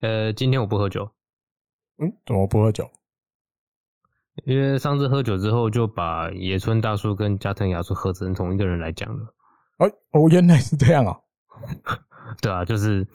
[0.00, 1.10] 呃，今天我不喝酒。
[1.98, 2.90] 嗯，怎么不喝酒？
[4.46, 9.34] 因为上次喝酒之后，就把野村大叔跟加藤雅树合成同一个人来讲了。
[9.76, 11.20] 哦哦，原来是这样啊！
[12.40, 13.06] 对啊，就是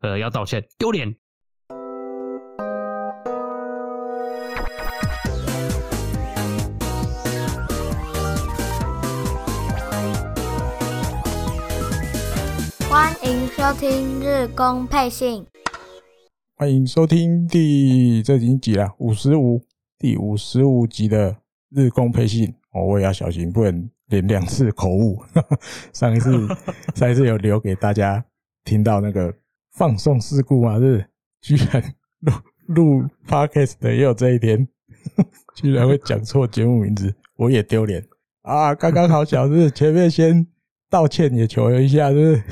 [0.00, 1.14] 呃，要道歉，丢脸。
[12.88, 15.46] 欢迎收听日工配信。
[16.54, 18.94] 欢迎收听第这已经几了？
[18.98, 19.60] 五十五，
[19.98, 21.34] 第五十五集的
[21.70, 22.54] 日工配信。
[22.72, 25.20] 哦，我也要小心，不能连两次口误。
[25.92, 26.46] 上一次，
[26.94, 28.24] 上一次有留给大家
[28.64, 29.34] 听到那个
[29.72, 30.78] 放送事故吗？
[30.78, 31.04] 是，
[31.40, 31.82] 居然
[32.20, 32.32] 录
[32.66, 34.68] 录 podcast 的也有这一天，
[35.56, 38.06] 居然会讲错节目名字，我也丢脸
[38.42, 38.74] 啊！
[38.74, 40.46] 刚刚好小子，前面先
[40.88, 42.42] 道歉也求了一下，是不是？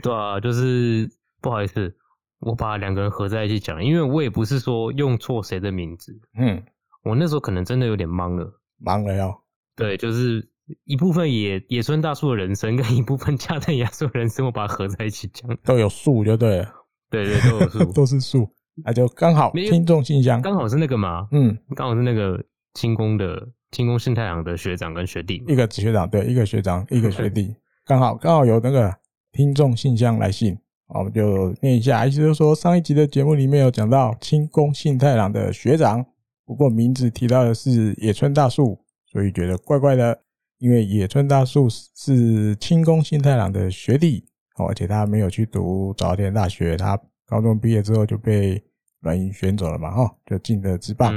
[0.00, 1.10] 对啊，就是
[1.42, 1.94] 不好意思。
[2.44, 6.62] 我把两个人合在一起讲，因为我也不是说用错谁的名字，嗯，
[7.02, 9.34] 我那时候可能真的有点懵了，懵了哟。
[9.74, 10.46] 对，就是
[10.84, 16.72] 一部分野野村大树的人生跟一部分加藤雅树的人生，我把它合在一起讲，都有树就对了，
[17.10, 18.46] 对对，都有树， 都是树，
[18.84, 28.94] 那就刚好听众信箱刚好是那个嘛，嗯，刚好是那个清宫的清宫信太郎的学长跟学弟，一个学长对，一个学长一个学弟，刚好刚好有那个
[29.32, 30.58] 听众信箱来信。
[30.88, 36.04] 我们就念一下，意思就是说，上一集的节目里面有讲到清宫信太郎的学长，
[36.44, 40.20] 不过名字提到的是野村大树，所以觉得怪怪的。
[40.58, 44.24] 因为野村大树是清宫信太郎的学弟，
[44.56, 48.62] 哦而且他没有去读早稻田大学，他高中毕业之后就被
[49.00, 51.12] 软银选走了嘛，哈，就进了职棒。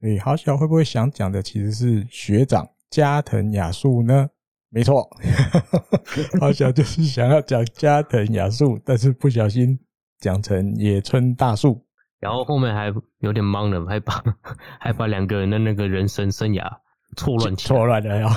[0.00, 4.28] 所以好小会不会想讲的其实是学长加藤雅树呢？
[4.74, 5.08] 没错，
[6.40, 9.78] 好想就是想要讲加藤雅树，但是不小心
[10.18, 11.80] 讲成野村大树，
[12.18, 14.20] 然后后面还有点懵了，还把
[14.80, 16.64] 还把两个人的那个人生生涯
[17.16, 18.28] 错乱起来，错乱了呀。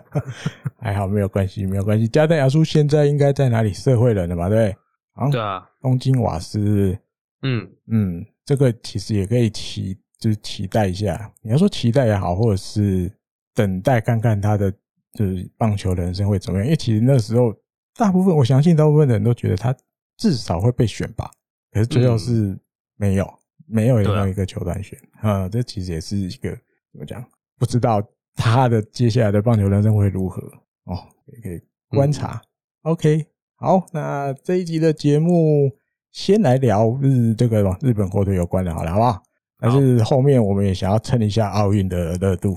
[0.78, 2.06] 还好没有关系，没有关系。
[2.06, 3.72] 加藤雅树现在应该在哪里？
[3.72, 4.50] 社会人了吧？
[4.50, 4.68] 对
[5.14, 5.30] 啊对？
[5.32, 6.94] 对啊，东京瓦斯。
[7.40, 11.32] 嗯嗯，这个其实也可以期，就是期待一下。
[11.40, 13.10] 你要说期待也好，或者是
[13.54, 14.70] 等待看看他的。
[15.14, 16.66] 就是棒球人生会怎么样？
[16.66, 17.54] 因为其实那时候，
[17.94, 19.74] 大部分我相信大部分的人都觉得他
[20.16, 21.30] 至少会被选吧，
[21.70, 22.58] 可是最后是
[22.96, 23.34] 没有，
[23.66, 25.48] 没有任何一个球团选啊。
[25.48, 26.50] 这其实也是一个
[26.92, 27.24] 怎么讲？
[27.58, 28.02] 不知道
[28.34, 30.42] 他的接下来的棒球人生会如何
[30.84, 32.40] 哦，也可以观察。
[32.82, 35.70] OK，好，那这一集的节目
[36.10, 39.22] 先来聊日这个日本火腿有关的，好了，好不好？
[39.62, 42.56] 但是后面我们也想要蹭一下奥运的热度，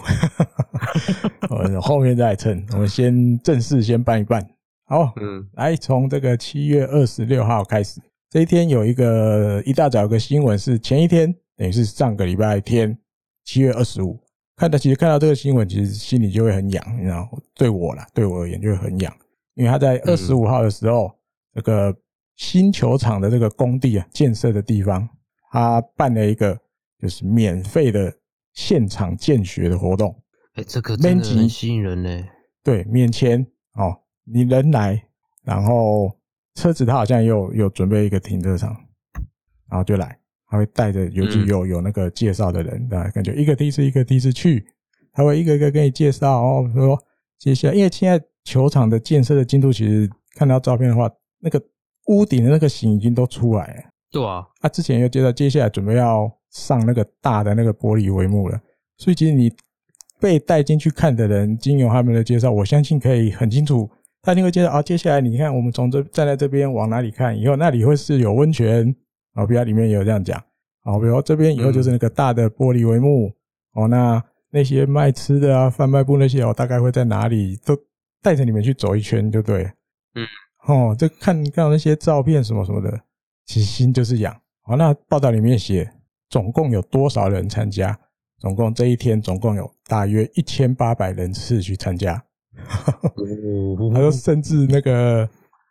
[1.52, 2.66] 我们后面再蹭。
[2.72, 4.44] 我们先正式先办一办。
[4.86, 8.02] 好，嗯，来从这个七月二十六号开始，
[8.32, 12.98] 这一天有一个一大早有个新闻是前一天，等于是上个礼拜天，
[13.44, 14.20] 七月二十五。
[14.56, 19.14] 看到其实看到这个新闻，其实心里就会很痒，你知道，对我啦，对我而言就会很痒，
[19.54, 21.12] 因为他在二十五号的时候，
[21.54, 21.96] 这个
[22.36, 25.08] 新球场的这个工地啊，建设的地方，
[25.52, 26.58] 他办了一个。
[27.00, 28.14] 就是免费的
[28.54, 30.16] 现场见学的活动，
[30.54, 32.24] 哎、欸，这个真的很吸引人呢。
[32.64, 35.02] 对，免签哦，你人来，
[35.44, 36.10] 然后
[36.56, 38.76] 车子他好像有有准备一个停车场，
[39.70, 40.18] 然后就来，
[40.48, 44.66] 他会带着，尤其有有那个介绍的人，对、嗯，感觉一个梯次一个梯次去，
[45.12, 46.98] 他会一个一个给你介绍哦，说
[47.38, 51.62] 接下来，因为现在球场的建设的进度，其实看到照片的话，那个
[52.08, 56.35] 屋顶的那个形已经都出来了，对啊，他之前又介绍，接下来准备要。
[56.56, 58.58] 上那个大的那个玻璃帷幕了，
[58.98, 59.52] 所以其实你
[60.22, 63.90] 被带进去看的人，经由他们的介绍，我相信可以很清楚。
[64.22, 68.96] 他一定会介绍啊，接下来你看，我们从这站在这边往哪里看，以后那里会是有温泉
[69.34, 70.42] 啊，比如里面也有这样讲
[70.84, 73.30] 啊，比如这边以后就是那个大的玻璃帷幕
[73.74, 77.78] 哦，那那些卖吃的啊、贩卖部那些哦，大概会在哪里，都
[78.22, 79.70] 带着你们去走一圈就对了。
[80.16, 80.26] 嗯，
[80.68, 82.98] 哦，这看看那些照片什么什么的，
[83.46, 84.34] 其实心就是痒。
[84.62, 85.92] 好，那报道里面写。
[86.30, 87.98] 总共有多少人参加？
[88.38, 92.22] 总共这一天总共有大约一千八百人次去参加。
[92.56, 95.28] 他说，甚至那个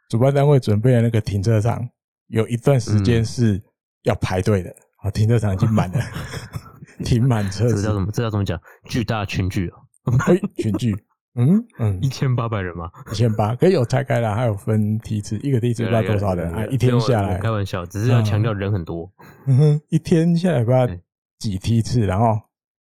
[0.09, 1.87] 主办单位准备的那个停车场，
[2.29, 3.63] 有一段时间是
[4.05, 4.75] 要排队的。
[4.97, 6.01] 啊，停车场已经满了，
[7.05, 7.77] 停满车子。
[7.77, 8.11] 这叫什么？
[8.11, 8.59] 这叫怎么讲？
[8.89, 9.77] 巨大群聚啊！
[10.27, 10.97] 哎，群聚。
[11.37, 12.91] 嗯嗯，一千八百人吗？
[13.11, 16.65] 一千八，可以有拆开了，还有分梯次，一个梯次不知道多少人啊？
[16.67, 19.11] 一天下来，开玩笑，只是要强调人很多。
[19.47, 20.87] 嗯哼，一天下来不知道
[21.39, 22.41] 几梯次，然后，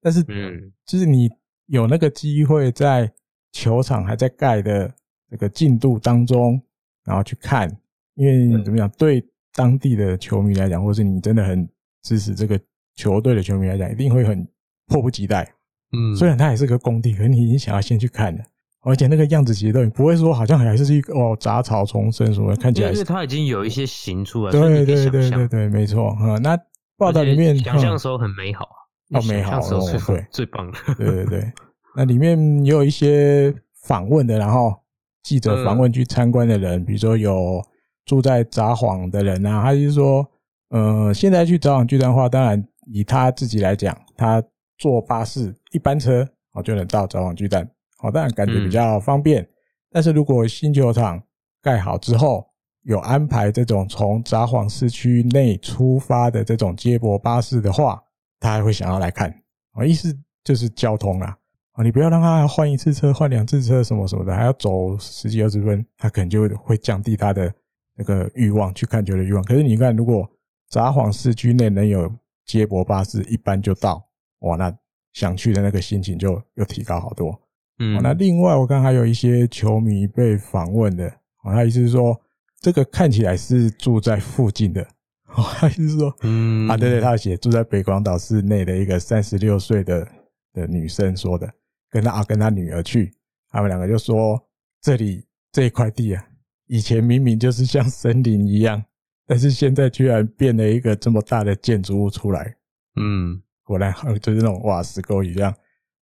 [0.03, 1.31] 但是，嗯，就是你
[1.67, 3.11] 有那个机会在
[3.53, 4.93] 球场还在盖的
[5.31, 6.61] 这个进度当中，
[7.05, 7.67] 然后去看，
[8.15, 11.67] 因为怎么讲，对当地的球迷来讲，或是你真的很
[12.03, 12.61] 支持这个
[12.95, 14.47] 球队的球迷来讲，一定会很
[14.89, 15.51] 迫不及待。
[15.95, 18.43] 嗯，虽然它也是个工地，可是你已经想要先去看了，
[18.83, 26.39] 而且那个样子其实都你不会说好像还是一个哦杂草丛生什么，看起来是，它已经有一些形出来，对对对对对对，没错啊。
[26.39, 26.59] 那
[26.97, 31.53] 报道里面想象的时候很美好啊，哦美好哦，对，最棒的，对对对。
[31.97, 34.75] 那里面也有一些访问的，然后
[35.23, 37.63] 记者访问去参观的人，比如说有
[38.05, 40.27] 住在札幌的人啊，他就是说，
[40.71, 44.43] 呃，现在去札幌巨蛋的话，当然以他自己来讲，他
[44.79, 47.69] 坐巴士一班车哦就能到札幌巨蛋，
[48.01, 49.47] 哦，当然感觉比较方便。
[49.91, 51.23] 但是如果新球场
[51.63, 52.47] 盖好之后，
[52.83, 58.03] 有安排这种从札幌市区内出发的这种接驳巴士的话，
[58.39, 59.31] 他还会想要来看。
[59.73, 61.37] 哦，意思就是交通啊。
[61.73, 67.53] 啊，你不要让他换一次车，换两次车，什么什么的，还要走十几二十分，他可能就会降低他的
[67.97, 69.43] 那个欲望，去看球的欲望。
[69.43, 70.29] 可是你看，如果
[70.69, 72.13] 札幌市区内能有
[72.45, 74.07] 接驳巴士，一般就到，
[74.45, 74.75] 哇，那
[75.13, 77.39] 想去的那个心情就又提高好多。
[77.79, 81.09] 嗯，那另外我看还有一些球迷被访问的，
[81.43, 82.19] 哦他意思是说，
[82.61, 84.83] 这个看起来是住在附近的，
[85.35, 90.09] 哦他意思是说，嗯，啊，对对，他写住在北广岛市内的一个三十六岁的
[90.53, 91.53] 的女生说的。
[91.91, 93.15] 跟他跟他女儿去，
[93.51, 94.37] 他们两个就说
[94.83, 96.27] ：“这里这一块地啊，
[96.67, 98.83] 以前明明就是像森林一样，
[99.29, 102.53] 但是现在居然变了一个这么大的建筑物出来。”
[103.01, 105.51] 嗯，果然 就是那种瓦石沟一样，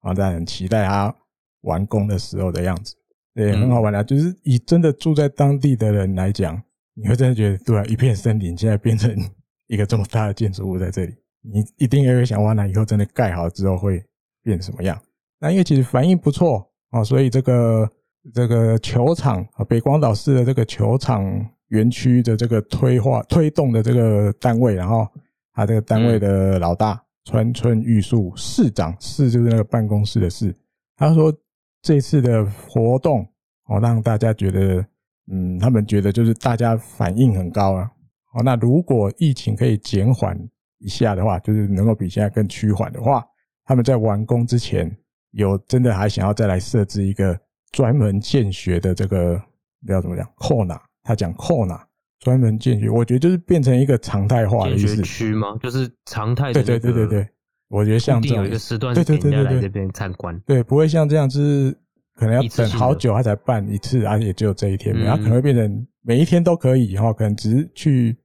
[0.02, 1.13] 然后大家很期待它
[1.62, 2.96] 完工的时候的样子，
[3.34, 4.04] 对，很好玩啊。
[4.04, 6.62] 就是以真的住在当地的人来讲，
[6.96, 9.16] 你会真的觉得，对啊，一片森林现在变成
[9.68, 14.04] 一个这么大的建筑物在这里，你一定也会想，哇，那以后真的盖好之后会
[14.44, 15.00] 变什么样？
[15.40, 17.90] 那因为其实反应不错啊，所以这个
[18.34, 21.24] 这个球场啊，北广岛市的这个球场
[21.69, 25.07] 园区的这个推化推动的这个单位，然后
[25.54, 30.56] 他这个单位的老大川村玉树市长，市就是那个办公室的市，
[30.95, 31.33] 他说
[31.81, 33.27] 这次的活动
[33.65, 34.85] 哦，让大家觉得
[35.31, 37.91] 嗯，他们觉得就是大家反应很高啊。
[38.33, 40.38] 哦，那如果疫情可以减缓
[40.79, 43.25] 一下的话，就是能够比现在更趋缓的话，
[43.65, 44.95] 他们在完工之前。
[45.33, 47.39] 有真的还想要再来设置一个
[47.71, 49.41] 专门建学的这个
[49.88, 50.29] 要怎么讲？
[50.35, 51.88] 扣纳，他讲扣纳
[52.21, 55.01] 专门建学，我觉得就是变成一个常态化的意思。
[55.01, 55.57] 区吗？
[55.59, 56.53] 就是常态。
[56.53, 57.27] 对对对对对，
[57.68, 60.39] 我觉得像这样有一个时段，对对对对对，这边参观。
[60.45, 61.75] 对，不会像这样，就是
[62.15, 68.15] 可能要等好久他才办一次，而且也只有这一天，他可能会变成每一天都可以，然后可能只是去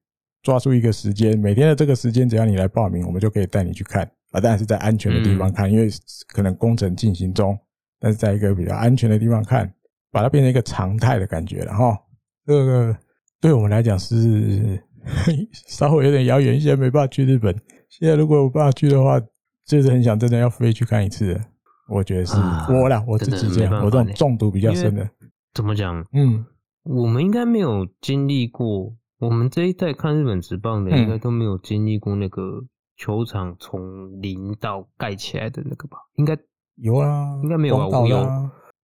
[0.42, 4.04] 抓住一个时间，每天的这个时间，只要你来报名，我们就可以带你去看。
[4.32, 5.88] 啊，当然是在安全的地方看，因为
[6.28, 7.58] 可能工程进行中，
[7.98, 9.72] 但是在一个比较安全的地方看，
[10.10, 11.96] 把它变成一个常态的感觉了哈。
[12.44, 12.94] 这个
[13.40, 14.82] 对我们来讲是
[15.68, 17.54] 稍微有点遥远一些，没办法去日本。
[17.88, 19.20] 现在如果有办法去的话，
[19.66, 21.40] 就是很想真的要飞去看一次。
[21.88, 22.36] 我觉得是
[22.68, 25.08] 我啦，我自己这样，我这种中毒比较深的。
[25.54, 26.04] 怎么讲？
[26.12, 26.44] 嗯，
[26.84, 32.64] 我们应该没有经历过，我们这一代看日本职棒的，应该都没有经历过那个。
[32.98, 36.34] 球场从零到盖起来的那个吧，应该
[36.76, 38.26] 有啊，应该没有啊，我有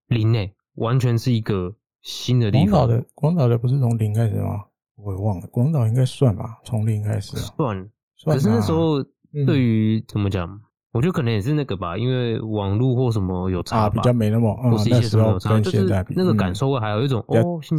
[0.09, 2.71] 零诶，完全是一个新的地方。
[2.71, 4.65] 广岛的广岛的不是从零开始吗？
[4.97, 7.91] 我也忘了，广岛应该算吧，从零开始算。
[8.25, 9.03] 可是那时候
[9.47, 10.61] 对于怎么讲，
[10.93, 17.79] 我觉得可能也是那个吧，因为网络或什么有差，比较没那么，或是一些什么有差，就是那个感受会还有一种哦，现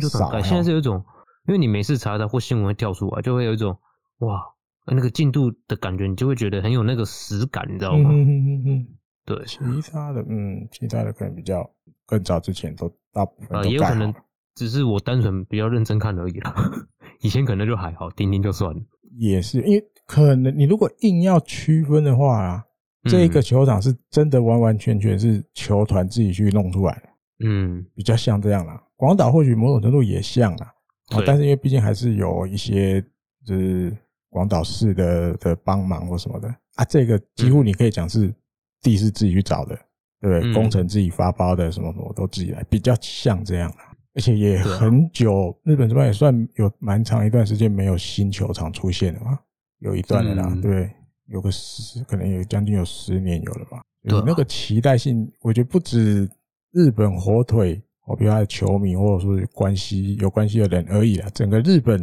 [0.58, 1.04] 在是有一种，
[1.48, 3.78] 因为你每次查查或新闻会跳出来，就会有一种
[4.20, 4.42] 哇。
[4.86, 8.10] 那个进度的感觉，你就会觉得很有那个实感，你知道吗？
[8.12, 8.88] 嗯嗯嗯嗯。
[9.26, 9.58] 对，其
[9.90, 11.62] 他的，嗯，其他的可能比较
[12.06, 14.14] 更早之前都大部分啊，也有可能
[14.56, 16.56] 只是我单纯比较认真看而已啦。
[17.22, 18.82] 以前可能就还好，听听就算了。
[19.18, 22.64] 也是因为可能你如果硬要区分的话啊，
[23.10, 27.10] 这一个球场是真的完完全全是球团自己去弄出来的。
[27.46, 28.82] 嗯，比较像这样啦。
[28.96, 30.74] 广岛或许某种程度也像啦，
[31.10, 33.02] 啊，但是因为毕竟还是有一些
[33.46, 33.96] 就是。
[34.34, 38.34] 广岛市的的帮忙或什么的啊，这个几乎你可以讲是
[38.82, 39.78] 地是自己去找的，
[40.24, 40.52] 对不对？
[40.52, 43.70] 嗯、工程自己发包的，什么什么都自己来，比较像这样，
[44.16, 49.38] 而且也很久，啊、日本这边也算有蛮长一段时间没有新球场出现了嘛，
[49.80, 50.90] 有一段了啦，嗯、对，
[51.28, 53.82] 有个十，可能有将近有十年有了吧。
[54.04, 56.30] 有，那个期待性，我觉得不止
[56.72, 62.02] 日本火腿，我比如他的球迷或者说关系有关系的人而已啦，整个日本，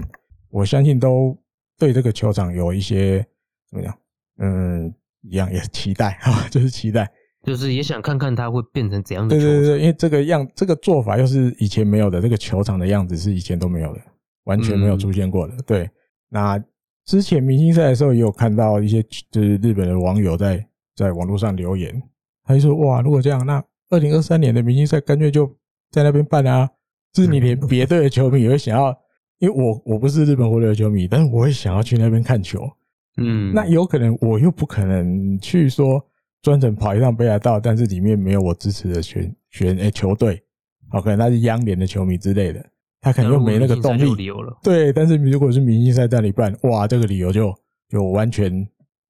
[0.50, 1.36] 我相信都。
[1.78, 3.26] 对这个球场有一些
[3.70, 3.98] 怎么样？
[4.36, 7.10] 嗯，一样也是期待哈， 就是期待，
[7.44, 9.36] 就是也想看看它会变成怎样的。
[9.36, 14.00] 对对对，因为这个样，这个做法又是以前没有的，这个球场的样子是以前都没有的，
[14.44, 15.54] 完全没有出现过的。
[15.54, 15.90] 嗯、对，
[16.28, 16.62] 那
[17.06, 22.00] 之前明星赛的时候，也有看到一些就是日本的网友在在网络上留言，
[22.44, 25.46] 他就说：“哇，如果这样，那二零二三年的明星赛干脆就
[25.90, 26.68] 在那边办啊！
[27.12, 28.96] 就是你连 别队的球迷也会想要，
[29.38, 32.70] 因为我我不是日本火腿的球迷，但是我会想要去那边看球。
[33.16, 36.04] 嗯，那有可能我又不可能去说
[36.42, 40.42] 专程跑一趟北海道，但是里面没有我支持的选选诶球队，
[40.88, 42.64] 好，可能他是央联的球迷之类的。”
[43.02, 44.30] 他可能又没那个动力，
[44.62, 44.92] 对。
[44.92, 47.50] 但是如果是明星赛在里办，哇，这个理由就
[47.88, 48.50] 就完全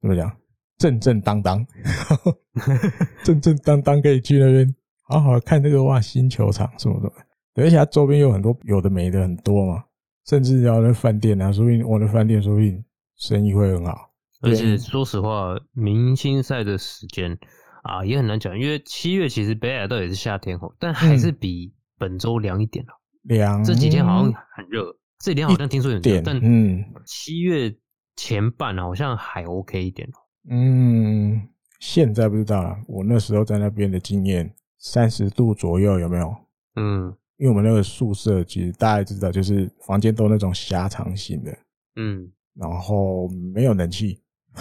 [0.00, 0.30] 怎么讲，
[0.78, 1.66] 正正当当，
[3.24, 4.72] 正正当当可以去那边
[5.08, 7.12] 好好看这个哇新球场什么什么。
[7.56, 9.82] 而且它周边有很多有的没的很多嘛，
[10.26, 12.80] 甚至要那饭店啊，说不定我的饭店说不定
[13.16, 14.08] 生意会很好。
[14.40, 17.38] 而且说实话，明星赛的时间
[17.82, 22.92] 啊也很难讲，因为七月其实北海道也是夏天哦，但还是比本周凉一点了。
[23.22, 24.84] 凉，这几天好像很热，
[25.18, 27.74] 这几天好像听说很热，但嗯，七月
[28.16, 30.08] 前半好像还 OK 一点。
[30.48, 31.38] 嗯，
[31.80, 32.74] 现在不知道了。
[32.88, 36.34] 我那时候在那边的经验，三十度左右有没有？
[36.76, 41.58] 嗯，因为我们那个宿舍其实大家知道，就是房间都那种狭长型的，
[41.96, 44.18] 嗯，然后没有冷气，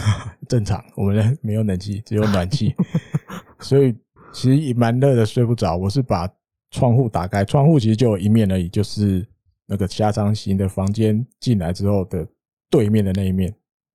[0.48, 2.76] 正常，我们没有冷气，只有暖气，
[3.60, 3.94] 所以
[4.32, 5.76] 其实也蛮热的，睡不着。
[5.78, 6.30] 我是把。
[6.72, 9.28] 窗户打开，窗户其实就有一面而已，就是
[9.66, 12.24] 那个狭长型的房间进来之后的
[12.70, 13.52] 对面的那一面。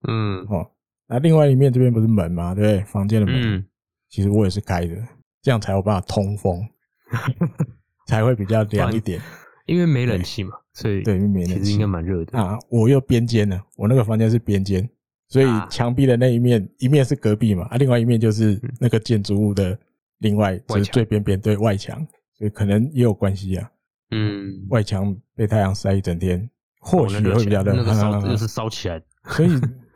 [0.09, 0.69] 嗯，哦，
[1.07, 2.53] 那另外一面这边不是门吗？
[2.53, 2.81] 对不对？
[2.87, 3.65] 房间的门，嗯，
[4.11, 4.97] 其实我也是开的，
[5.41, 6.69] 这样才有办法通风，
[8.09, 9.21] 才会比较凉一点。
[9.67, 12.59] 因为没冷气嘛，所以对，因为没冷气，其实应该蛮热的啊。
[12.71, 14.91] 我又边间呢，我那个房间是边间，
[15.29, 19.79] 所以墙壁的那一面，一面是隔壁嘛，啊，另外一面就是那个建筑物的
[20.19, 22.07] 另外就是最边边对外墙。
[22.37, 23.71] 所以可能也有关系啊，
[24.11, 26.51] 嗯，外墙被太阳晒一整天，
[26.81, 29.01] 或许会比较热，那个烧就是烧起来。
[29.27, 29.51] 所以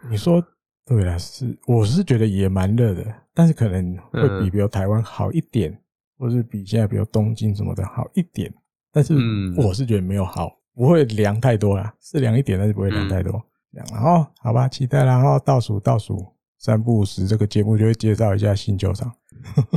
[0.08, 0.40] 你说
[0.86, 3.04] 对了，是我是觉得也蛮热的，
[3.34, 5.76] 但是可能会比比如台湾好一点，
[6.16, 8.54] 或是比现在比如东京什么的好一点，
[8.92, 9.14] 但是
[9.56, 13.44] 我是觉得没有好，不会凉太多啦，是凉一点，但是不会凉太多。
[13.86, 16.26] 这样，然后好吧，期待，然后倒数倒数
[16.58, 19.12] 三不五时这个节目就会介绍一下新球场，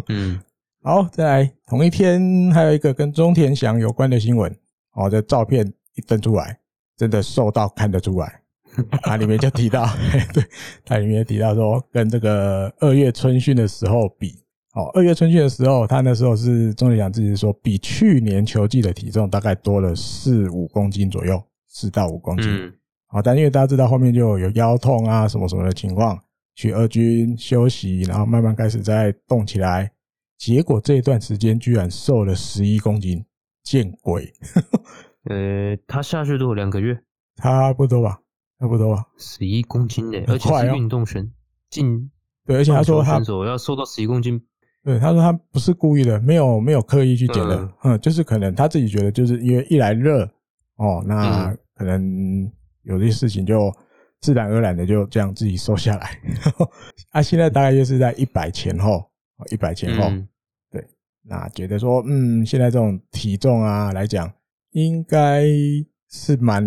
[0.10, 0.40] 嗯。
[0.84, 4.52] 好，再来同一天还有一个跟中田翔有关的新闻。
[4.94, 6.58] 哦，这照片一登出来，
[6.98, 8.42] 真的瘦到看得出来。
[9.04, 9.86] 它 里面就提到，
[10.34, 10.44] 对，
[10.84, 14.44] 它里面提到说，跟这个二月春训的时候比，
[14.74, 22.74] 哦，二月春训的时候，他那时候是中田翔自己说，比去年球季的体重大概多了四五公斤左右，四到五公斤。
[23.12, 26.18] 好，但因为大家知道后面就有腰痛啊什么什么的情况，
[26.56, 29.92] 去二军休息，然后慢慢开始再动起来。
[30.38, 33.24] 结果这一段时间居然瘦了十一公斤，
[33.64, 34.32] 见鬼！
[35.26, 36.98] 呃，他下去都有两个月，
[37.36, 38.18] 差不多吧，
[38.60, 41.30] 差不多吧，十一公斤呢，而且是运动选
[41.70, 42.10] 进，
[42.46, 44.42] 对，而且他说他要瘦到十一公斤，
[44.84, 50.24] 对，他说他不是故意的，没有没有刻意去减的，嗯，就是可能他自己觉得就是因为一来热
[50.78, 52.52] 哦，那可能
[52.84, 53.74] 有些事情就
[54.20, 56.20] 自然而然的就这样自己瘦下来，
[57.12, 59.04] 啊，现在大概就是在一百前后，
[59.50, 60.10] 一百前后。
[60.72, 60.86] 对
[61.24, 64.32] 那觉得说，嗯，现在这种体重啊来讲，
[64.72, 65.46] 应该
[66.10, 66.64] 是蛮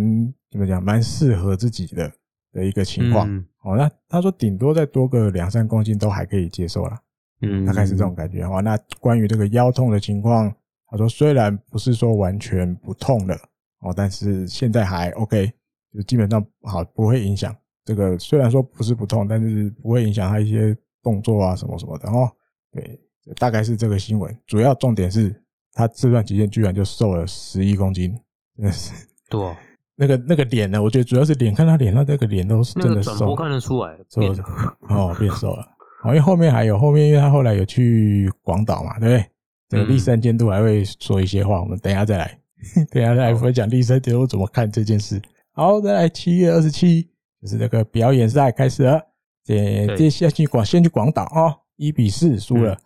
[0.51, 2.13] 怎么讲，蛮适合自己的
[2.53, 3.29] 的一个情况。
[3.29, 7.01] 嗯、哦，那他说顶多再多个两三公斤都还可以接受啦。
[7.43, 8.43] 嗯，大概是这种感觉。
[8.45, 10.55] 哦，那关于这个腰痛的情况，
[10.87, 13.37] 他说虽然不是说完全不痛了，
[13.81, 15.53] 哦，但是现在还 OK，
[15.95, 18.19] 就基本上好不会影响这个。
[18.19, 22.31] 虽然说不是不痛，但是不会影响他一些动作啊什么什么的哦。
[22.73, 23.01] 对。
[23.37, 25.35] 大概是这个新闻，主要重点是
[25.73, 28.15] 他这段期间居然就瘦了十一公斤，
[28.55, 28.93] 真的是
[29.31, 29.57] 对啊。
[29.97, 30.83] 那个那个脸呢？
[30.83, 34.45] 我觉得主要是脸，看他脸上这个脸都是真的瘦，我看得出来，瘦了
[34.91, 35.67] 哦，变瘦了。
[36.03, 39.27] 好，因为后面还有后面，因为他后来有去广岛嘛，对不对？
[39.71, 42.39] 这个立山监督还会说一些话，我们等一下再来，
[42.93, 45.19] 等一下再来分享立山监督怎么看这件事。
[45.57, 47.09] 好，再来七月二十七，
[47.41, 49.01] 就是这个表演赛开始了，
[49.45, 52.77] 这接下去广先去广岛啊，一比四输了。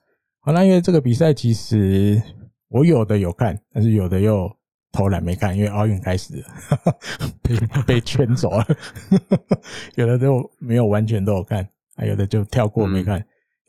[0.40, 2.22] 好，那因为这个比赛其实
[2.68, 4.54] 我有的有看，但是有的又
[4.92, 6.46] 偷懒没看，因为奥运开始了，
[7.40, 7.56] 被
[7.86, 8.66] 被圈走了。
[9.96, 13.18] 有的都没有完全都有看，还有的就跳过没看，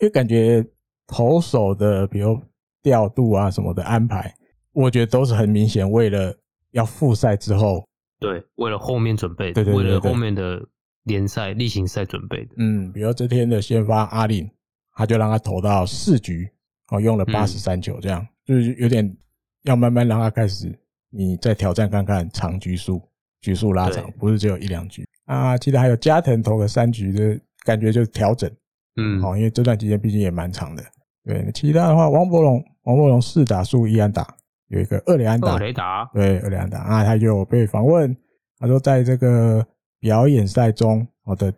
[0.01, 0.61] 因为感觉
[1.07, 2.37] 投手的比如
[2.83, 4.35] 调度啊什么的安排，
[4.73, 6.35] 我觉得都是很明显为了
[6.71, 7.87] 要复赛之后，
[8.19, 10.61] 对，为了后面准备的，对对对，为了后面的
[11.03, 12.55] 联赛例行赛准备的。
[12.57, 14.49] 嗯，比如这天的先发阿林，
[14.93, 16.49] 他就让他投到四局。
[16.91, 19.15] 哦，用了八十三球，这样、嗯、就是有点
[19.61, 20.75] 要慢慢让他开始，
[21.11, 22.99] 你再挑战看看长局数，
[23.41, 25.05] 局数拉长，不是只有一两局。
[25.25, 28.51] 啊，记得还有加藤投个三局的感觉就是调整，
[28.95, 30.83] 嗯，哦，因为这段期间毕竟也蛮长的。
[31.23, 34.35] 对，其他的话，王柏融，王柏融四打数一安打，
[34.69, 38.15] 有一个二雷安打，二垒打，对，二雷安达啊，他就被访问，
[38.57, 39.65] 他说在这个
[39.99, 41.53] 表演赛中，我的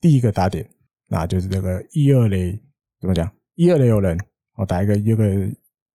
[0.00, 0.68] 第一个打点，
[1.08, 2.52] 那就是这个一二垒
[3.00, 3.30] 怎么讲？
[3.54, 4.18] 一二垒有人，
[4.56, 5.48] 我打一个一个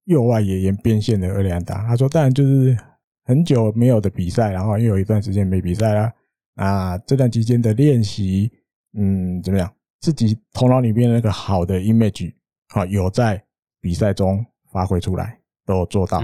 [0.05, 1.85] 右外野沿边线的二雷安达。
[1.87, 2.75] 他说，当然就是
[3.23, 6.11] 很久没有的比赛，然后又有一段时间没比赛了，
[6.55, 8.51] 啊，这段期间的练习，
[8.97, 9.71] 嗯，怎么样？
[9.99, 12.33] 自己头脑里面那个好的 image。
[12.73, 13.43] 啊，有在
[13.81, 16.21] 比赛中发挥出来，都有做到。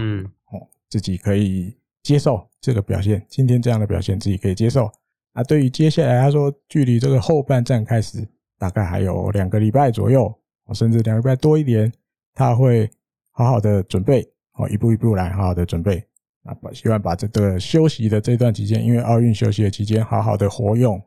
[0.90, 4.90] 自己可以接受这个表现，今天这样的表现自己可以接受。
[5.34, 8.28] 啊，对于接下来，他说距离这个后半站开始，
[8.58, 10.34] 大概还有两个礼拜左右，
[10.74, 11.92] 甚至两个礼拜多一点，
[12.34, 12.90] 他会
[13.32, 16.04] 好好的准备，哦，一步一步来，好好的准备。
[16.44, 20.98] 啊，希望把这个休息的这段期间，因为奥运休息的期间，好好的活用，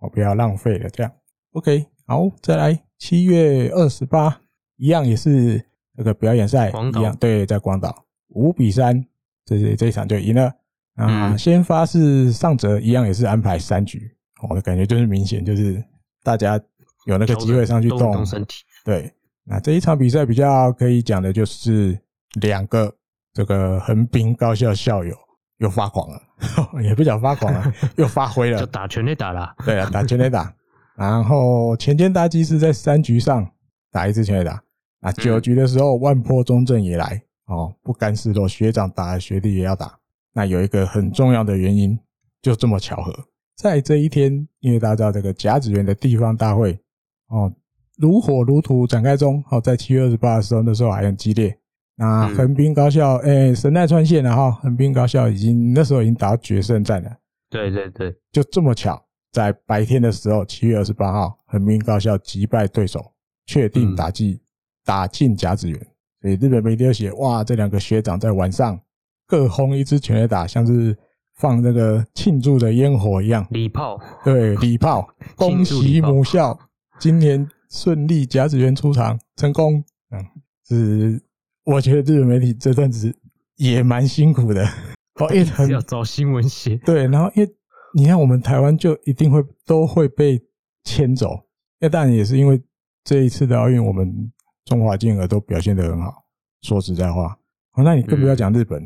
[0.00, 0.90] 哦，不要浪费了。
[0.90, 1.10] 这样
[1.52, 4.40] ，OK，好，再来七月二十八。
[4.76, 5.62] 一样也是
[5.94, 9.04] 这个表演赛，一样对，在广岛五比三，
[9.50, 10.52] 这这这一场就赢了
[10.94, 11.36] 啊。
[11.36, 14.10] 先发是上泽，一样也是安排三局，
[14.48, 15.82] 我的感觉就是明显就是
[16.22, 16.60] 大家
[17.06, 18.62] 有那个机会上去动身体。
[18.84, 19.12] 对，
[19.44, 21.98] 那这一场比赛比较可以讲的就是
[22.40, 22.94] 两个
[23.34, 25.14] 这个横滨高校校友
[25.58, 26.22] 又发狂了，
[26.82, 29.52] 也不讲发狂了， 又发挥了，就打全垒打了。
[29.66, 30.54] 对啊，打全垒打，
[30.96, 33.46] 然后前间大基是在三局上
[33.90, 34.62] 打一次全垒打。
[35.00, 39.98] 啊，九局的时候，万坡中正也来哦，不甘示弱，学长打，学弟也要打。
[40.32, 41.98] 那有一个很重要的原因，
[42.40, 43.12] 就这么巧合，
[43.56, 46.78] 在这一天，因为大家知道这个甲子园的地方大会
[47.26, 47.52] 哦，
[47.98, 49.42] 如火如荼展开中。
[49.50, 51.58] 哦，在七月二十八的时候，那时候还很激烈。
[51.96, 57.10] 那横滨高校，诶、欸，神奈川县的哈，横滨高校已经那时候已经打到决胜战了。
[57.50, 63.12] 对对对，就这么巧，在白天的时候，七月二十八号，横滨高校击败对手，
[63.46, 64.40] 确定打进。
[64.82, 65.86] 打进甲子园，
[66.20, 68.78] 所以日本媒体写哇，这两个学长在晚上
[69.26, 70.94] 各轰一支全垒打，像是
[71.36, 76.58] 放那个庆祝的烟火一样，礼炮，对，礼炮， 恭喜母校
[76.98, 79.82] 今年顺利甲子园出场成功。
[80.10, 80.22] 嗯，
[80.68, 81.22] 是
[81.64, 83.16] 我觉得日本媒体这段子
[83.56, 84.62] 也蛮辛苦的，
[85.20, 87.50] 哦，因为要找新闻写，对，然后因为
[87.94, 90.38] 你看我们台湾就一定会都会被
[90.84, 91.46] 牵走，
[91.78, 92.60] 那当然也是因为
[93.04, 94.30] 这一次的奥运我们。
[94.70, 96.24] 中华金额都表现得很好，
[96.62, 97.36] 说实在话，
[97.72, 98.80] 好，那你更不要讲日本。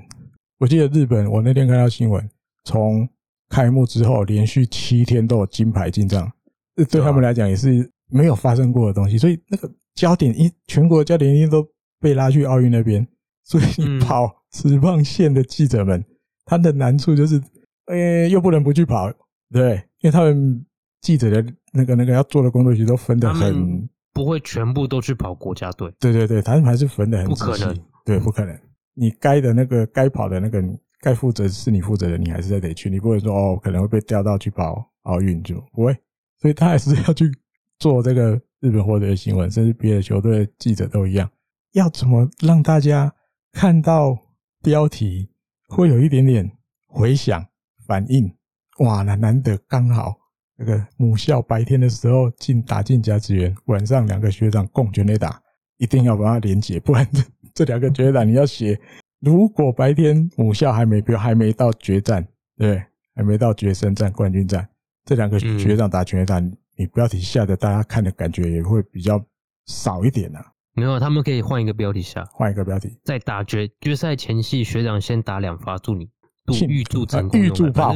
[0.58, 2.26] 我记得日本，我那天看到新闻，
[2.64, 3.06] 从
[3.50, 6.32] 开幕之后连续七天都有金牌进账，
[6.74, 9.18] 这对他们来讲也是没有发生过的东西。
[9.18, 11.62] 所以那个焦点一全国焦点一定都
[12.00, 13.06] 被拉去奥运那边。
[13.42, 16.02] 所以你跑职棒线的记者们，
[16.46, 17.38] 他的难处就是，
[17.88, 19.12] 呃，又不能不去跑，
[19.52, 20.64] 对，因为他们
[21.02, 23.86] 记者的那个那个要做的工作其实都分得很。
[24.14, 28.58] 不会全部都去跑国家队，对对对，他们还是分的很仔细，不可能，对，不可能。
[28.94, 30.62] 你该的那个该跑的那个，
[31.00, 35.92] 该负责是你负责的，你还是得去，你不会说哦，可能会被调到去跑奥运就不会，
[36.40, 37.28] 所以他还是要去
[37.80, 41.28] 做这个日本获得的新闻，甚至别的球队的记者都一样，
[41.72, 43.12] 要怎么让大家
[43.52, 44.16] 看到
[44.62, 45.28] 标题
[45.68, 46.48] 会有一点点
[46.86, 47.44] 回响
[47.84, 48.32] 反应？
[48.78, 50.14] 哇，那难得刚好。
[50.56, 55.40] 那个母校白天的时候进打进甲子园，晚上两个学长共全垒打，
[55.78, 57.22] 一定要把它连结，不然 这
[57.54, 58.78] 这两个全垒打你要写。
[59.20, 62.82] 如果白天母校还没标，还没到决战，对，
[63.14, 64.68] 还没到决胜战、冠军战，
[65.04, 66.38] 这两个学长打全垒打，
[66.76, 69.24] 你标题下的大家看的感觉也会比较
[69.66, 70.44] 少一点啊。
[70.74, 76.10] 没有，他们可以换一个标题下，换一个标题，在打决决赛前夕，学长先打两发，祝你
[76.68, 77.94] 预祝成功，预祝炮。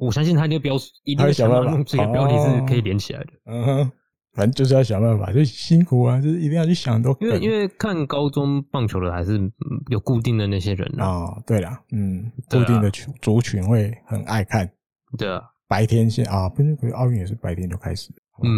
[0.00, 3.26] 我相信他那个标，一定会想办法弄这个标题是可以连起来的。
[3.44, 3.92] 嗯哼，
[4.32, 7.14] 反正就是要想办法，就辛苦啊，就是一定要去想都。
[7.20, 9.38] 因为因为看高中棒球的还是
[9.90, 11.06] 有固定的那些人啊。
[11.06, 14.70] 哦，对了，嗯，固定的群族群会很爱看。
[15.18, 18.10] 对啊，白天先啊，不是，奥运也是白天就开始。
[18.42, 18.48] 嗯，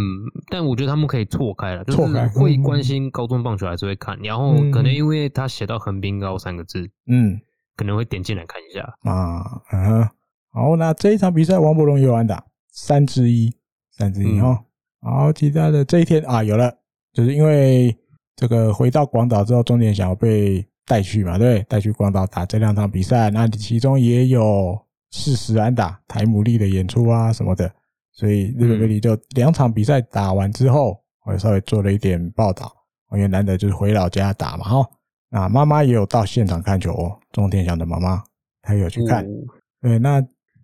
[0.48, 7.40] 但我觉得他们可以错开了，就是会关心高中棒球还是会看，然后可能因为他写到横滨高三个字，嗯，
[7.74, 10.08] 可能会点进来看一下啊，嗯。
[10.54, 13.50] 好，那这一场比赛，王柏融有安打三之一，
[13.90, 14.62] 三之一哈。
[15.00, 16.70] 好，其他的这一天啊，有了，
[17.14, 17.96] 就是因为
[18.36, 24.78] 这个回到广岛之后，中田翔被带去嘛，对，带去广岛打这两场比赛，那其中也有
[25.10, 27.72] 四十安打台姆利的演出啊什么的，
[28.12, 32.70] 所以日本媒体就两场比赛打完之后，我稍微做了一点报道，
[33.12, 34.90] 因为难得就是回老家打嘛，哈。
[35.30, 38.22] 那妈妈也有到现场看球哦，中田翔的妈妈
[38.60, 39.26] 她有去看，
[39.80, 40.22] 对，那。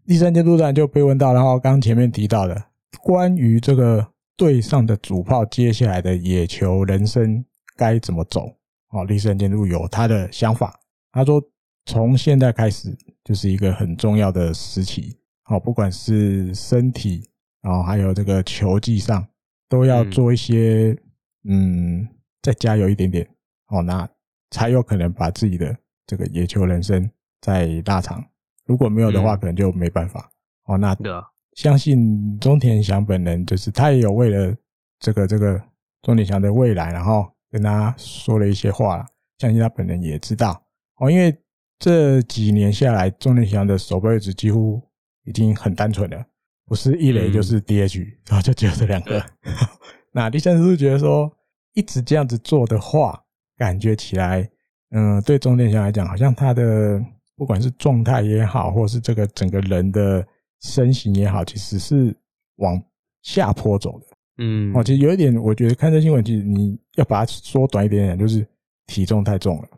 [0.08, 2.64] 第三监督站就被问到，然后刚前面提到的
[3.02, 7.44] 关于这个队上的主炮接下来的野球人生
[7.76, 8.50] 该怎么走，
[8.88, 10.80] 哦，第三监督有他的想法。
[11.12, 11.42] 他说，
[11.84, 15.14] 从现在开始就是一个很重要的时期，
[15.50, 17.28] 哦，不管是身体，
[17.60, 19.22] 然后还有这个球技上，
[19.68, 20.96] 都要做一些，
[21.44, 22.08] 嗯，
[22.40, 23.28] 再加油一点点，
[23.66, 24.08] 哦，那
[24.52, 27.10] 才有可能把自己的这个野球人生
[27.42, 28.24] 再拉长。
[28.68, 30.30] 如果没有的话，可能就没办法。
[30.66, 30.94] 哦，那
[31.54, 34.54] 相信中田翔本人就是他也有为了
[35.00, 35.60] 这个这个
[36.02, 39.04] 中田翔的未来，然后跟他说了一些话。
[39.38, 40.60] 相信他本人也知道
[40.96, 41.34] 哦，因为
[41.78, 44.82] 这几年下来，中田翔的守备位置几乎
[45.24, 46.22] 已经很单纯了，
[46.66, 49.24] 不是一垒就是 DH，然后就只有这两个。
[50.12, 51.32] 那第三是觉得说，
[51.72, 53.24] 一直这样子做的话，
[53.56, 54.50] 感觉起来，
[54.90, 57.02] 嗯，对中田翔来讲，好像他的。
[57.38, 60.26] 不管是状态也好，或是这个整个人的
[60.60, 62.14] 身形也好，其实是
[62.56, 62.82] 往
[63.22, 64.06] 下坡走的。
[64.38, 68.44] 嗯，哦，其实有一点，我觉得看这新闻，其实你要把它缩短一点点，就是
[68.88, 69.68] 体重太重了。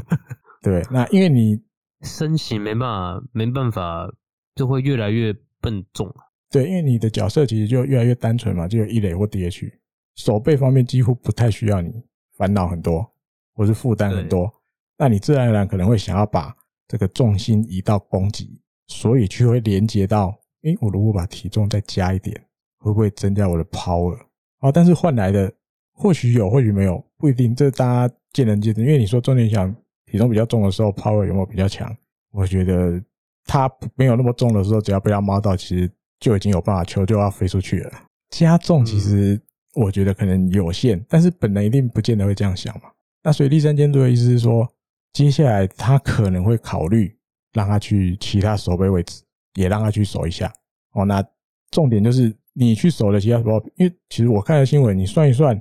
[0.62, 1.60] 对，那因为你
[2.00, 4.10] 身形没办法，没办法，
[4.54, 6.10] 就会越来越笨重。
[6.50, 9.70] 对，因为你的角色其实就越来越单纯嘛，就有一垒或 DH，
[10.16, 12.02] 手背方面几乎不太需要你
[12.38, 13.06] 烦恼很多，
[13.52, 14.50] 或是负担很多。
[14.96, 16.54] 那你自然而然可能会想要把。
[16.86, 22.38] 这个重心移到攻击，所以就会连接到，诶，我如果把体重再加一点，
[22.78, 24.16] 会不会增加我的 power？
[24.58, 25.52] 啊，但是换来的
[25.94, 28.82] 或许有，或许没有，不一定，这大家见仁见智。
[28.82, 31.94] 因为你说重点想体重比较重的时候，power 有没有比较强？
[32.32, 33.02] 我觉得
[33.46, 37.92] 他没有那么重的时候，只要被他猫到，其实就已经有办法球就要飞出去了。
[38.30, 39.40] 加重其实
[39.74, 42.90] 我觉得可能有限，但是本人一定不见得会这样想嘛。
[43.22, 44.70] 那所以第三监督的意思是说。
[45.14, 47.16] 接下来他可能会考虑
[47.52, 49.22] 让他去其他守备位置，
[49.54, 50.52] 也让他去守一下。
[50.92, 51.24] 哦，那
[51.70, 55.58] 重点就是你去守的其他守备，因为其实我看了新闻，你算一算，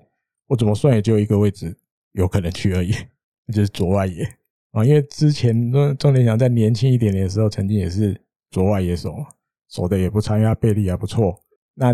[0.47, 1.75] 我怎么算也就一个位置
[2.13, 2.91] 有可能去而已，
[3.53, 4.27] 就是左外野。
[4.71, 9.15] 啊，因为之前中中田翔在年轻一点点的时候，曾经也是左外野手，
[9.69, 11.39] 守的也不差，因为他臂力还不错。
[11.75, 11.93] 那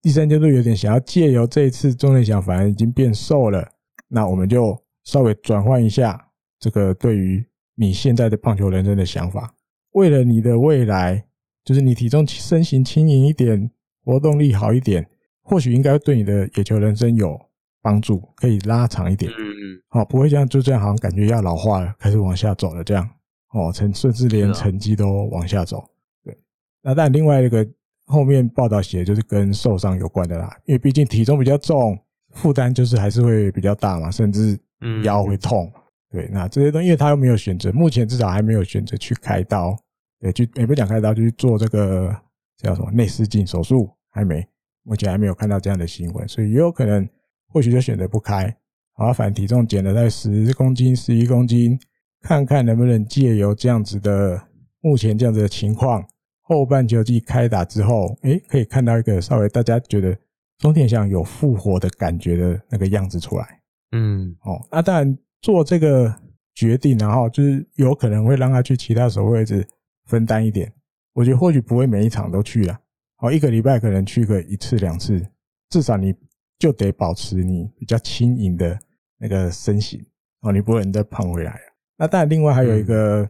[0.00, 3.68] 第三阶段有点想要借由这一次中田翔反而已经变瘦了，
[4.06, 6.28] 那我们就稍微转换一下。
[6.62, 7.44] 这个对于
[7.74, 9.52] 你现在的棒球人生的想法，
[9.94, 11.24] 为了你的未来，
[11.64, 13.68] 就是你体重身形轻盈一点，
[14.04, 15.04] 活动力好一点，
[15.42, 17.36] 或许应该对你的野球人生有
[17.82, 19.28] 帮助，可以拉长一点。
[19.32, 19.82] 嗯嗯。
[19.88, 23.10] 好，不会这样就这样，好像感觉要老化了，开始往下走了这样。
[23.54, 25.84] 哦，成甚至连成绩都往下走。
[26.22, 26.38] 对。
[26.80, 27.68] 那但另外一个
[28.06, 31.98] 后面报道写的就是跟受伤有关的啦，因为毕竟体重比较重，
[32.30, 34.56] 负担就是还是会比较大嘛，甚至
[35.02, 35.68] 腰会痛。
[36.12, 39.74] 对，那这些东西，因为他又没有选择，目前至少还没有选择去开刀，
[40.20, 42.14] 对，去也不讲开刀，就去做这个
[42.58, 44.46] 叫什么内视镜手术，还没，
[44.82, 47.08] 目前还没有看到这样的新闻，所以也有可能
[47.48, 48.54] 或许就选择不开，
[48.92, 51.80] 好，反正体重减了在十公斤、十一公斤，
[52.20, 54.38] 看看能不能借由这样子的
[54.82, 56.06] 目前这样子的情况，
[56.42, 60.14] 后半球季开打之后，诶，可以看到一个稍微大家觉得
[60.58, 65.18] 中田翔有复活的感觉的那个样子出来，嗯，哦，那当然。
[65.42, 66.14] 做这个
[66.54, 69.66] 决定，然后就是有可能会让他去其他守备位置
[70.06, 70.72] 分担一点。
[71.12, 72.78] 我觉得或许不会每一场都去了，
[73.16, 75.20] 好，一个礼拜可能去个一次两次，
[75.68, 76.14] 至少你
[76.58, 78.78] 就得保持你比较轻盈的
[79.18, 80.00] 那个身形
[80.42, 81.60] 哦，你不会再胖回来。
[81.96, 83.28] 那当然，另外还有一个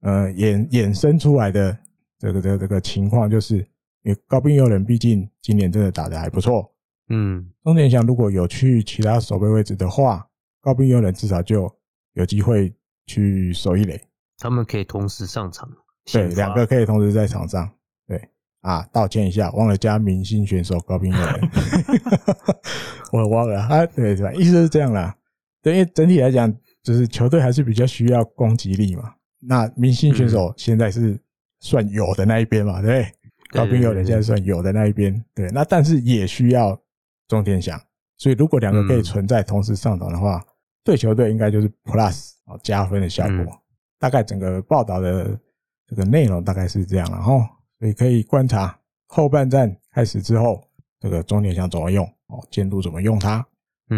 [0.00, 1.78] 呃衍衍生出来的
[2.18, 3.58] 这个这个这个情况，就是
[4.02, 6.74] 因为高滨祐人毕竟今年真的打得还不错，
[7.08, 10.26] 嗯，中田翔如果有去其他守备位置的话。
[10.62, 11.70] 高滨祐人至少就
[12.12, 12.72] 有机会
[13.06, 14.00] 去守一垒，
[14.38, 15.68] 他们可以同时上场，
[16.12, 17.68] 对，两个可以同时在场上。
[18.06, 18.28] 对
[18.60, 21.50] 啊，道歉一下，忘了加明星选手高滨祐人，
[23.12, 24.32] 我忘了啊，对是吧？
[24.32, 25.12] 意思是这样啦，
[25.62, 29.12] 对，因为整体来讲，就是球队还是比较需要攻击力嘛。
[29.40, 31.18] 那明星选手现在是
[31.58, 33.12] 算有的那一边嘛，对，对，
[33.50, 36.80] 高滨祐人现在算有的那一边，对，那但是也需要
[37.26, 37.80] 中田翔，
[38.16, 40.40] 所以如果两个可以存在同时上场的话。
[40.84, 43.58] 对球队应该就是 plus 啊加分的效果，嗯、
[43.98, 45.38] 大概整个报道的
[45.86, 47.40] 这个内容大概是这样，然后
[47.78, 50.66] 所以可以观察后半战开始之后，
[50.98, 53.46] 这个中点想怎么用哦，监督怎么用它。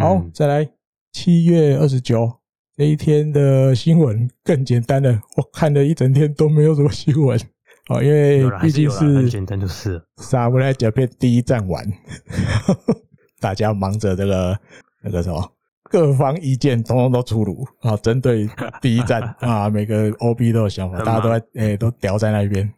[0.01, 0.69] 好，再来
[1.13, 2.31] 七月二十九
[2.77, 7.39] 这一天的新闻更简单了，我看了一整天都没有什么新闻
[7.89, 11.87] 哦，因为毕竟是很简单就是萨姆莱甲片第一站完，
[13.41, 14.59] 大家忙着这个
[15.03, 15.54] 那个什么。
[15.95, 17.97] 各方意见通通都出炉啊！
[17.99, 18.49] 针对
[18.83, 22.69] 第一站 啊，每个 OB 都有想法，大家都在诶、欸，都屌在那边，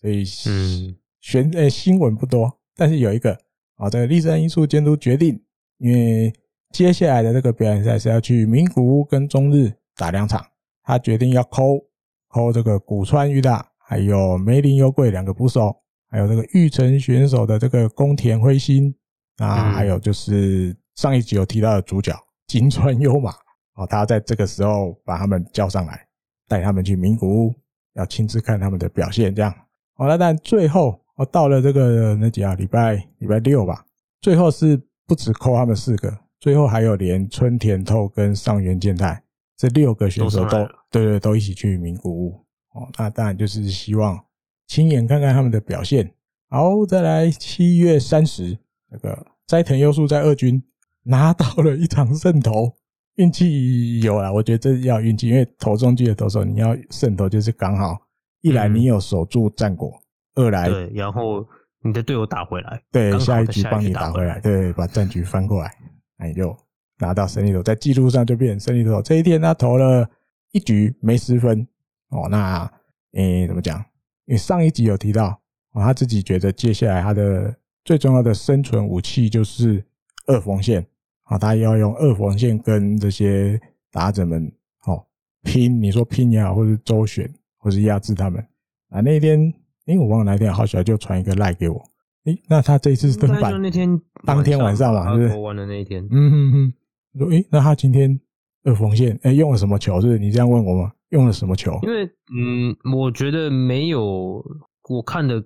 [0.00, 3.38] 所以嗯，选呃新闻不多，但是有一个
[3.76, 5.38] 啊，这个立山因素监督决定，
[5.76, 6.32] 因为
[6.70, 10.42] 接下来的这个表演赛是要去名古屋跟中日打两场，
[10.82, 11.84] 他决定要 call
[12.30, 15.76] call 这个古川裕大，还有梅林优贵两个捕手，
[16.08, 18.94] 还有这个玉成选手的这个宫田辉星
[19.36, 22.18] 啊，还有就是上一集有提到的主角
[22.52, 23.30] 金川优马
[23.76, 26.06] 哦，他在这个时候把他们叫上来，
[26.46, 27.54] 带他们去名古屋，
[27.94, 29.50] 要亲自看他们的表现，这样。
[29.94, 33.82] 好了，但最后哦到了这个那几啊礼拜礼拜六吧，
[34.20, 39.22] 最后是不止扣他们四个，最后还有连春田透跟上原健太
[39.56, 42.86] 这六个选手都对对都一起去名古屋哦。
[42.98, 44.22] 那当然就是希望
[44.66, 46.12] 亲眼看看他们的表现。
[46.50, 48.58] 好，再来七月三十，
[48.90, 50.62] 那个斋藤优树在二军
[51.04, 52.74] 拿到了一场胜投，
[53.16, 57.98] 运气有啦，我觉得这要运气，因为投中继的投手你要胜投就是刚好。
[58.44, 59.92] 一来你有守住战果，
[60.34, 61.46] 嗯、二来对，然后
[61.80, 65.72] 你的队友打回来，对，下一局帮你打回来，对，把战局翻过来，
[66.18, 66.52] 那你就
[66.98, 69.00] 拿到胜利投，在记录上就变成胜利投。
[69.00, 70.04] 这一天他投了
[70.50, 71.64] 一局没失分
[72.08, 72.68] 哦，那
[73.12, 73.78] 诶、欸、怎么讲？
[74.24, 75.40] 因为上一集有提到
[75.74, 79.84] 哦，他自己觉得接下来他的最重要的生存武器就是
[80.26, 80.84] 二缝线
[81.32, 84.52] 啊，他要用二缝线跟这些打者们
[84.86, 85.04] 哦
[85.42, 87.28] 拼，你说拼也好，或者周旋。
[87.64, 88.44] 或是压制他们
[88.90, 89.00] 啊！
[89.00, 89.40] 那一天，
[89.84, 91.76] 因、欸、为我忘了哪天，好小就传一个赖给我。
[92.24, 95.38] 诶、欸，那他这一次是登板那天当天晚上嘛，是不是？
[95.38, 96.04] 玩的那一天。
[96.10, 96.72] 嗯哼哼。
[97.20, 98.18] 说，诶、欸，那他今天
[98.64, 100.00] 二缝线，诶、欸，用了什么球？
[100.00, 100.90] 是你这样问我吗？
[101.10, 101.78] 用了什么球？
[101.84, 104.44] 因为，嗯，我觉得没有
[104.88, 105.36] 我看的，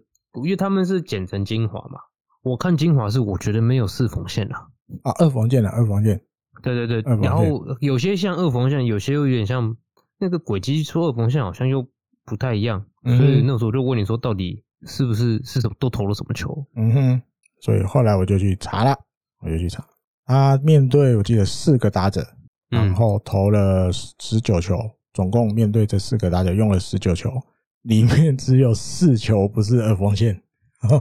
[0.43, 2.01] 因为他们是剪成精华嘛。
[2.43, 4.59] 我看精华是，我觉得没有四缝线啦。
[4.59, 4.67] 啊，
[5.03, 6.21] 二缝线的，二缝线。
[6.63, 7.17] 对对对。
[7.23, 9.77] 然后有些像二缝线，有些又有点像
[10.19, 11.87] 那个轨迹出二缝线，好像又。
[12.29, 16.67] 不太一样，所以那时候我就问你说，到底是不是是什么都投了什么球？
[16.75, 17.23] 嗯哼，
[17.61, 18.99] 所以后来我就去查了，
[19.43, 19.87] 我就去查，
[20.25, 22.27] 他面对我记得四个打者，
[22.69, 24.77] 然后投了十九球，
[25.13, 27.31] 总共面对这四个打者用了十九球，
[27.83, 30.43] 里面只有四球不是二缝线，
[30.81, 31.01] 然后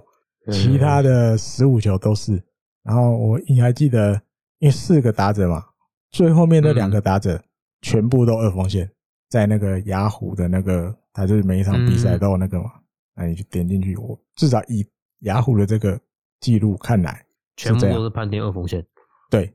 [0.52, 2.40] 其他的十五球都是。
[2.86, 4.14] 然后我你还记得，
[4.60, 5.66] 因为四个打者嘛，
[6.12, 7.44] 最后面那两个打者
[7.82, 8.90] 全部都二缝线，
[9.30, 10.96] 在那个雅虎的那个。
[11.18, 12.70] 他就是每一场比赛都有那个嘛，
[13.16, 14.86] 那、嗯、你就点进去，我至少以
[15.20, 15.98] 雅虎的这个
[16.42, 18.86] 记录看来，全部都是判定二缝线。
[19.30, 19.50] 对，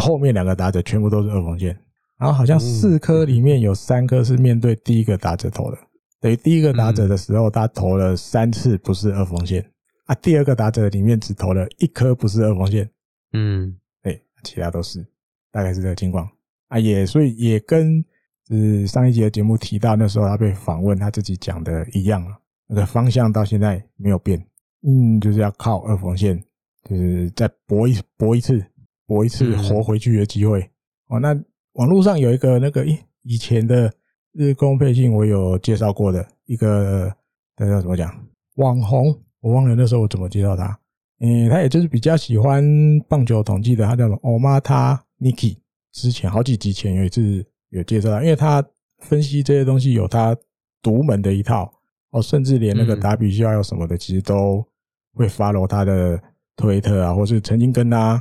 [0.00, 1.76] 后面两个打者全部都是二缝线，
[2.16, 5.78] 然后好像四颗里面有三颗是面对第一个打者投的，
[6.20, 9.68] 等于第一个打者的时候他投了三次不是二缝线
[10.10, 12.90] 啊，第二个打者里面只投了一颗不是二缝线，
[13.32, 15.06] 嗯，对，其他都是，
[15.52, 16.28] 大概是这个情况
[16.68, 18.04] 啊，也所以也跟。
[18.52, 22.20] 是上一集的节目提到，那时候他被访问，他自己讲的一样，
[22.66, 24.44] 那个方向到现在没有变，
[24.82, 26.36] 嗯，就是要靠二缝线，
[26.82, 28.60] 就是再搏一搏一次，
[29.06, 30.68] 搏一次活回去的机会。
[31.06, 31.28] 哦，那
[31.74, 33.92] 网络上有一个那个以以前的
[34.32, 37.14] 日工配信，我有介绍过的一个，
[37.56, 38.12] 那叫怎么讲？
[38.56, 40.78] 网红，我忘了那时候我怎么介绍他。
[41.20, 42.64] 嗯，他也就是比较喜欢
[43.08, 45.58] 棒球统计的，他叫什么？Omata Niki。
[45.92, 47.44] 之前好几集前有一次。
[47.72, 48.60] 有介绍，因为他
[48.98, 50.36] 分析这些东西有他
[50.82, 51.72] 独门的一套
[52.10, 54.66] 哦，甚至连那个打比效要什么的，其实都
[55.14, 56.20] 会 follow 他的
[56.56, 58.20] 推特啊，或是曾经跟他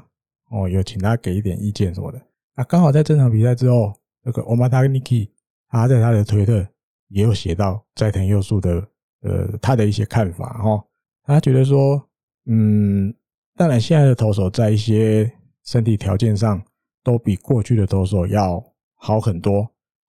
[0.51, 2.21] 哦有请他给一点意见什么的。
[2.53, 3.91] 啊，刚好在这场比赛之后，
[4.23, 5.29] 那个 Omata Niki
[5.67, 6.63] 他在他的推特
[7.07, 8.87] 也有写到斋藤佑树的
[9.23, 10.85] 呃他的一些看法哦，
[11.29, 12.01] 他觉得说，
[12.45, 13.13] 嗯，
[13.55, 15.31] 当然现在的投手在一些
[15.65, 16.61] 身体条件上
[17.03, 18.63] 都比过去的投手要。
[19.01, 19.61] 好很多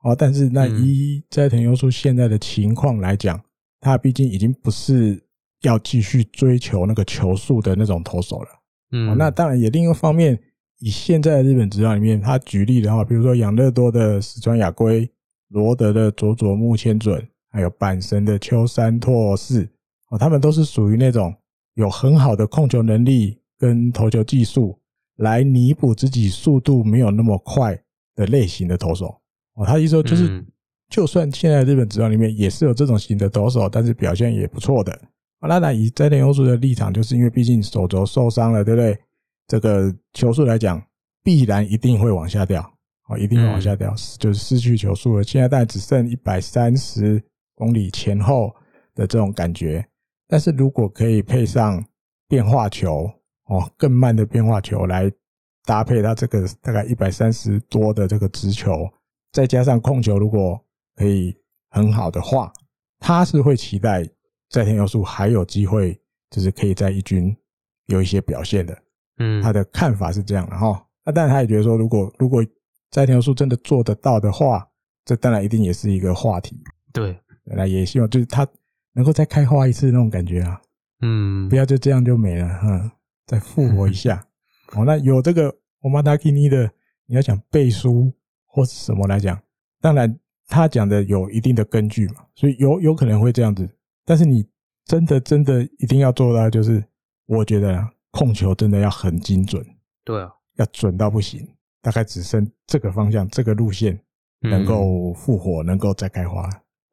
[0.03, 3.41] 哦，但是那一斋藤优树现在的情况来讲，
[3.79, 5.23] 他毕竟已经不是
[5.63, 8.49] 要继续追求那个球速的那种投手了。
[8.91, 10.37] 嗯，那当然也另一个方面，
[10.81, 15.09] 以现在的日本职棒里面，他举例的话，比如说养乐多的石川雅圭、
[15.51, 19.69] 罗德的佐佐木千准，还有阪神的秋山拓巳，
[20.11, 21.35] 哦，他们都是属于那种
[21.75, 24.79] 有很好的控球能力跟投球技术，
[25.17, 27.77] 来弥补自己速度没有那么快。
[28.17, 29.19] 的类型的投手
[29.55, 30.45] 哦，他意思说就是，
[30.91, 35.01] 就算现在日本职棒里面也是有这种型的投手，但是表现也不错的。
[35.41, 38.99] 那那以斋田优树的立场，就是因为毕竟手肘受伤了，对不对？
[39.47, 40.83] 这个球速来讲，
[41.23, 42.61] 必然一定会往下掉，
[43.09, 45.25] 哦，一定会往下掉，就是失去球速了。
[45.25, 47.23] 现在大概只剩一百三十
[47.55, 48.55] 公里前后
[48.95, 49.83] 的这种感觉，
[50.31, 51.85] 但是如果可以配上
[52.29, 53.11] 变化球
[53.47, 55.13] 哦，更慢的变化球来。
[55.67, 58.91] 搭配他这个大概一百三十多的这个直球，
[59.31, 60.59] 再加上控球，如果
[60.97, 61.37] 可以
[61.69, 62.51] 很好的话，
[62.99, 64.03] 他是会期待
[64.49, 67.37] 斋藤优树还有机会，就是可以在一军
[67.87, 68.77] 有一些表现的。
[69.19, 70.85] 嗯，他的看法是这样的哈。
[71.05, 72.45] 那当然，他也觉得说，如果如果
[72.91, 74.67] 斋藤优树真的做得到的话，
[75.05, 76.65] 这当然一定也是一个话题。
[76.91, 78.49] 对，那也希望就是他
[79.01, 80.61] 能够再开花一次那种感觉啊。
[81.01, 82.93] 嗯，不要就这样就没了哈，
[83.27, 84.23] 再复活一下。
[84.77, 86.71] 哦，那有这个我马塔基尼的，
[87.07, 88.13] 你要讲背书
[88.45, 89.41] 或是什么来讲，
[89.81, 90.15] 当然
[90.47, 93.67] 他讲的有一定的根据嘛，所以有有可能会这样子。
[94.05, 94.47] 但是你
[94.85, 96.85] 真的真的一定要做到，就是
[97.25, 99.65] 我觉得控球真的要很精准。
[100.05, 101.49] 对啊，要准到不行。
[101.81, 103.99] 大概只剩这个方向、这个路线
[104.41, 106.47] 能够复活，能够再开花。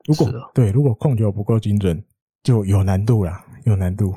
[0.07, 2.03] 如果对，如果控球不够精准，
[2.41, 3.33] 就有难度了，
[3.65, 4.15] 有难度。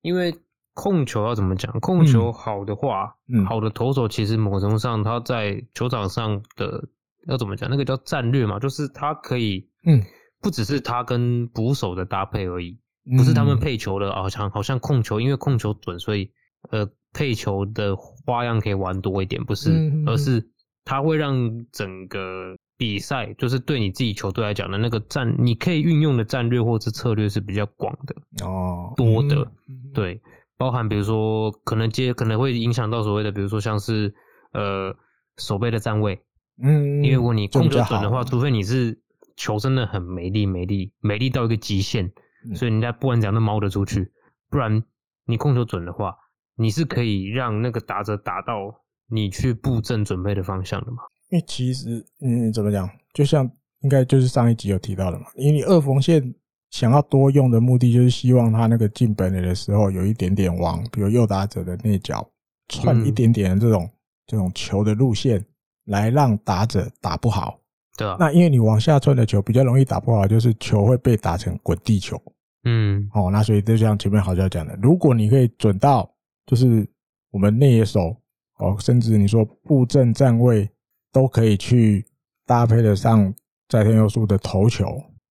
[0.00, 0.34] 因为。
[0.80, 1.72] 控球要怎么讲？
[1.80, 6.84] 控球好的话，嗯，好的投手其实某种上他在球场上的
[7.26, 7.68] 要怎么讲？
[7.68, 10.00] 那个叫战略嘛，就是他可以，嗯，
[10.40, 12.78] 不只是他跟捕手的搭配而已，
[13.16, 16.30] 不是他们配球的，好像好像控球，因为控球准，所以
[16.70, 19.72] 呃配球的花样可以玩多一点，不是，
[20.06, 20.48] 而是
[20.84, 29.50] 他会让整个比赛，就是对你自己球队来讲的那个战，你可以运用的战略或是策略是比较广的哦，多的，
[29.92, 30.22] 对。
[30.56, 34.12] 包含比如说可能接可能会影响到所谓的，比如说像是
[34.52, 34.92] 呃
[35.36, 36.20] 守备的站位，
[36.60, 39.00] 嗯，因为如果你控球准的话，除非你是
[39.36, 42.10] 球真的很没力没力没力到一个极限，
[42.56, 44.10] 所以人家不管怎样都猫得出去，
[44.50, 44.82] 不然
[45.26, 46.16] 你控球准的话，
[46.56, 51.04] 你是可以让那个打者打到你去布阵准备的方向的嘛？
[51.30, 56.34] 因为其实嗯怎么讲，就像应该就是上一集有提到的嘛，因为你二缝线。
[56.70, 62.22] 想要多用的目的，就是希望他那个进本垒的时候有一点点往，比如右打者的内角
[62.68, 63.90] 串一点点的这种、嗯、
[64.26, 65.42] 这种球的路线，
[65.86, 67.58] 来让打者打不好。
[67.96, 68.18] 对啊。
[68.20, 72.22] 那因为你往下串的球比较容易打不好，就是球会被打成滚地球。
[72.64, 73.08] 嗯。
[73.14, 76.06] 哦，那所以就像前面好像讲的，如果你可以准到，
[76.44, 76.86] 就是
[77.30, 78.14] 我们内野手
[78.58, 80.68] 哦，甚至你说布阵站位
[81.12, 82.06] 都可以去
[82.46, 83.32] 搭配得上
[83.68, 84.86] 在天佑树的投球，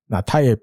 [0.06, 0.58] 那他也。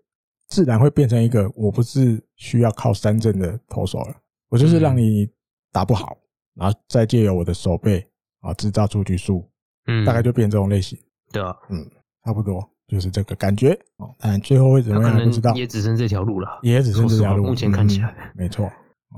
[0.46, 4.14] 自然会变成一个我不是需要靠三振的投手了，
[4.50, 5.26] 我就是让你
[5.72, 6.16] 打不好，
[6.54, 8.06] 然后再借由我的手背
[8.40, 9.50] 啊制造出局数，
[9.86, 10.98] 嗯，大概就变这种类型，
[11.32, 11.90] 对啊，嗯，
[12.24, 13.72] 差不多就是这个感觉。
[13.96, 14.14] 哦。
[14.18, 18.70] 但最后会怎么样不知道，也只剩这条路了，也只剩这条路，目前看起来，嗯、没错。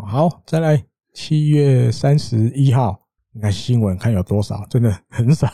[0.07, 0.83] 好，再来
[1.13, 2.99] 七月三十一号，
[3.37, 5.47] 你看新闻看有多少，真的很少，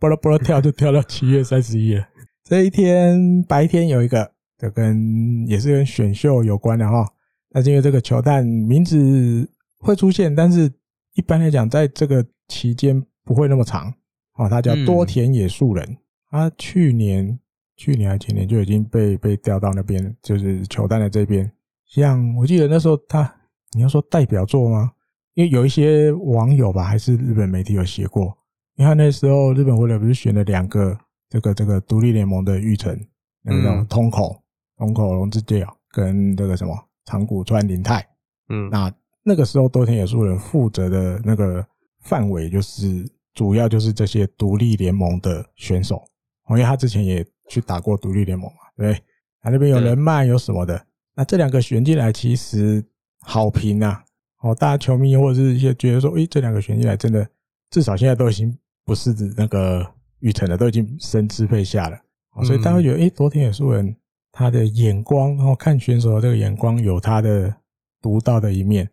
[0.00, 2.04] 巴拉巴拉跳就跳到七月三十一了。
[2.42, 4.32] 这一天白天有一个。
[4.60, 7.08] 就跟也是跟选秀有关的哈，
[7.48, 10.70] 那是因为这个球探名字会出现，但是
[11.14, 13.90] 一般来讲，在这个期间不会那么长
[14.34, 14.50] 哦。
[14.50, 15.96] 他叫多田野树人，
[16.30, 17.40] 他去年
[17.78, 21.50] 去年还前年就已经被被调到那边，就是球探的这边。
[21.86, 23.34] 像我记得那时候他，
[23.72, 24.92] 你要说代表作吗？
[25.40, 28.36] 因为有一些网友吧，还是日本媒体有写过，
[28.76, 30.94] 你看那时候日本回来不是选了两个
[31.30, 32.94] 这个这个独立联盟的玉成，
[33.42, 34.38] 那个叫通口。
[34.76, 36.74] 通口龙之介跟这个什么
[37.04, 38.06] 长谷川林太，
[38.48, 38.90] 嗯，那
[39.22, 41.66] 那个时候多田野树人负责的那个
[42.00, 46.02] 范围就是主要就是这些独立联盟的选手，
[46.48, 48.94] 因为他之前也去打过独立联盟嘛，对，
[49.42, 50.82] 他那边有人脉有什么的，
[51.14, 52.82] 那这两个选进来其实
[53.20, 54.02] 好评啊，
[54.40, 57.26] 哦，大家球迷或者是一些觉得说，诶，这两个选进来真的
[57.70, 59.86] 至少现在都已经不是指那个
[60.20, 61.98] 育成了，都已经升支配下了，
[62.44, 63.96] 所以大家会觉得，诶，昨天野树人。
[64.32, 67.52] 他的眼光，然后看选手的这个眼光有他的
[68.00, 68.88] 独到的一面。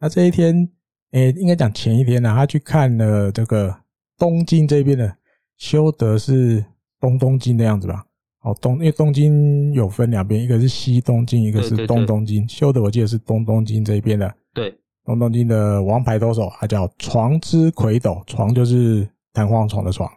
[0.00, 0.68] 那这一天，
[1.12, 3.72] 诶，应该讲前一天呢，他去看了这个
[4.18, 5.16] 东京这边的
[5.58, 6.64] 修德是
[6.98, 8.04] 东东京的样子吧？
[8.40, 12.46] 哦，东，因为东京有分两边，一个是西东京，一个是东东京。
[12.48, 14.34] 修德我记得是东东京这边的。
[14.52, 14.76] 对，
[15.10, 20.08] 东东京的王牌投手，他叫床之魁斗，床就是弹簧床的床，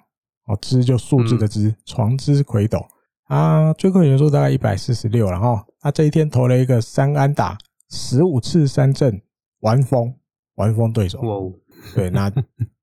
[0.46, 2.80] 哦，之就数字的之，床之魁斗。
[3.26, 7.58] 啊，最高球数大概一百四十六，然后他这一天投了一个三安打，
[7.90, 9.20] 十五次三振，
[9.62, 10.14] 完封
[10.56, 11.20] 完封对手。
[11.22, 11.52] 哦，
[11.96, 12.30] 对，那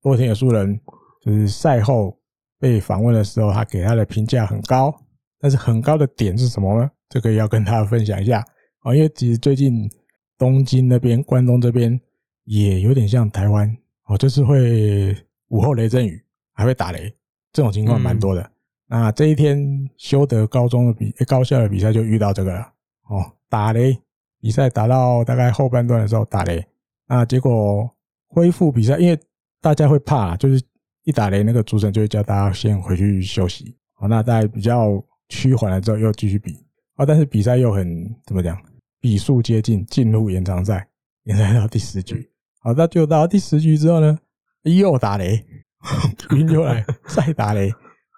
[0.03, 0.80] 多田野树人
[1.24, 2.18] 就是赛后
[2.59, 4.93] 被访问的时候，他给他的评价很高，
[5.39, 6.91] 但是很高的点是什么呢？
[7.09, 8.45] 这个要跟大家分享一下
[8.80, 9.89] 啊，因为其实最近
[10.41, 12.01] 东京那边、关东这边
[12.45, 13.76] 也有点像台湾
[14.07, 15.14] 哦，就是会
[15.49, 16.18] 午后雷阵雨，
[16.55, 17.14] 还会打雷，
[17.53, 18.41] 这种情况蛮多的。
[18.41, 18.51] 嗯。
[18.86, 22.61] 那这一天修德高中的比高校的比赛就遇到这个了
[23.11, 23.95] 哦，打雷
[24.41, 26.66] 比赛打到大概后半段的时候打雷，
[27.07, 27.88] 那结果
[28.28, 29.20] 恢复比赛，因为
[29.61, 30.59] 大家会怕，就是
[31.05, 36.55] 一打雷那个主审就会叫大家先回去休息，好，那在比较趋缓了之后又继续比，
[36.95, 38.57] 啊，但是比赛又很怎么讲，
[39.01, 40.86] 比数接近，进入延长赛，
[41.24, 42.30] 延长到第十局。
[42.61, 44.18] 好，那就到第十局之后呢，
[44.64, 45.42] 又打雷，
[46.36, 47.70] 云又来再打雷。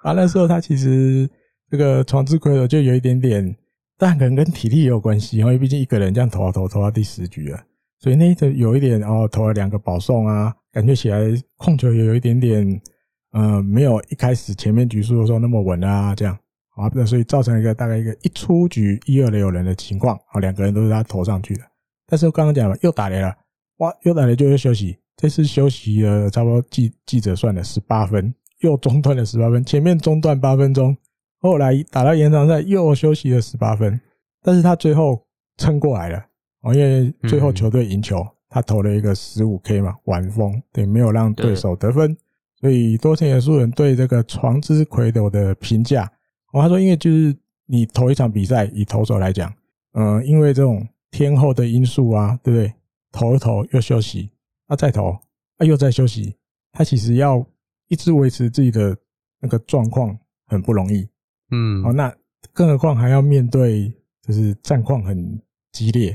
[0.03, 1.31] 啊，那时候他其实
[1.71, 3.57] 这个床之魁斗就有一点点，
[3.97, 7.63] 但可能跟体力也有关系，因为毕竟一个人这样投啊投，投到第十局了，
[8.01, 11.21] 所以那个有一点哦，投了两个保送啊，感觉起来
[11.57, 12.83] 控球也有一点点，
[13.31, 16.37] 呃，没有一开始前面局数的时候那么稳啊，这样
[16.75, 21.63] 啊，那所以造成一个大概一个一出局一二垒有人的情况，啊，两个人都是他投上去的，
[22.07, 23.35] 但是我刚刚讲了，又打雷了，
[23.79, 28.35] 哇，又打雷就又休息，这次休息了差不多记记者算了十八分。
[28.61, 30.97] 又中断了十八分，前面中断八分钟，
[31.41, 34.01] 后来打到延长赛又休息了十八分，
[34.41, 35.21] 但是他最后
[35.57, 36.25] 撑过来了
[36.61, 42.17] 哦，因为最后球队赢球，他投了一个十五 K 嘛，晚风，对，没有让对手得分，
[42.61, 46.09] 所以多田野树人对这个床之魁斗的评价，
[46.53, 47.37] 哦，他说，因为就是
[47.67, 49.53] 你投一场比赛，以投手来讲，
[49.93, 52.73] 嗯，因为这种天候的因素啊，对不对？
[53.11, 54.31] 投一投又休息，
[54.69, 55.11] 啊，再投
[55.59, 56.37] 啊，又再休息，
[56.73, 57.47] 他其实要。
[57.89, 58.97] 一直维持自己的
[59.39, 61.07] 那个状况很不容易，
[61.51, 62.11] 嗯，哦，那
[62.51, 63.93] 更何况还要面对
[64.23, 65.39] 就是战况很
[65.73, 66.09] 激烈，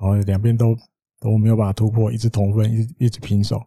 [0.00, 0.76] 然后两边都
[1.20, 3.62] 都没有办法突破，一直同分，一直一直平手，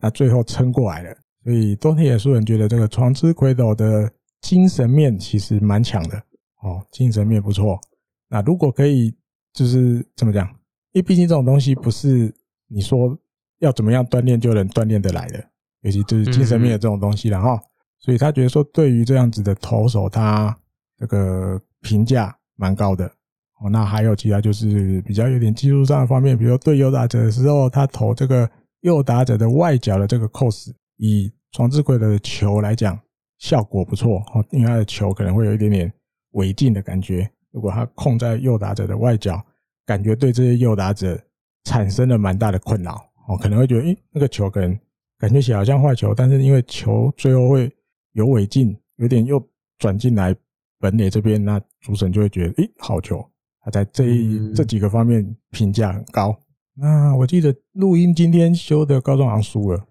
[0.00, 1.16] 那最后撑过来了。
[1.44, 4.10] 所以多田野树人觉得这个床之魁斗的
[4.44, 6.18] 精神面其实蛮强的，
[6.60, 7.80] 哦，精神面不错。
[8.28, 9.16] 那如果可以，
[9.54, 10.46] 就是怎么讲？
[10.92, 12.30] 因为毕竟这种东西不是
[12.68, 13.18] 你说
[13.60, 15.42] 要怎么样锻炼就能锻炼得来的。
[15.80, 17.58] 尤其就是精神面的这种东西了哈，
[17.98, 20.54] 所以他觉得说，对于这样子的投手，他
[20.98, 23.06] 这个评价蛮高的
[23.60, 23.70] 哦。
[23.70, 32.98] 那还有其他就是比较有点技术上的方面，比如说对右打者的时候，他投这个右打者的外角的这个 cos，以床之魁的球来讲，
[33.44, 35.92] 效果不错哦，因为他的球可能会有一点点
[36.30, 37.30] 违禁的感觉。
[37.50, 39.38] 如果他控在右打者的外角，
[39.84, 41.20] 感觉对这些右打者
[41.64, 42.94] 产生了蛮大的困扰
[43.28, 44.78] 哦，可能会觉得，诶，那个球可能。
[45.18, 47.70] 感觉起来好像坏球，但是因为球最后会
[48.12, 49.42] 有违禁，有点又
[49.78, 50.34] 转进来
[50.80, 53.24] 本垒这边，那主审就会觉得，诶，好球。
[53.60, 56.34] 他在这一这几个方面评价很高。
[56.74, 59.86] 那我记得录音今天修的高中好像输了，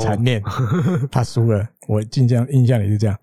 [0.00, 0.42] 残念，
[1.10, 1.68] 他输了。
[1.86, 3.16] 我印象印象里是这样，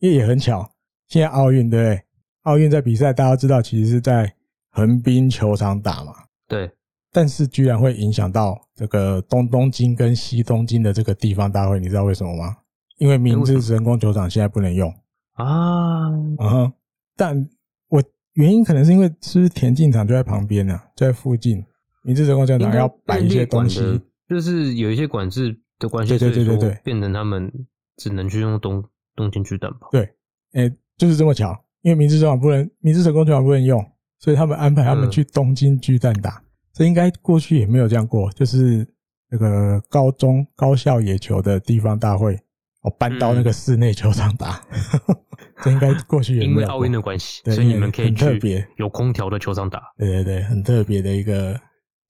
[0.00, 0.70] 因为也很巧，
[1.08, 2.02] 现在奥运对不对？
[2.42, 4.34] 奥运在比赛，大家知道其实是在
[4.70, 6.14] 横滨球场打嘛，
[6.48, 6.70] 对。
[7.12, 12.56] 但是居然会影响到这个东东京跟西东京的这个地方大会，你知道为什么吗？
[12.98, 14.88] 因为明治神宫球场现在不能用
[15.32, 16.08] 啊。
[16.08, 16.72] 嗯，
[17.16, 17.48] 但
[17.88, 18.02] 我
[18.34, 21.64] 原因可能是因为是不是田径场就在旁边呢、啊，在附近。
[22.02, 27.50] 明治神宫球场要摆一些东西，就是有一些管制的关系，对对对对对，变成他们
[27.96, 28.84] 只能去用东
[29.16, 29.88] 东京巨蛋吧？
[29.90, 30.08] 对，
[30.52, 33.84] 诶，就是这么巧，因为明治球场不能，明治神宫球场不能用，
[34.20, 36.40] 所以他们安排他们去东京巨蛋打。
[36.72, 38.86] 这应该过去也没有这样过，就是
[39.28, 42.34] 那个高中高校野球的地方大会，
[42.82, 44.62] 哦，搬到那个室内球场打，
[45.08, 45.16] 嗯、
[45.62, 46.50] 这应该过去也没有。
[46.52, 49.82] 因为奥运的关系，所以你们可以特别有空调的球场打。
[49.98, 51.60] 对对对，很特别的一个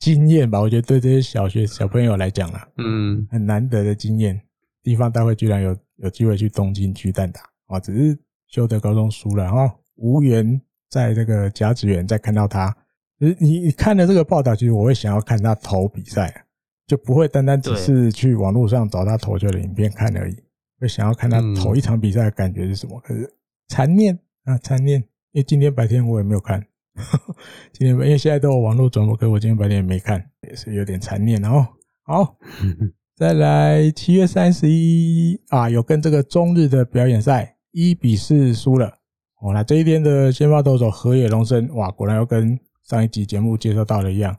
[0.00, 0.58] 经验吧？
[0.58, 4.40] 我觉得对这些小学小朋友来讲啊，嗯，很难得的经验。
[4.82, 12.74] 地方大会居然有有机会去东京巨蛋打啊，只是修德高中输了，然后无缘在这个甲子园再看到他。
[13.18, 16.46] 你你看了这个报道，其实我会想要看他投比赛，
[16.86, 20.36] 就不会单单只是去网络上找他投球的影片看而已，
[20.80, 22.98] 会想要看他投一场比赛的感觉是什么。
[23.00, 23.30] 可是
[23.68, 24.98] 残念啊，残念！
[25.32, 26.66] 因为今天白天我也没有看，
[27.72, 31.42] 今天因为现在都有网络转播，可是我今天白天也没看，也是有点残念。
[31.44, 31.66] 哦
[32.02, 32.36] 好，
[33.16, 38.86] 再来七月三十一啊，有跟这个中日的表演赛一比四输了。
[39.40, 42.58] 哦，那这一天的先发投手河野龙生，哇，果然要跟。
[42.82, 44.36] 上一集节目介绍到的一样，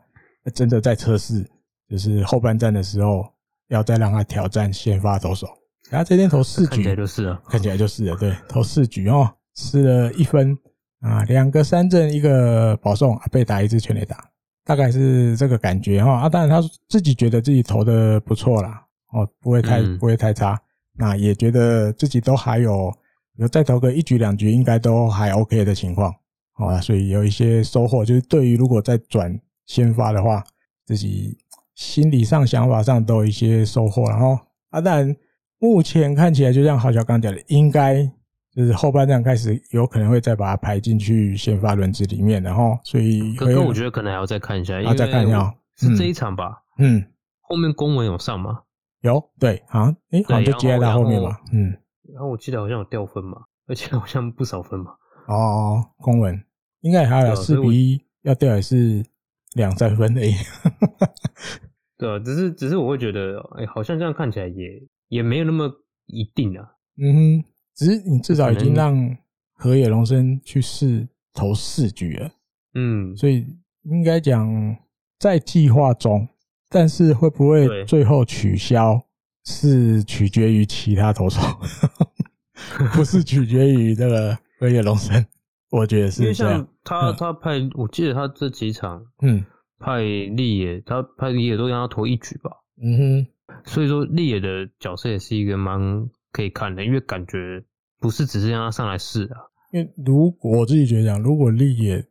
[0.53, 1.49] 真的在测试，
[1.87, 3.25] 就是后半战的时候
[3.69, 5.47] 要再让他挑战先发投手。
[5.89, 8.15] 然后这天投四局，看起来就是了，看起来就是了。
[8.17, 10.57] 对，投四局哦，失了一分
[11.01, 14.23] 啊，两个三振，一个保送，被打一支全垒打，
[14.63, 16.21] 大概是这个感觉哈。
[16.21, 20.61] 啊，当然他自己觉得自己投的不错啦，哦，不会太不会太差，
[20.93, 22.93] 那也觉得自己都还有
[23.37, 26.13] 有再投个一局两局，应该都还 OK 的情况。
[26.53, 29.35] 好啊，所以有一些收获，就是对于如果再转
[29.65, 30.43] 先发的话，
[30.85, 31.35] 自己
[31.73, 34.07] 心理上、想法上都有一些收获。
[34.07, 34.37] 然后
[34.69, 35.15] 啊，当然
[35.57, 38.07] 目前看起来，就像郝小刚讲的，应该
[38.55, 42.41] 就是后半段开始有可能会再把它排进去先发轮子里面。
[42.43, 46.63] 然后，所以可可我觉得可能还要再看一下，要再看一下，是这一场吧？
[46.77, 47.03] 嗯，
[47.41, 48.61] 后面公文有上吗？
[49.01, 51.37] 有，对，好像诶，好像就接在他后面嘛。
[51.51, 51.75] 嗯，
[52.13, 54.91] 然后我记得好像有掉分嘛，而且好像不少分嘛。
[55.27, 56.43] 哦，公文。
[56.81, 59.05] 应该还有四比一，要掉也是
[59.53, 60.33] 两三分而已。
[61.95, 65.71] 对啊，只是只是我会觉得，哎、欸，好像这样看起来也也没有那么
[66.07, 66.73] 一定啊。
[66.97, 67.45] 嗯哼，
[67.81, 69.17] 只是你至少已经让
[69.53, 72.29] 河野龙生去试投四局了。
[72.75, 73.43] 嗯，所以
[73.85, 74.47] 应该讲
[75.17, 76.27] 在计划中，
[76.69, 79.01] 但是会不会最后取消，
[79.45, 81.41] 是取决于其他投手，
[82.93, 85.25] 不是取决于这个河野龙生。
[85.71, 89.43] 我觉得是，因为像他他派，我记得他这几场，嗯，
[89.79, 92.51] 派立野，他派立野都让他投一局吧。
[92.79, 97.63] 嗯哼，所以说立野的角色也是一个蛮可以看的，因为感觉
[98.01, 99.39] 不是只是让他上来试啊。
[99.71, 102.05] 因为如果我自己觉得讲，如果立野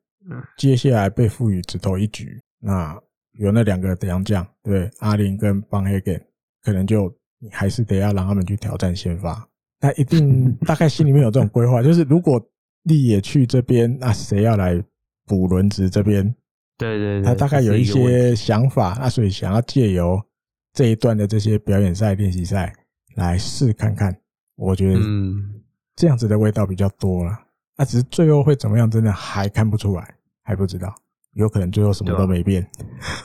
[0.57, 2.99] 接下来被赋予只投一局，那
[3.32, 6.18] 有那两个洋将，对，阿林跟邦黑根，
[6.62, 9.47] 可能就你还是得要让他们去挑战先发。
[9.78, 12.43] 他一定 大概心里面有这种规划，就是如果。
[12.84, 14.82] 立野去这边，那谁要来
[15.26, 16.24] 补轮值这边？
[16.78, 20.18] 对对对，他大概有一些想法，那所以想要借由
[20.72, 22.72] 这一段的这些表演赛、练习赛
[23.16, 24.18] 来试看看。
[24.57, 25.60] 我觉得，嗯，
[26.01, 27.39] 这样子的味道比较多了。
[27.77, 30.91] 那只是最后会怎么样，真的还看不出来，还不知道。
[31.35, 32.67] 有可能最后什么都没变。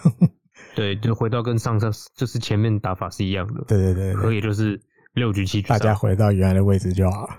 [0.76, 3.64] 对，就回到跟上次就是前面打法是一样的。
[3.66, 4.78] 对对对，可以就是
[5.14, 7.30] 六局七局，大家回到原来的位置就好。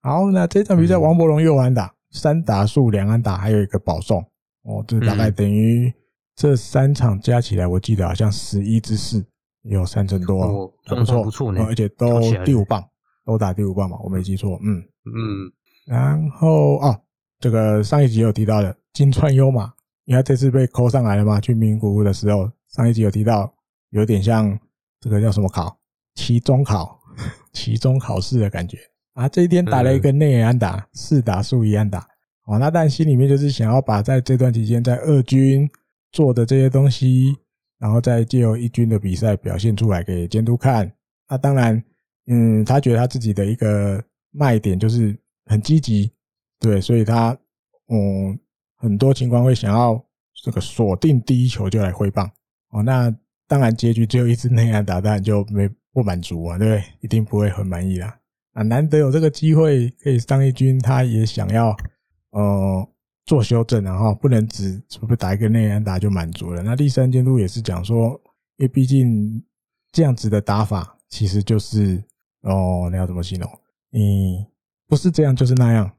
[0.00, 4.18] 好，那这场比赛王柏融又安打，三打数两安打，还有一个保送
[4.62, 5.92] 哦，这大概等于
[6.34, 9.22] 这三场加起来，我记得好像十一支四，
[9.64, 12.82] 有三成多哦，不错不错，而且都第五棒，
[13.30, 15.52] 都打第五棒嘛，我没记错，嗯嗯。
[15.86, 17.00] 然后哦，
[17.38, 19.72] 这个上一集有提到的金川优马，
[20.04, 23.52] 因为他这次被扣上来了嘛，去名古屋的时候，上一集有提到，
[23.90, 24.58] 有点像
[25.00, 25.78] 这个叫什么考，
[26.16, 27.00] 期中考，
[27.52, 28.78] 期中考试的感觉。
[29.14, 32.06] 啊，这一天打了一个内野安打，四打数一安打。
[32.46, 35.68] 哦，那但心里面就是想要把在这段期间在二军
[36.10, 37.36] 做的这些东西，
[37.78, 40.92] 然后再借由一军的比赛表现出来给监督看。
[41.28, 41.80] 那当然，
[42.26, 46.10] 嗯，他觉得他自己的一个卖点就是很积极，
[46.58, 47.36] 对，所以他
[47.88, 48.38] 嗯
[48.76, 50.02] 很多情况会想要
[50.42, 52.30] 这个锁定第一球就来挥棒。
[52.70, 53.14] 哦，那
[53.48, 56.84] 当然结局只有一支内安打，当然就没不满足啊，对不对？
[57.00, 58.16] 一定不会很满意啦。
[58.52, 61.76] 啊，难得有这个机会可以上一军，他也想要
[62.30, 62.88] 呃
[63.26, 66.62] 做修正，然后不能只是不是打一个内安打就满足了。
[66.62, 68.10] 那第三监督也是讲说，
[68.56, 69.42] 因为毕竟
[69.90, 72.02] 这样子的打法其实就是
[72.42, 73.50] 哦，那要怎么形容？
[73.90, 74.46] 你
[74.86, 75.90] 不是这样就是那样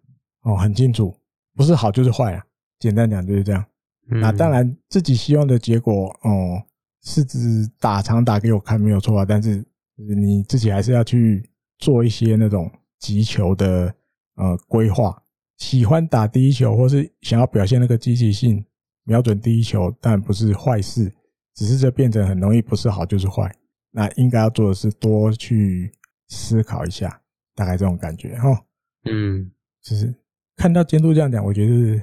[0.43, 1.15] 哦，很清楚，
[1.55, 2.43] 不是好就是坏啊。
[2.79, 3.63] 简单讲就是这样。
[4.07, 6.61] 那当然自己希望的结果哦，
[7.03, 9.65] 是指打长打给我看没有错啊，但是
[9.95, 11.47] 你自己还是要去。
[11.81, 13.91] 做一些那种击球的
[14.35, 15.19] 呃规划，
[15.57, 18.63] 喜欢打第一球或是想要表现那个积极性，
[19.03, 21.11] 瞄准第一球，但不是坏事，
[21.55, 23.51] 只是这变成很容易不是好就是坏。
[23.89, 25.91] 那应该要做的是多去
[26.31, 27.21] 思考一下，
[27.53, 28.49] 大概这种感觉哈。
[29.05, 29.51] 嗯，
[29.83, 30.11] 就是
[30.55, 32.01] 看到监督这样讲，我觉得是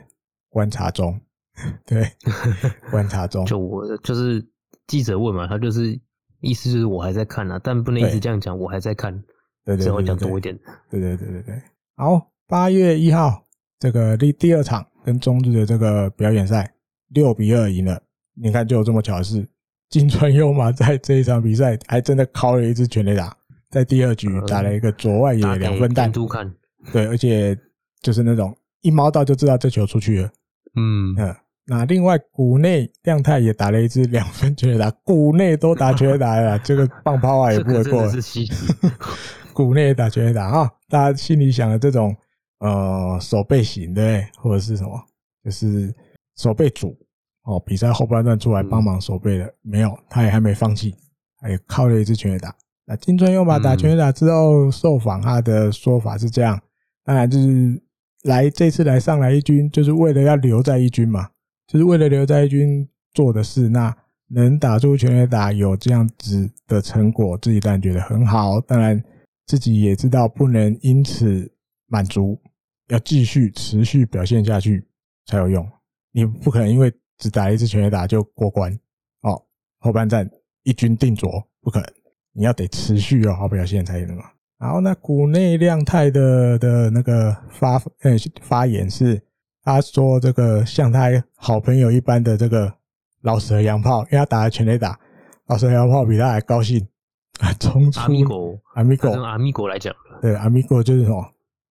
[0.48, 1.18] 观察中，
[1.84, 2.06] 对，
[2.92, 3.44] 观察中。
[3.46, 4.46] 就我就是
[4.86, 5.98] 记者问嘛，他就是
[6.40, 9.24] 意思就是我还在看啊，但不能一直这样讲，我还在看。
[9.64, 10.58] 对对我讲多一点，
[10.88, 11.62] 对对对对对。
[11.96, 13.46] 好，八月一号
[13.78, 16.72] 这个第第二场跟中日的这个表演赛，
[17.08, 18.00] 六比二赢了。
[18.34, 19.46] 你看，就有这么巧的事，
[19.90, 23.36] 金川优马在这一场比赛还真的敲了一支全垒打，
[23.70, 26.12] 在第二局打了一个左外野两分弹。
[26.92, 27.56] 对，而且
[28.00, 30.30] 就是那种一瞄到就知道这球出去了。
[30.76, 31.34] 嗯嗯。
[31.70, 38.10] 那另外谷内亮太也打了一支两分全垒打，谷内都打全垒打了， 这个棒抛啊也不会过。
[39.52, 40.70] 谷内打全垒打啊！
[40.88, 42.16] 大家心里想的这种
[42.60, 44.98] 呃守备型对，或者是什么，
[45.44, 45.94] 就是
[46.36, 46.96] 守备组
[47.42, 47.60] 哦。
[47.66, 50.94] 比赛后半段出来帮忙守备的、嗯、没有，他也还没放弃，
[51.38, 52.54] 还有靠了一支全垒打。
[52.88, 56.58] 那金川优马打全垒打之后受访，他的说法是这样：
[57.04, 57.80] 当然就是
[58.22, 61.28] 来这次来上来一军，就是为了要留在一军嘛，
[61.66, 63.68] 就是为了留在一军做的事。
[63.68, 63.94] 那
[64.28, 68.60] 能打出全垒打，有这样子的成果，自己当然觉得很好。
[68.60, 69.00] 当然。
[69.48, 71.50] 自己也知道不能因此
[71.86, 72.38] 满足，
[72.88, 74.86] 要继续持续表现下去
[75.24, 75.66] 才有用。
[76.12, 78.70] 你不可能因为只打一次全垒打就过关
[79.22, 79.42] 哦。
[79.78, 80.30] 后半战
[80.64, 81.26] 一军定着，
[81.62, 81.88] 不可能。
[82.38, 84.22] 你要得持续有好表现才行嘛。
[84.58, 89.20] 然后那谷内亮太的的那个发呃发言是，
[89.64, 92.72] 他说这个像他好朋友一般的这个
[93.22, 94.98] 老蛇洋炮，因为他打了全垒打，
[95.48, 96.86] 老蛇洋炮比他还高兴。
[97.40, 101.24] 啊，冲出阿米狗，阿米狗，阿米狗来讲，对，阿米狗就是什么？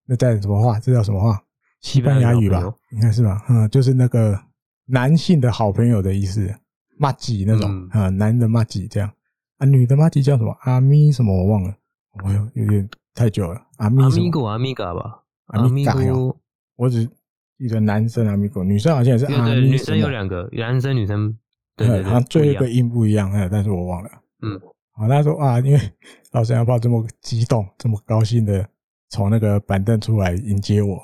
[0.06, 0.80] 那在什么话？
[0.80, 1.38] 这叫什么话？
[1.82, 2.62] 西班牙语吧，
[2.92, 3.44] 应该是吧？
[3.50, 4.38] 嗯，就是那个
[4.86, 6.50] 男性的好朋友的意思，
[6.96, 9.10] 麻吉那种啊、嗯，男的麻吉这样
[9.58, 10.56] 啊，女的麻吉叫什么？
[10.62, 11.74] 阿咪什么我忘了，
[12.24, 13.60] 哎呦，有点太久了。
[13.76, 14.02] 阿咪？
[14.02, 15.22] 阿咪狗阿咪嘎吧？
[15.46, 16.36] 阿咪嘎哟，
[16.76, 17.04] 我只
[17.58, 19.54] 记得男生阿咪狗，女生好像也是阿咪。
[19.60, 21.36] 女生有两个，男生女生，
[21.76, 24.10] 对，对，对，好像最后一个音不一样，但是我忘了。
[24.42, 24.60] 嗯，
[24.92, 25.80] 好，他说啊，因为
[26.32, 28.68] 老三要这么激动，这么高兴的
[29.10, 30.96] 从那个板凳出来迎接我，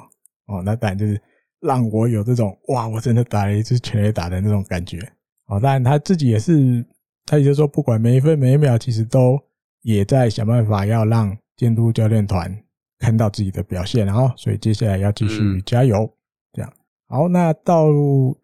[0.47, 1.21] 哦，那当然就是。
[1.61, 4.99] 让我有这种哇，我真的打了一支全垒打的那种感觉。
[5.47, 6.85] 哦，当然他自己也是，
[7.27, 9.39] 他也就是说，不管每一分每一秒，其实都
[9.83, 12.55] 也在想办法要让监督教练团
[12.99, 16.09] 看到自己的表现，然后所以接下来要继续加油。
[16.53, 16.73] 这样
[17.09, 17.89] 好，那到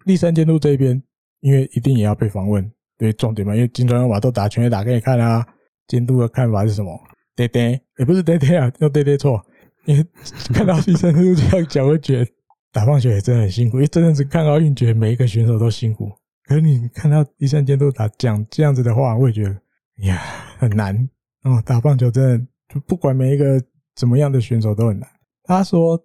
[0.05, 1.03] 立山监督这边，
[1.41, 5.47] 因为一定也要被访问，对重点嘛，因为金川优马都打全垒打给你看啊，
[5.89, 6.99] 监督的看法是什么？
[7.37, 9.41] 对对，也不是对对啊，又对对错，
[9.87, 10.07] 因为
[10.53, 12.31] 看到立山监督这样讲，会觉得。
[12.73, 16.09] 打棒球也真的很辛苦，因为真的是看奥运，觉得每一个选手都辛苦。
[16.51, 19.57] 可是你看到第三监督打讲这样子的话，我也觉得
[19.99, 20.21] 呀
[20.59, 21.09] 很难
[21.45, 21.63] 哦。
[21.65, 23.63] 打棒球真的就不管每一个
[23.95, 25.09] 怎么样的选手都很难。
[25.45, 25.97] 他说，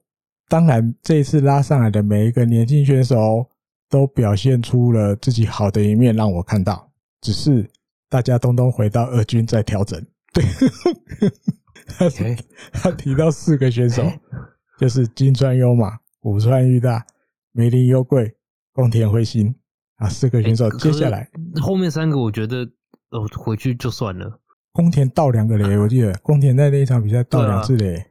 [0.47, 3.49] 当然这一次拉上来的每一个年轻选手
[3.89, 6.91] 都表现出了自己好的一面，让我看到。
[7.21, 7.67] 只是
[8.07, 9.99] 大家通通回到二军再调整。
[10.31, 10.45] 对，
[11.97, 12.07] 他
[12.71, 14.03] 他提到四个选手，
[14.77, 15.97] 就是金川优马。
[16.21, 17.03] 武川裕大、
[17.51, 18.35] 梅林优贵、
[18.73, 19.55] 宫田辉星
[19.97, 20.69] 啊，四个选手。
[20.77, 21.29] 接下来
[21.61, 22.63] 后面三个，我觉得
[23.11, 24.39] 哦，回去就算了。
[24.71, 28.05] 宫田倒两个雷，我记得宫田在那一场比赛倒两次垒，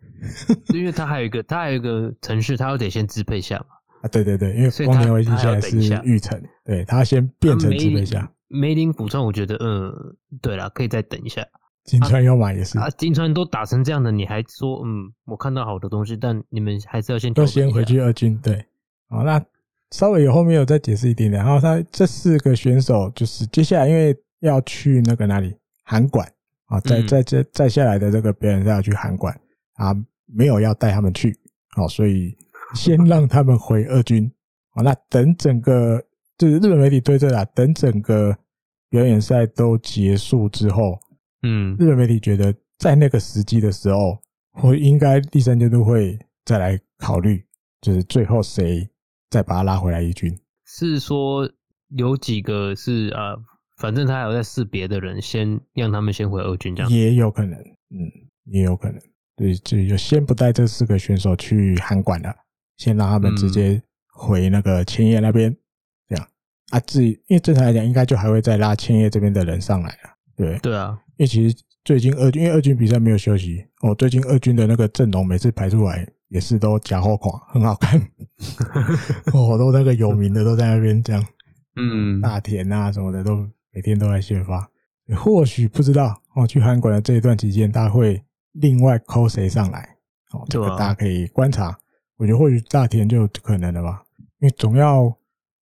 [0.72, 3.66] 因为他还有一个，他还有一个程序，他要得先支配下嘛。
[4.03, 8.30] 啊，对对对，因为宫田辉星现在是玉城，对他先变成支配下。
[8.49, 9.93] 梅林古川，我觉得嗯，
[10.41, 11.47] 对了，可以再等一下。
[11.85, 18.64] 金川要买也是啊，金川都打成这样的，你还说嗯，我看到好的东西，但你们还是要先都先回去二军对。
[19.09, 19.39] 好，那
[19.95, 21.41] 稍微有后面有再解释一点点。
[21.41, 26.29] 然后他这四个选手就是接下来因为要去那个哪里函馆
[26.67, 29.33] 啊，在在这再下来的这个表演赛要去函馆
[29.75, 29.95] 啊，
[30.27, 31.33] 没有要带他们去，
[31.77, 32.37] 好，所以
[32.75, 34.29] 先让他们回二军。
[34.71, 36.03] 好，那等整个
[36.37, 38.37] 就是日本媒体推测啦，等整个
[38.91, 40.99] 表演赛都结束之后。
[41.45, 44.19] 嗯，日本媒体觉得在那个时机的时候，
[44.61, 47.45] 我应该第三阶段会再来考虑，
[47.81, 48.89] 就是最后谁
[49.35, 50.32] 再把他拉回来一军。
[50.64, 51.51] 是说
[51.89, 53.37] 有几个是呃，
[53.78, 56.93] 反正他还有在试别的人，先让他们先回二军这样。
[56.93, 57.99] 也有可能，嗯，
[58.45, 59.01] 也有可能。
[59.35, 62.32] 对，就就先不带这四个选手去函馆了，
[62.76, 65.55] 先让他们直接回那个千叶那边，
[66.09, 66.28] 这样
[66.70, 66.78] 啊。
[66.78, 70.11] 至于因为正常来讲，应该就还会再拉千叶这边的人上来了。
[70.37, 70.97] 对，对啊。
[71.16, 73.93] 因为其实最近二军，因为二军比赛没有休息哦。
[73.97, 77.97] 最近二军的那个阵容每次排出来也是都假货款，很好看
[79.32, 81.24] 哦，都那个有名的都在那边这样，
[81.76, 84.68] 嗯，大田啊什么的都每天都在宣发。
[85.16, 88.20] 或许不知道哦，去韩馆的这一段期间，他会
[88.53, 89.97] 另外 call 谁上来
[90.32, 90.45] 哦？
[90.51, 91.78] 这个大家可以观察。
[92.16, 94.03] 我觉得或许大田就有可能了吧，
[94.41, 95.05] 因为总要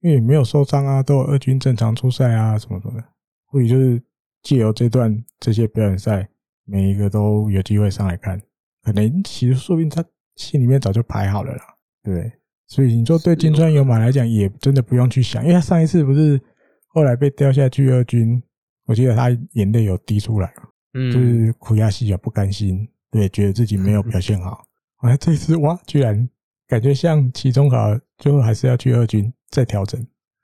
[0.01, 3.05] 因为没有受伤啊，都有二军正常出赛啊什么什么的，
[3.47, 4.03] 或许就是。
[4.43, 6.29] 借由这段这些表演赛，
[6.65, 8.43] 每一个都有机会上来看，
[8.83, 10.05] 可能其实说不定他
[10.37, 11.63] 心里面早就排好了啦，
[12.03, 12.33] 对。
[12.69, 16.41] 所以你说对金川有马来讲，也真的不用去想，因为他上一次不是
[16.89, 18.43] 后来被调下去二军，
[18.87, 20.51] 我记得他眼泪有滴出来，
[20.95, 24.65] 嗯，就是苦亚西啊，不甘心，对，觉得自己没有表现好，
[24.99, 26.27] 啊， 这次哇，居然
[26.67, 30.01] 感觉像期中考，最后还是要去二军再调整，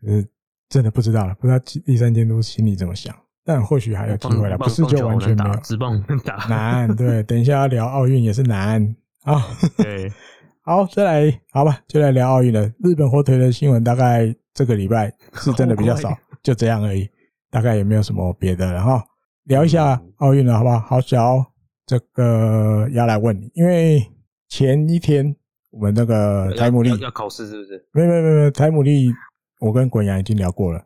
[0.06, 0.22] 呃，
[0.68, 3.16] 真的不知道了，不知道第三监督心里怎么想。
[3.42, 5.56] 但或许还有机会了，不是就完全没有。
[5.60, 9.44] 直棒打难，对，等一下要聊奥运也是难啊。
[9.76, 10.12] 对，
[10.62, 12.66] 好，再来，好吧，就来聊奥运了。
[12.82, 17.08] 日本火腿的新闻大概这个礼拜是真的比较少，就这样而已，
[17.50, 19.04] 大概也没有什么别的了哈。
[19.44, 20.78] 聊一下奥运了，好不好？
[20.80, 21.44] 好小，
[21.86, 24.04] 这个要来问你，因为
[24.48, 25.34] 前一天
[25.70, 27.86] 我们那个台姆利要考试是不是？
[27.92, 29.12] 没有没有没有，台姆利
[29.60, 30.78] 我跟滚阳已经聊过了，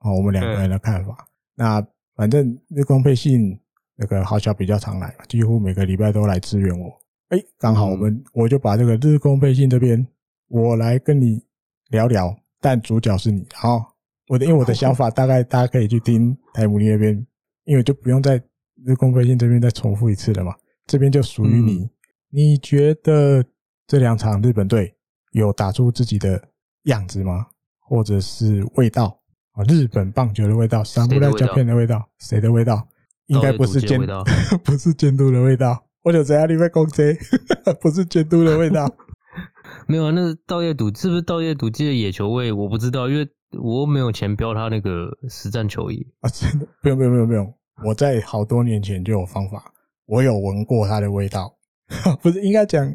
[0.00, 1.86] 哦，我们两个人的看法，那。
[2.16, 3.60] 反正日光配信
[3.94, 6.90] 那个好小比较常来，几乎每个礼拜都来支援我。
[7.28, 10.06] 哎，刚好我们我就把这个日工配信这边
[10.48, 11.42] 我来跟你
[11.88, 13.44] 聊聊，但主角是你。
[13.52, 13.96] 好，
[14.28, 17.26] 我的因为我的想法大概大家可以去听台姆尼那边，
[17.64, 18.40] 因为就不用在
[18.84, 20.54] 日工配信这边再重复一次了嘛。
[20.86, 21.88] 这边就属于你。
[22.30, 23.44] 你觉得
[23.86, 24.94] 这两场日本队
[25.32, 26.40] 有打出自己的
[26.84, 27.46] 样子吗？
[27.80, 29.18] 或者是味道？
[29.52, 32.86] 啊，日本棒球的味道，三不带胶片的味道，谁的味道？
[33.26, 33.98] 应该不是监，
[34.62, 35.85] 不是监督的味道。
[36.06, 37.02] 我就在里面攻击，
[37.82, 38.88] 不是监督的味道。
[39.88, 41.68] 没有啊，那是稻叶赌是不是稻叶笃？
[41.68, 43.28] 记的野球味，我不知道，因为
[43.60, 46.06] 我没有钱标他那个实战球衣。
[46.20, 46.68] 啊，真的？
[46.80, 47.54] 不用不用不用不用，
[47.84, 49.72] 我在好多年前就有方法，
[50.06, 51.52] 我有闻过它的味道，
[52.22, 52.88] 不是应该讲，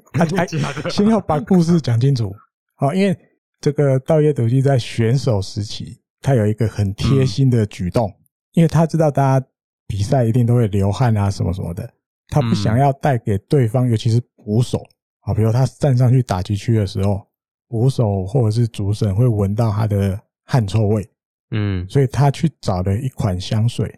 [0.89, 2.33] 先要把故事讲清楚，
[2.75, 3.13] 好，因为
[3.59, 8.15] 这个稻叶笃纪在选手时期，他有一个很贴心的举动，嗯、
[8.53, 9.45] 因为他知道大家
[9.85, 11.93] 比赛一定都会流汗啊什么什么的，
[12.31, 14.81] 他不想要带给对方，尤其是捕手，
[15.19, 17.21] 啊，比如他站上去打击区的时候，
[17.67, 20.19] 捕手或者是主审会闻到他的。
[20.43, 21.07] 汗臭味，
[21.51, 23.89] 嗯，所以他去找了一款香水。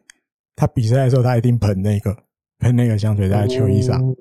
[0.56, 2.16] 他比赛的时候，他一定喷那个
[2.60, 4.00] 喷那个香水在球衣上。
[4.00, 4.16] 哦、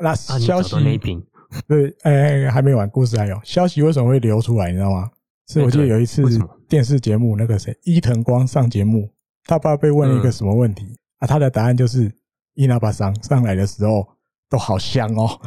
[0.00, 1.24] 那消息，那瓶
[1.68, 4.68] 对，哎、欸，还没完，故事还有消息为什么会流出来？
[4.68, 5.08] 你知道吗？
[5.46, 6.24] 是我记得有一次
[6.68, 9.08] 电视节目，那个谁伊藤光上节目，
[9.44, 11.26] 他爸被问了一个什么问题、嗯、啊？
[11.28, 12.12] 他的答案就是
[12.60, 14.06] 伊那巴桑上来的时候
[14.48, 15.28] 都好香哦。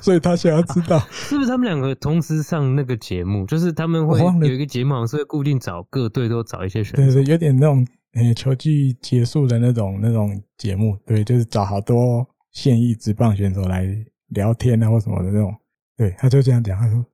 [0.00, 3.44] 所以他想要知道， 是不是他们两个同时上那个节目？
[3.46, 13.88] 就是他们会有一个节目，好像是会固定找各队都找一些选手，对对，有点那种呃球季结束的那种那种节目，对，就是找好多现役职棒选手来
[14.28, 15.52] 聊天啊或什么的那种。
[15.96, 17.04] 对，他就这样讲，他说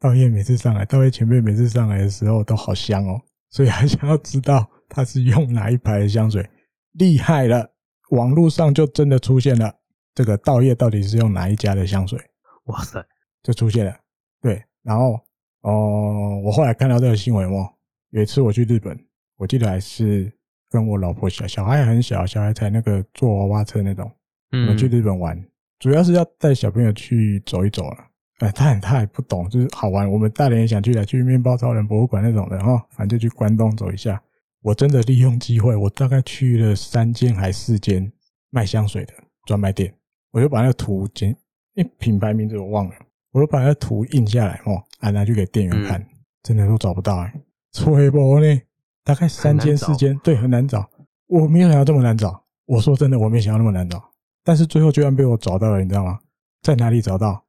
[0.00, 6.48] 道叶每次上来，道叶前辈每次上来的时候都好香哦，所以还想要知道他是用哪一排的香水，
[6.92, 7.70] 厉害了，
[8.10, 9.74] 网络上就真的出现了。
[10.14, 12.18] 这个稻叶到底是用哪一家的香水？
[12.64, 13.04] 哇塞，
[13.42, 13.96] 就出现了。
[14.40, 15.12] 对，然后
[15.60, 17.68] 哦、呃，我后来看到这个新闻哦，
[18.10, 18.98] 有一次我去日本，
[19.36, 20.32] 我记得还是
[20.68, 24.10] 跟我老婆小小孩很小，小孩才那个坐娃娃车那种，
[24.50, 25.40] 我们去日本玩，
[25.78, 28.04] 主要是要带小朋友去走一走了。
[28.38, 30.10] 哎，他很他也不懂，就是好玩。
[30.10, 34.20] 我们大人也想去的，去面包超人博物馆那种的哈，反正就去关东走一下。
[34.68, 38.12] 我真的利用机会，我大概去了三间还四间
[38.50, 39.14] 卖香水的
[39.46, 39.90] 专卖店。
[40.30, 41.30] 我就把那个图剪，
[41.72, 42.94] 因为品牌名字我忘了，
[43.32, 46.06] 我就把那个图印下来哦，啊拿去给店员看，
[46.42, 47.32] 真的都找不到哎，
[47.72, 48.60] 吹波呢，
[49.02, 50.86] 大概三间四间，对，很难找。
[51.28, 54.04] 我没有想到这么难找，我说真的，我没想到那么难找，
[54.44, 56.18] 但是最后居然被我找到了，你知道吗？
[56.60, 57.42] 在哪里找到？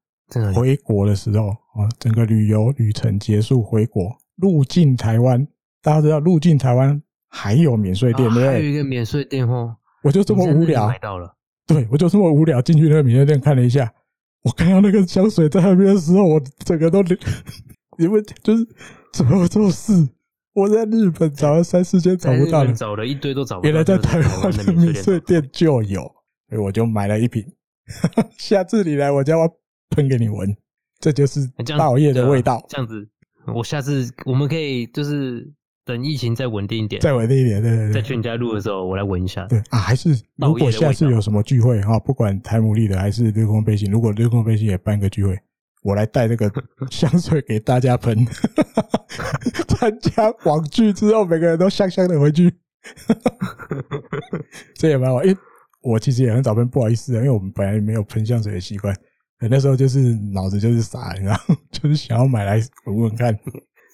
[0.55, 5.45] 回国的时候啊，整个旅游旅程结束回国，入境台湾，
[5.81, 8.47] 大家知道入境台湾还有免税店，对不对？
[8.47, 11.33] 还有一个免税店哦，我就这么无聊买到了。
[11.67, 13.91] 对，我就这么无聊进去那个免税店看了一下，
[14.43, 17.03] 我看到那个香水在那边的时候，我整个都，
[17.99, 18.67] 因为就是
[19.13, 19.93] 怎么做事？
[20.53, 26.01] 我在日本找了三四间找不到，找了一堆都找不到，原来在台湾的免税店就有，
[26.49, 27.45] 所以我就买了一瓶。
[28.37, 29.47] 下次你来我家，我
[29.95, 30.55] 喷给你闻，
[30.99, 32.65] 这就是稻叶的味道。
[32.67, 33.07] 这样子，
[33.55, 35.53] 我下次我们可以就是。
[35.89, 37.93] 等疫情再稳定一点，再稳定一点，对对对。
[37.93, 39.47] 在去你家录的时候，我来闻一下。
[39.47, 45.35] 对啊，还是如果下次有什么聚会哈，不管台姆利的还是绿空背心，如果绿空背心也办个聚会，
[45.81, 46.51] 我来带这个
[46.91, 48.23] 香水给大家喷。
[49.67, 52.53] 参加网聚之后，每个人都香香的回去。
[54.75, 55.37] 这也蛮好，因为
[55.81, 58.95] 我其实也很早喷，不好意思啊，因为我们本来没有喷香水的习惯。
[59.49, 63.33] 那时候就是脑子就是傻，然后 就是想要买来闻闻看。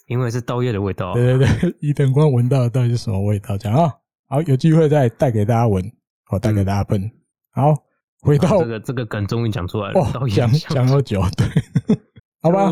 [0.08, 3.58] 因为是刀叶的味道，对对对， 伊藤光闻到的到底是什么味道？
[3.58, 3.92] 这样啊，
[4.28, 5.84] 好，有机会再带给大家闻，
[6.26, 7.10] 好，带给大家喷。
[7.52, 7.74] 好，
[8.22, 11.48] 回到这个这个梗终于讲出来了，哦，讲讲了久，对，
[12.42, 12.70] 好吧，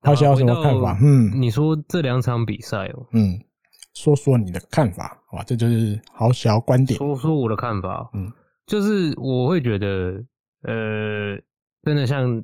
[0.00, 0.98] 他想要什么看法？
[1.02, 3.38] 嗯，你说这两场比赛哦，嗯，
[3.94, 8.32] 说说你的看法，好吧，这就是好小观点，说说我的看法，嗯，
[8.66, 10.24] 就是我会觉得，
[10.62, 11.36] 呃，
[11.82, 12.42] 真的像。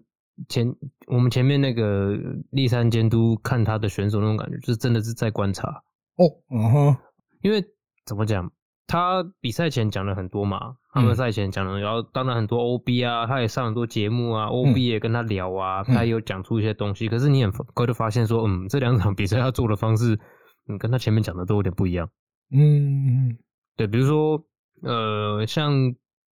[0.50, 0.70] 前
[1.06, 2.16] 我们前面那个
[2.50, 5.68] 立山监督看他的选手那种感觉，就是真的是在观察。
[6.16, 6.96] 哦，嗯哼，
[7.42, 7.64] 因为
[8.04, 8.50] 怎么讲，
[8.86, 20.18] 他比赛前讲了很多嘛，他们赛前讲了，然后当然很多 OB 啊，他也上很多节目啊，OB 也跟他聊啊，他也有讲出一些东西，可是你很快就发现说，嗯，这两场比赛他做的方式，
[20.68, 22.08] 嗯，跟他前面讲的都有点不一样，
[22.50, 23.36] 嗯，
[23.76, 24.44] 对，比如说
[24.82, 25.72] 呃，像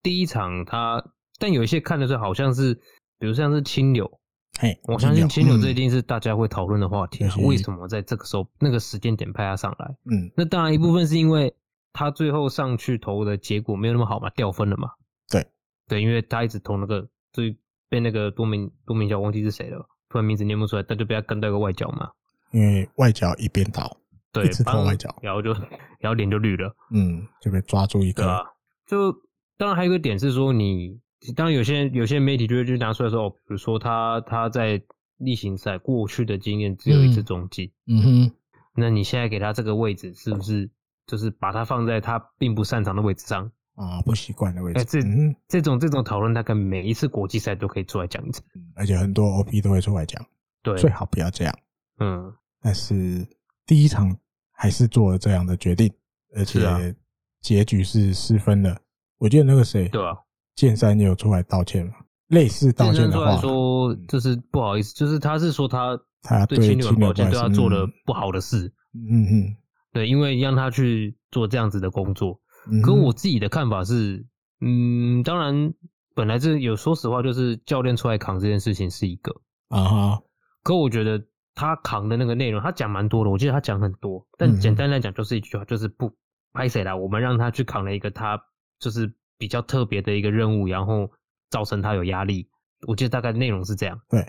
[0.01, 1.03] 第一场他，
[1.39, 2.79] 但有一些看的时候好像是。
[3.21, 4.19] 比如像是清流，
[4.59, 7.33] 嘿，我相信清流这一定是大家会讨论的话题啊。
[7.39, 9.95] 为什么在这个时候那个时间点派他上来？
[10.05, 11.55] 嗯，那当然一部分是因为
[11.93, 14.91] 他最后上去投的结果没有那么好嘛，掉分了嘛。
[15.29, 15.47] 对，
[15.87, 17.57] 对，因为他一直投那个，最
[17.89, 22.11] 被那个多名多名角忘记是谁了，突然名字念不出来，他就被他跟到一个外角嘛。
[22.51, 23.97] 因为外角一边倒，
[24.31, 25.53] 对，一直投外角，然后就
[25.99, 28.29] 然后脸就绿了，嗯，就被抓住一个。
[28.29, 28.43] 啊，
[28.85, 29.11] 就
[29.57, 30.99] 当然还有一个点是说你。
[31.35, 34.81] 当然，有些有些媒体就会就拿出来说，比如说他他在
[35.17, 38.31] 例行赛过去的经验只有一次中继，嗯哼，
[38.75, 40.69] 那你现在给他这个位置，是不是
[41.05, 44.01] 就是把他放在他并不擅长的位置上啊？
[44.01, 44.79] 不习惯的位置。
[44.79, 44.99] 哎，这
[45.47, 48.41] 这种这种讨论，大概每一次国际赛都可以出来讲一次，
[48.75, 50.25] 而且很多 OP 都会出来讲，
[50.63, 51.55] 对，最好不要这样。
[51.99, 53.27] 嗯，但是
[53.67, 54.17] 第一场
[54.51, 55.93] 还是做了这样的决定，
[56.35, 56.95] 而且
[57.41, 58.81] 结局是失分的。
[59.19, 60.17] 我记得那个谁，对啊，
[60.55, 61.93] 剑三也有出来道歉嘛，
[62.27, 69.55] 类似道歉的话，说就是不好意思，就是他是说他他对青牛抱歉，对他做了不好的事，嗯嗯，
[69.93, 72.39] 对，因为让他去做这样子的工作。
[72.83, 74.25] 可我自己的看法是，
[74.59, 75.73] 嗯，当然
[76.13, 79.33] 本来这有说实话，就是教练出来扛这件事情是一个
[79.69, 80.21] 啊哈，
[80.63, 81.23] 可我觉得
[81.55, 86.13] 他扛的那个内容，他讲蛮多的，我记得他讲很多，但简单来讲就是一句话，就是不
[86.53, 88.39] 拍谁啦，我们让他去扛了一个他。
[88.79, 91.09] 就是比较特别的一个任务，然后
[91.49, 92.47] 造成他有压力。
[92.87, 94.21] 我记得大概内容是这样，对，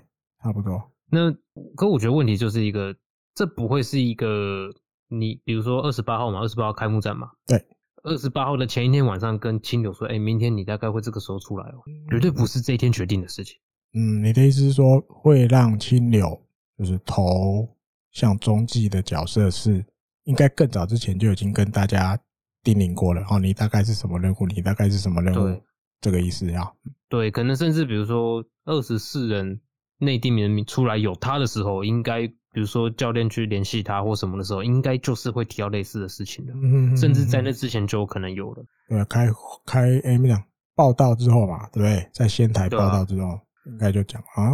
[0.43, 0.91] 差不多。
[1.11, 1.31] 那
[1.77, 2.97] 可我觉得问题就是一个，
[3.35, 4.71] 这不会是一个
[5.09, 7.63] 你比如说二十八号嘛，二十八号开幕战嘛，对，
[8.05, 13.55] 二十八号的前一天晚上跟青柳说，哎、欸，明天你大概会这个时候出来哦，绝对不是这一天决定的事情。
[13.93, 16.43] 嗯，你的意思是说会让青柳
[16.79, 17.69] 就是投
[18.13, 19.85] 向中继的角色是
[20.25, 22.19] 应该更早之前就已经跟大家。
[22.63, 24.47] 叮咛过了哦，你大概是什么任务？
[24.47, 25.61] 你大概是什么任务？
[26.01, 26.73] 这个意思呀。
[27.09, 29.61] 对，可能甚至比如说二十四人
[29.99, 36.53] 内定名出来有他的时候，应该比如说教练去联系他或什么的时候，应该就是会提到类似的事情的。
[36.55, 38.65] 嗯，甚至在那之前就有可能有了。
[38.89, 39.29] 对，开
[39.65, 40.43] 开哎，没讲
[40.75, 42.09] 报道之后嘛，对不对？
[42.13, 44.51] 在仙台报道之后，啊、应该就讲啊，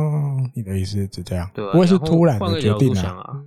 [0.55, 1.51] 你的意思是这样？
[1.55, 3.43] 对、啊，不会是突然的决定啊。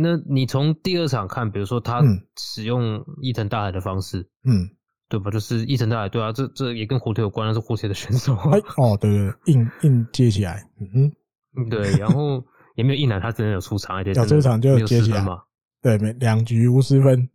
[0.00, 2.00] 那你从第二场看，比如说他
[2.36, 4.70] 使用伊藤大海的方式，嗯，
[5.08, 5.30] 对吧？
[5.30, 8.36] 就是伊藤大海，对啊，这这也跟火腿有关，是火腿的选手。
[8.36, 10.62] 哎，哦，对对，硬硬接起来，
[10.94, 11.12] 嗯
[11.56, 12.44] 嗯，对，然后
[12.76, 15.40] 也没有硬来，他真的有出场，而且有出场就接起来嘛，
[15.82, 17.28] 对，没两局无失分，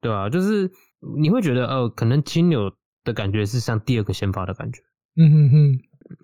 [0.00, 0.68] 对啊，就是
[1.18, 2.72] 你会觉得，呃，可能青牛
[3.04, 4.80] 的感觉是像第二个先发的感觉，
[5.16, 5.78] 嗯哼哼，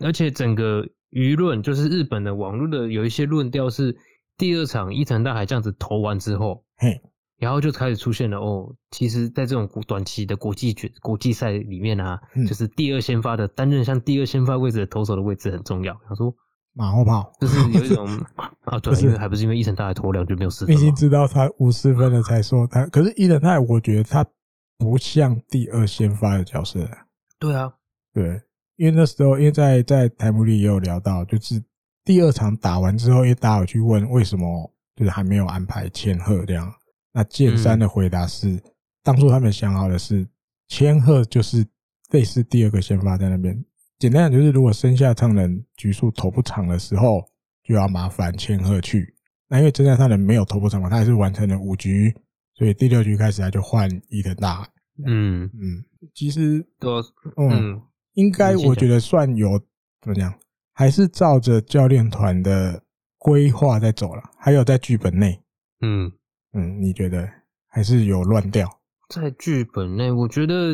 [0.05, 3.97] 而且整个舆论，就是日本的网络的有一些论调是。
[4.41, 6.99] 第二场伊藤大海这样子投完之后，嘿，
[7.37, 8.75] 然后就开始出现了哦。
[8.91, 15.95] 其实，在这种短期的国际决国际赛里面啊，嗯、就是第二先发的担任像第二先发位置的投手的位置很重要。
[16.09, 16.35] 他说
[16.73, 18.07] 马后炮，就是有一种
[18.65, 22.87] 啊，对，因为还不是因为伊藤大海投两局没有失分，已经知道他五十分了才说他。
[22.87, 24.25] 可是伊藤大海，我觉得他
[24.79, 26.81] 不像第二先发的角色。
[27.39, 27.71] 对啊，
[28.15, 28.41] 对，
[28.77, 31.63] 因为那时候因为在在台幕里也有聊到，就是。
[32.11, 36.69] 第二场打完之后，因为大家有去问为什么就是还没有安排千鹤这样，
[37.13, 38.63] 那剑三的回答是，嗯、
[39.05, 40.27] 当初他们想好的是
[40.67, 41.65] 千鹤就是
[42.11, 43.65] 类似第二个先发在那边。
[44.01, 47.23] 简单讲就是，如果剩下上人局数投不长的时候，
[47.63, 49.15] 就要麻烦千鹤去。
[49.49, 52.13] 那因为真正上人没有投不长嘛，他还是完成了五局，
[52.57, 54.69] 所以第六局开始他就换伊藤大海。
[55.07, 57.01] 嗯嗯，其实都
[57.37, 57.83] 嗯，嗯
[58.15, 59.57] 应该我觉得算有
[60.01, 60.35] 怎么讲。
[60.81, 62.83] 还是照着教练团的
[63.19, 65.39] 规划在走了，还有在剧本内，
[65.83, 66.11] 嗯
[66.55, 67.29] 嗯，你觉得
[67.69, 68.67] 还是有乱掉？
[69.11, 70.73] 在剧本内，我觉得，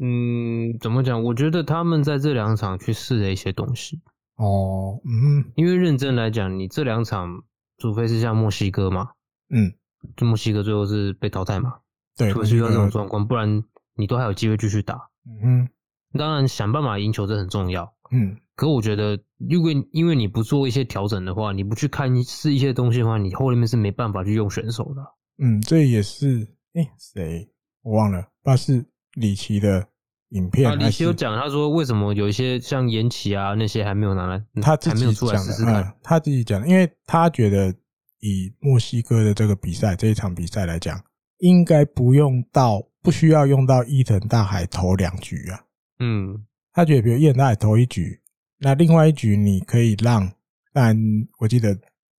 [0.00, 1.20] 嗯，怎么讲？
[1.24, 4.00] 我觉得他们在这两场去试了一些东西。
[4.36, 7.42] 哦，嗯，因为认真来讲，你这两场，
[7.78, 9.08] 除非是像墨西哥嘛，
[9.52, 9.74] 嗯，
[10.14, 11.78] 就墨西哥最后是被淘汰嘛，
[12.16, 13.64] 对，除非是遇到这种状况，不然
[13.96, 15.08] 你都还有机会继续打。
[15.42, 15.68] 嗯，
[16.16, 17.92] 当然想办法赢球这很重要。
[18.10, 18.36] 嗯。
[18.56, 25.02] 可我觉得，如果因为你不做一些调整的话，你不去看试一些东西的话，你后面是没办法去用选手的。
[25.40, 27.48] 嗯，这也是哎谁
[27.82, 28.84] 我忘了，那是
[29.14, 29.86] 李奇的
[30.30, 30.68] 影片。
[30.68, 37.72] 啊，李奇有讲，他说为什么有一些像延期啊那些还没有拿来，他自己讲的，嗯，他自己讲，因为他觉得
[38.18, 41.00] 以墨西哥的这个比赛这一场比赛来讲，
[41.38, 45.60] 应该不用到不需要用到伊藤大海投两局啊。
[46.00, 46.44] 嗯，
[46.78, 48.20] 他觉得比如伊藤大海投一局。
[48.58, 50.30] 那另外一局你可以让，
[50.72, 50.96] 但
[51.40, 51.76] 我记得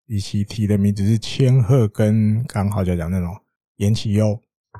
[0.07, 3.33] 李奇提的名字是千鹤跟刚好就讲那种
[3.77, 4.37] 延崎优，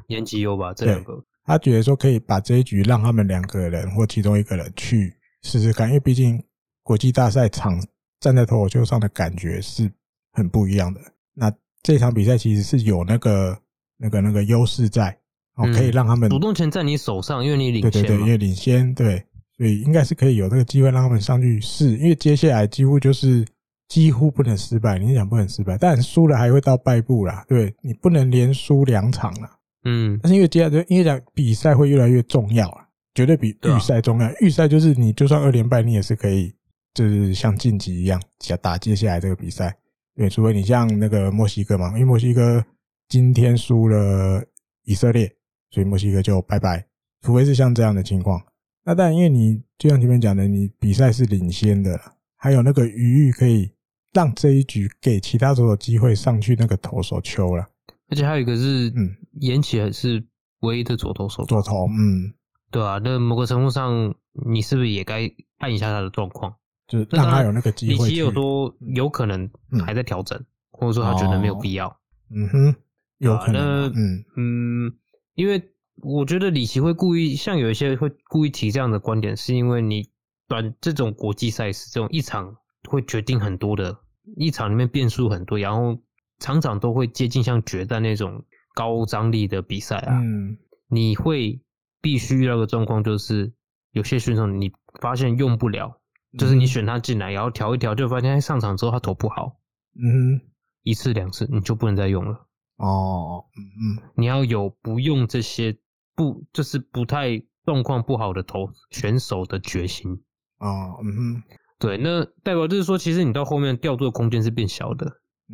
[0.08, 6.44] 延崎优吧，这两个，他觉得说可以把这一局让他们两个人或其中一个人去试试看，因为毕竟
[6.84, 7.82] 国际大赛场
[8.20, 9.90] 站在脱口秀上的感觉是
[10.34, 11.00] 很不一样的。
[11.34, 11.50] 那
[11.82, 13.58] 这场比赛其实是有那个
[13.96, 15.18] 那个那个优势在，
[15.56, 19.26] 哦，可以让他们、嗯、主动权在你手上，因为你领先，对对对，因为领先，对。
[19.60, 23.46] 所以应该是可以有这个机会让他们上去试，因为接下来几乎就是
[23.90, 24.98] 几乎不能失败。
[24.98, 27.44] 你想不能失败，但输了还会到败部啦。
[27.46, 29.52] 对，你不能连输两场啦。
[29.84, 34.32] 嗯，但是因为接下来因为讲比赛会越来越重要啊，绝对比预赛重要。
[34.40, 36.56] 预赛就是你就算二连败，你也是可以
[36.94, 39.76] 就是像晋级一样想打接下来这个比赛。
[40.16, 42.64] 对，除非你像那个墨西哥嘛，因为墨西哥
[43.10, 44.42] 今天输了
[44.86, 45.30] 以色列，
[45.70, 46.86] 所以墨西哥就拜拜。
[47.22, 48.42] 除非是像这样的情况。
[48.84, 52.00] 那但因为你就像前面讲的，你比赛是领先的，
[52.36, 53.72] 还有那个余裕可以
[54.14, 57.68] 让这一局给其他投手机会上去那个投手球了。
[58.10, 60.24] 而且还有一个是，嗯，岩崎还是
[60.62, 62.34] 唯一的左投手，左投，嗯，
[62.72, 64.16] 对啊，那某个程度上，
[64.48, 66.56] 你是不是也该看一下他的状况？
[66.88, 68.08] 就是让他有那个机会。
[68.08, 69.48] 李奇有说有可能
[69.86, 71.88] 还在调整，嗯、或者说他觉得没有必要。
[71.88, 71.96] 哦、
[72.32, 72.76] 嗯哼，
[73.20, 73.62] 有可能。
[73.62, 74.94] 啊、嗯嗯，
[75.36, 75.62] 因为
[76.02, 80.10] 我觉得李奇会故意，像有一些会故意提这样的观点，是因为你
[80.48, 82.56] 短这种国际赛事，这种一场
[82.90, 83.98] 会决定很多的，
[84.38, 85.98] 一场里面变数很多，然后
[86.40, 88.44] 场场都会接近像决战那种
[88.76, 90.20] 高张力的比赛啊。
[90.20, 91.62] 嗯，你会
[92.02, 93.54] 必须遇到的状况就是，
[93.92, 94.72] 有些选手你
[95.02, 95.96] 发现用不了。
[96.38, 99.60] 就是你选他进来，然后调一调，就发现他上场之后他投不好，
[99.96, 100.40] 嗯，
[100.84, 102.46] 一次两次你就不能再用了。
[102.76, 105.76] 哦，嗯嗯，你要有不用这些
[106.20, 110.12] 不就是不太状况不好的投选手的决心。
[110.58, 111.44] 哦，嗯哼，
[111.80, 115.06] 对，那代表就是说，其实你到后面调度的空间是变小的，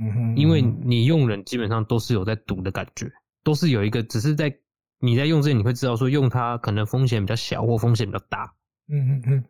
[0.02, 3.08] 嗯哼，因为你用人基本上都是有在赌的感觉，
[3.44, 4.52] 都是有一个，只是在
[4.98, 8.52] 你在用之前你会知道说用它可能风险比较小或风险比较大，
[8.90, 9.44] 嗯哼哼。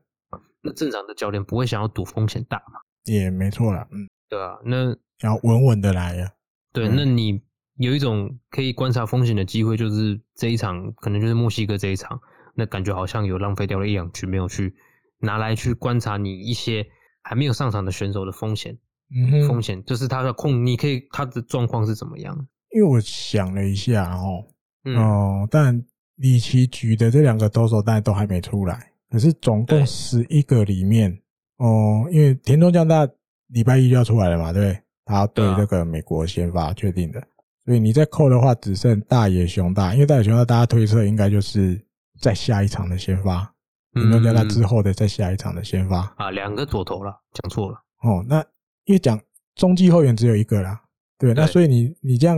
[0.62, 2.82] 那正常的教练不会想要赌风险大嘛？
[3.06, 6.30] 也没错啦，嗯，对啊，那要稳稳的来呀。
[6.74, 7.42] 对，嗯、那你
[7.78, 12.20] 有一种可以观察风险的机会，就是这一场可能就是墨西哥这一场，
[12.54, 14.74] 那感觉好像有浪费掉了一两局，没有去
[15.20, 16.86] 拿来去观察你一些
[17.22, 18.78] 还没有上场的选手的风险。
[19.16, 22.36] 嗯哼，风险就是他的控，你可以他的状况是怎么样？
[22.72, 24.44] 因为我想了一下哦，
[24.84, 28.92] 嗯、哦，但李奇局的这两个投手当然都还没出来。
[29.12, 33.08] 可是总共十一个里面，对哦，因为田中将大
[33.48, 34.82] 礼拜一就要出来了嘛，对不对？
[35.06, 37.26] 他要对这个美国先发确定的，
[37.66, 41.84] 所以你再扣的话，只剩大野熊大，因为大野熊大大家推测应该就是
[42.20, 43.52] 在下一场的先发，
[43.94, 48.24] 田中将大之后的在下一场的先发啊，两个左投了，讲错了哦。
[48.28, 48.40] 那
[48.86, 49.20] 因为讲
[49.56, 50.80] 中继后援只有一个啦，
[51.18, 52.38] 对，对那所以你你这样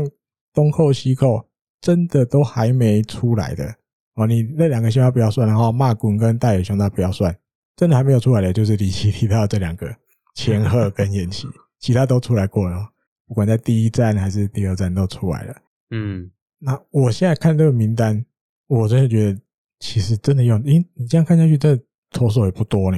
[0.54, 1.46] 东扣西扣，
[1.82, 3.76] 真的都还没出来的。
[4.16, 7.38] 哦，你那两个先发不要算，然后骂滚跟大野熊大不要算，
[7.76, 9.94] 真的还没有出来的就是李奇提到这两个
[10.34, 11.48] 千贺跟岩崎，
[11.80, 12.90] 其他都出来过了，
[13.28, 15.56] 不管在第一站还是第二站都出来了。
[15.92, 18.26] 嗯，那我现在看这个名单，
[18.68, 19.40] 我真的觉得
[19.80, 22.98] 其实真的用，诶，你这样看下去，这投手也不多呢。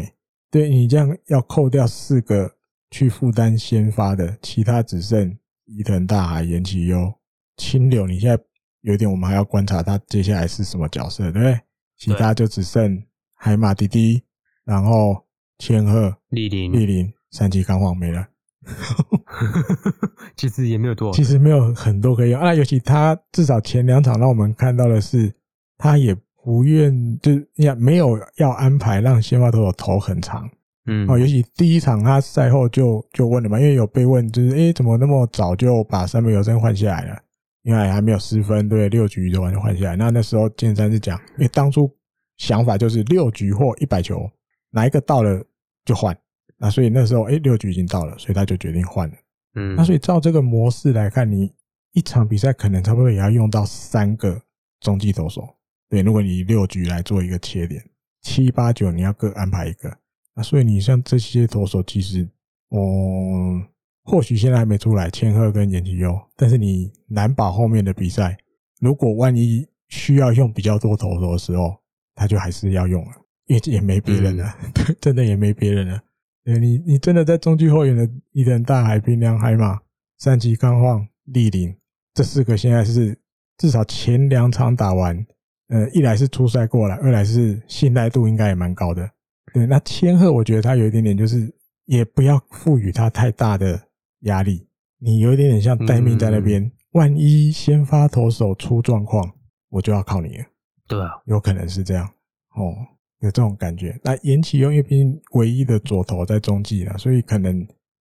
[0.50, 2.56] 对，你这样要扣掉四个
[2.92, 7.14] 去负担先发的，其他只剩伊藤大海、岩崎优、
[7.58, 8.42] 青柳，你现在。
[8.82, 11.60] 有点，我们还要观察他接下来是什么角色，对不对？
[11.98, 13.04] 其他就只剩
[13.36, 14.24] 海马滴滴，
[14.64, 15.28] 然后
[15.58, 18.26] 千鹤、丽林、丽林、三崎康晃没了。
[20.40, 22.54] 其实也没有多少，其实没有很多可以用啊。
[22.54, 25.32] 尤其他至少前两场让我们看到的是，
[25.78, 30.50] 他也不愿就也没有要安排让先发投手投很长。
[30.86, 37.18] 嗯，哦，尤其第一场他赛后就就问了嘛，因为有被问，就是诶怎么那么早就把三本由伸换下来了？
[37.64, 39.96] 因为还没有失分，对，六局就完全换下来。
[39.98, 41.92] 那那时候健三是讲，因为当初
[42.38, 44.28] 想法就是六局或一百球，
[44.72, 45.44] 哪一个到了
[45.84, 46.18] 就换。
[46.58, 49.16] 那所以那时候，哎，六局已经到了，所以他就决定换了。
[49.56, 51.52] 嗯，那所以照这个模式来看，你
[51.94, 54.42] 一场比赛可能差不多也要用到三个
[54.80, 55.48] 中继投手。
[55.90, 57.84] 对，如果你六局来做一个切点，
[58.22, 59.92] 七八九你要各安排一个。
[60.36, 62.28] 那所以你像这些投手，其实，
[62.70, 63.62] 哦。
[64.06, 68.36] 或许现在还没出来，千鹤跟岩崎优，但是你难保后面的比赛，
[68.80, 71.78] 如果万一需要用比较多投手的时候，
[72.16, 73.12] 他就还是要用了，
[73.46, 76.02] 因为也没别人了， 嗯、真的也没别人了。
[76.44, 79.80] 对，你你真的在中继后援的伊藤大海、平良海马、
[80.18, 81.76] 三崎康晃、立林
[82.14, 83.18] 这四个，现在是
[83.58, 85.26] 至少前两场打完，
[85.68, 89.10] 呃，一来是出赛过来，二来是信赖度应该也蛮高的。
[89.54, 91.54] 对，那千鹤我觉得他有一点点就是，
[91.86, 93.88] 也不要赋予他太大的。
[94.24, 94.68] 压力，
[94.98, 99.32] 你有一点点像待命在那边，嗯、万一先发投手出状况，
[99.70, 100.46] 我就要靠你了。
[100.90, 102.06] 对啊，有可能是这样
[102.54, 102.76] 哦，
[103.20, 104.00] 有这种感觉。
[104.04, 107.58] 那岩崎用因为唯一的左投在中继了，所以可能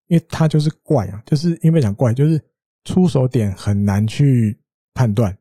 [0.07, 2.41] 因为他就是怪啊，就是因为讲怪，就是
[2.85, 4.57] 出手点很难去
[4.93, 5.35] 判断，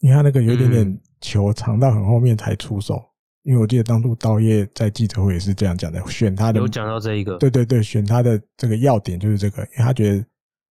[0.00, 2.96] 因为他那个有一点点球藏到很后面才出手。
[2.96, 3.08] 嗯、
[3.50, 10.24] 因为我记得当初刀叶在记者会也是这样讲的，选他的有讲到这一个，对对对，选他的这个要点就是这个，因为他觉得。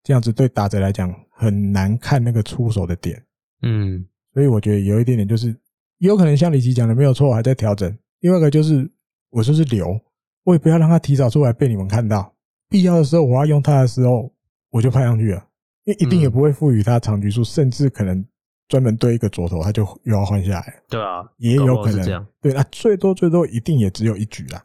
[0.04, 3.24] 这样子对打者来讲很难看那个出手的点，
[3.62, 4.04] 嗯，
[4.34, 5.56] 所以我觉得有一点点就是
[5.98, 7.96] 有可能像李琦讲的没有错，还在调整。
[8.22, 8.90] 另外一个就是
[9.30, 10.00] 我就是留，
[10.44, 12.34] 我也不要让他提早出来被你们看到。
[12.68, 14.32] 必要的时候我要用他的时候，
[14.70, 15.44] 我就派上去了，
[15.84, 18.24] 因为一定也不会赋予他长局数，甚至可能
[18.68, 20.74] 专门对一个左投他就又要换下来。
[20.88, 22.26] 对啊，也有可能。
[22.40, 24.64] 对，那最多最多一定也只有一局啦。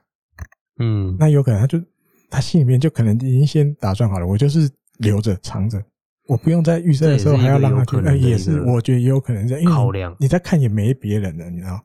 [0.80, 1.82] 嗯，那有可能他就
[2.30, 5.84] 他心里面就可能已经先打算好了，我就是留着藏着，
[6.28, 7.98] 我不用在预赛的时候还要让他去。
[7.98, 11.84] 那也是，我觉得也有可能这样，因为你在看也没别人了，你知道。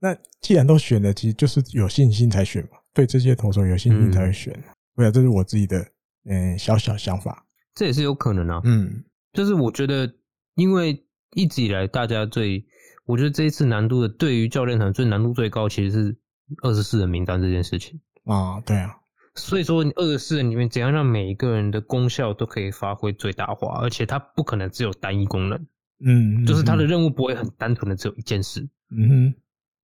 [0.00, 2.78] 那既然都选了，其实就是有信心才选嘛。
[2.92, 4.52] 对这些投手有信心才会选。
[4.96, 5.86] 对啊，这是我自己的
[6.24, 7.46] 嗯小小想法。
[7.74, 8.60] 这也是有可能啊。
[8.64, 10.12] 嗯，就是我觉得，
[10.54, 12.64] 因为一直以来大家最，
[13.04, 16.16] 我觉得这一次难度的，对于教练团最难度最高，其实是
[16.62, 18.60] 二十四人名单这件事情啊。
[18.62, 18.96] 对啊，
[19.34, 25.66] 所以说你二十四人里面怎样让每一个人的功效都可以发挥最大化，而且他不可能只有单一功能。
[26.04, 28.68] 嗯，就是他的任务不会很单纯的只有一件事。
[28.90, 29.34] 嗯哼，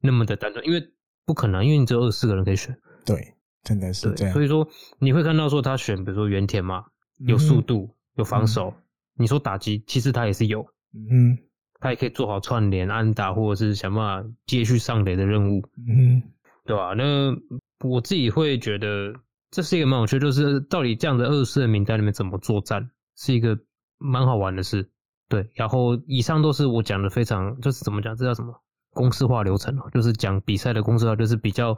[0.06, 0.82] 那么的单纯，因为
[1.26, 2.78] 不可能，因为你只有二十四个人可以选。
[3.04, 4.32] 对，真的是这样。
[4.32, 4.66] 所以说
[4.98, 6.84] 你会看到说他选，比如说原田嘛，
[7.18, 8.70] 有速度，有防守。
[8.70, 8.82] 嗯、
[9.18, 10.66] 你说打击，其实他也是有。
[10.94, 11.36] 嗯，
[11.80, 15.62] 他也可以做好串联、安打，或者是想办法接续上垒的任务。
[15.86, 16.22] 嗯，
[16.64, 16.94] 对吧？
[16.94, 17.36] 那
[17.80, 19.14] 我自己会觉得
[19.50, 23.58] 这是一个蛮有趣，就是到底这样的二十四人名单里面怎么作战，是一个
[23.98, 24.90] 蛮好玩的事。
[25.28, 28.62] 对，然后以上都是我讲的非常，就是怎么讲，这叫什么
[28.96, 31.68] 公式化流程哦，就是讲比赛的公式化，就是比较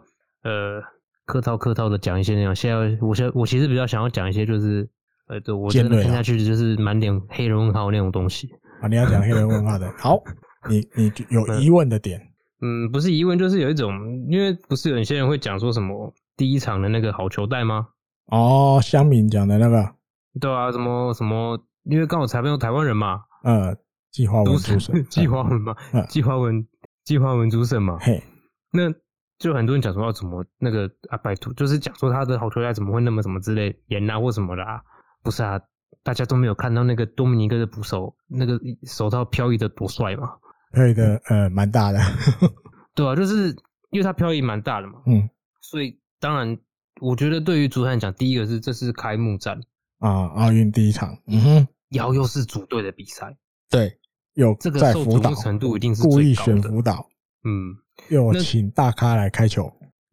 [0.45, 0.81] 呃
[1.27, 2.55] 客套客套的讲一些那种。
[2.55, 4.89] 现在我现我其实比较想要讲一些，就是
[5.27, 8.49] 呃，对我真的听下去就是满脸黑人问号那种东西
[8.81, 8.89] 啊。
[8.89, 10.23] 你要讲黑人问号的， 好，
[10.71, 12.21] 你你有疑问的点，
[12.63, 13.93] 嗯，不是疑问，就是有一种，
[14.31, 17.89] 因为不是有些人会讲说什么第一场的那个好球带吗？
[18.27, 19.93] 哦，香敏讲的那个，
[20.41, 23.21] 对啊，什么什么，因为刚好裁判有台湾人嘛。
[23.43, 23.75] 呃，
[24.11, 25.75] 季华文主审， 季华文嘛，
[26.09, 26.67] 季华文，
[27.09, 27.97] 季华文主审嘛。
[27.99, 28.23] 嘿，
[28.71, 28.93] 那
[29.39, 34.83] 就很多人讲说要怎么那个啊，拜托，就是讲说他的好球带怎么会那么什么之类严啊或什么的啊？
[35.23, 35.59] 不是啊，
[36.03, 40.29] 大家都没有看到那个多米尼克的捕手那个手套漂移的多帅嘛？
[40.75, 41.99] 漂移的呃蛮大的，
[42.95, 43.57] 对啊，就是
[43.89, 45.01] 因为他漂移蛮大的嘛。
[45.07, 45.31] 嗯，
[45.63, 46.59] 所以当然，
[47.01, 49.59] 我觉得对于主审来讲，第一个是这是开幕战
[49.99, 51.69] 啊，奥运第一场，嗯哼。
[51.89, 53.39] 然后又是组队的比赛，
[53.71, 53.98] 对，
[54.39, 57.09] 有这个受瞩目程度一定是故意选辅导，
[57.45, 57.75] 嗯，
[58.09, 59.65] 又请大咖来开球，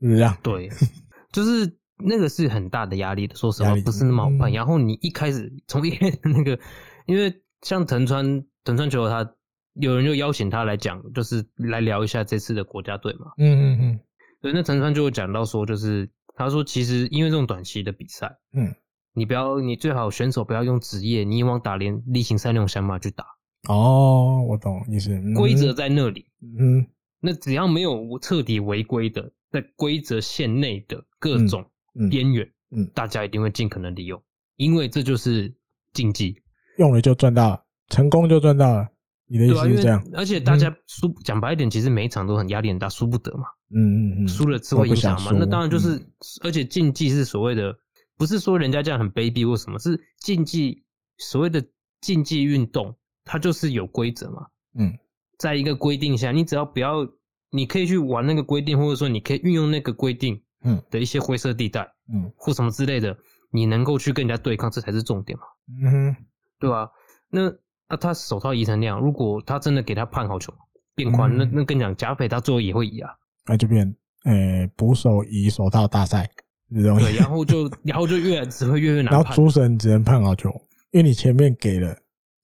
[0.02, 0.36] 是不是这样？
[0.42, 0.68] 对，
[1.32, 4.52] 就是那个是很大的压力的，说实话不是那么好办。
[4.52, 6.60] 然后你一开始从一开始那个，
[7.06, 9.32] 因为像藤川藤川球他
[9.76, 14.00] 有人就邀请他来讲，就是来聊一下这次的国家队嘛，嗯嗯嗯，
[14.42, 18.74] 对，那藤川就会讲到说，就是他说其实因为这种短期的比赛，嗯。
[19.18, 23.24] 你不要，你最好选手不要用职业，你往打连例行赛那种想法去打。
[23.68, 25.10] 哦，我懂意思。
[25.34, 26.26] 规则在那里，
[26.60, 26.86] 嗯，
[27.20, 31.66] 那只要没有彻底违规的，在规则线内的各种
[32.10, 34.22] 边缘，嗯，嗯，大家一定会尽可能利用，
[34.56, 35.54] 因为这就是
[35.94, 36.42] 竞技，
[36.78, 38.88] 用了就赚到了，成功就赚到了。
[39.28, 40.00] 你的意思是这样？
[40.00, 43.46] 啊、而且大家输，讲、嗯、白一点，其实每一场都很压力很大，输不得嘛。
[43.74, 45.32] 嗯嗯嗯，输了只会影响嘛。
[45.34, 46.12] 那当然就是，嗯、
[46.44, 47.76] 而且竞技是所谓的。
[48.18, 50.86] 不是说人家这样很卑鄙或什么，是竞技，
[51.18, 51.62] 所谓的
[52.00, 52.96] 竞技运动，
[53.26, 54.48] 它就是有规则嘛。
[54.78, 54.98] 嗯，
[55.38, 57.06] 在一个规定下，你只要不要，
[57.50, 61.82] 你可以去玩那个规定，或者说你可以运用那个规定，嗯的一些灰色地带，
[62.14, 63.18] 嗯，或什么之类的，
[63.52, 65.44] 你能够去跟人家对抗，这才是重点嘛。
[65.82, 66.16] 嗯哼，
[66.60, 66.90] 对吧？
[67.30, 67.52] 那
[67.90, 70.54] 那他手套移成那样，如果他真的给他判好球
[70.96, 73.10] 变宽，嗯，那那跟你讲，贾斐他最后也会移啊，
[73.46, 76.30] 那就变，呃，捕手移手套大赛。
[76.68, 76.82] 对，
[77.16, 79.22] 然后就然后就越只会越越难判。
[79.22, 80.50] 然后主审只能判好球，
[80.92, 81.96] 因为你前面给了，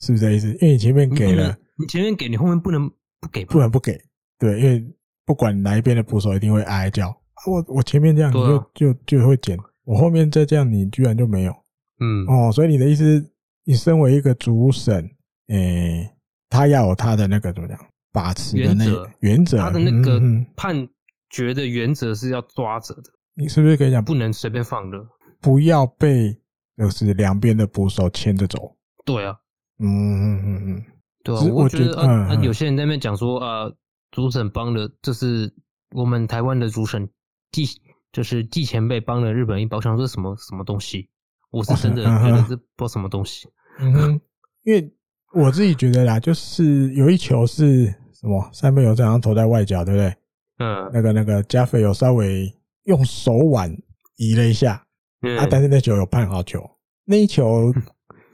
[0.01, 0.47] 是不是这意思？
[0.55, 3.99] 因为你前面给了，你前面给你后面不能不给，不能不给。
[4.37, 4.83] 对，因为
[5.25, 7.15] 不管哪一边的捕手一定会哀叫。
[7.47, 11.53] 我我前面这样你就、啊、就就会捡，我后面再这样你居然就没有。
[11.99, 13.31] 嗯哦，所以你的意思，
[13.63, 15.03] 你身为一个主审，
[15.47, 16.15] 诶、欸，
[16.49, 17.77] 他要有他的那个怎么讲
[18.11, 18.85] 把持的那
[19.19, 20.19] 原则，他的那个
[20.55, 20.87] 判
[21.29, 23.03] 决的原则是要抓着的。
[23.35, 24.97] 你是不是可以讲不能随便放的，
[25.39, 26.35] 不要被
[26.77, 28.75] 就是两边的捕手牵着走？
[29.05, 29.35] 对啊，
[29.81, 30.85] 嗯嗯嗯嗯，
[31.23, 33.71] 对啊，我觉得啊，有些人在那边讲说啊，
[34.11, 35.53] 主审帮了，这是
[35.95, 37.09] 我们台湾的主审
[37.51, 37.65] 季，
[38.11, 41.09] 就是季前辈帮了日本一包厢，这是什么什么东西？
[41.49, 43.49] 我是真的觉得这不什么东西。
[43.79, 44.21] 嗯哼，
[44.63, 44.93] 因为
[45.33, 50.15] 我自己觉得啦，就是有一球是什么三分有这样投在外角，对不对？
[50.59, 52.49] 嗯，那个那个加菲有稍微。
[52.85, 53.71] 用手腕
[54.15, 54.83] 移了一下，
[55.21, 56.67] 嗯、啊，但是那球有判好球，
[57.05, 57.71] 那一球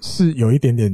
[0.01, 0.89] 是有一点点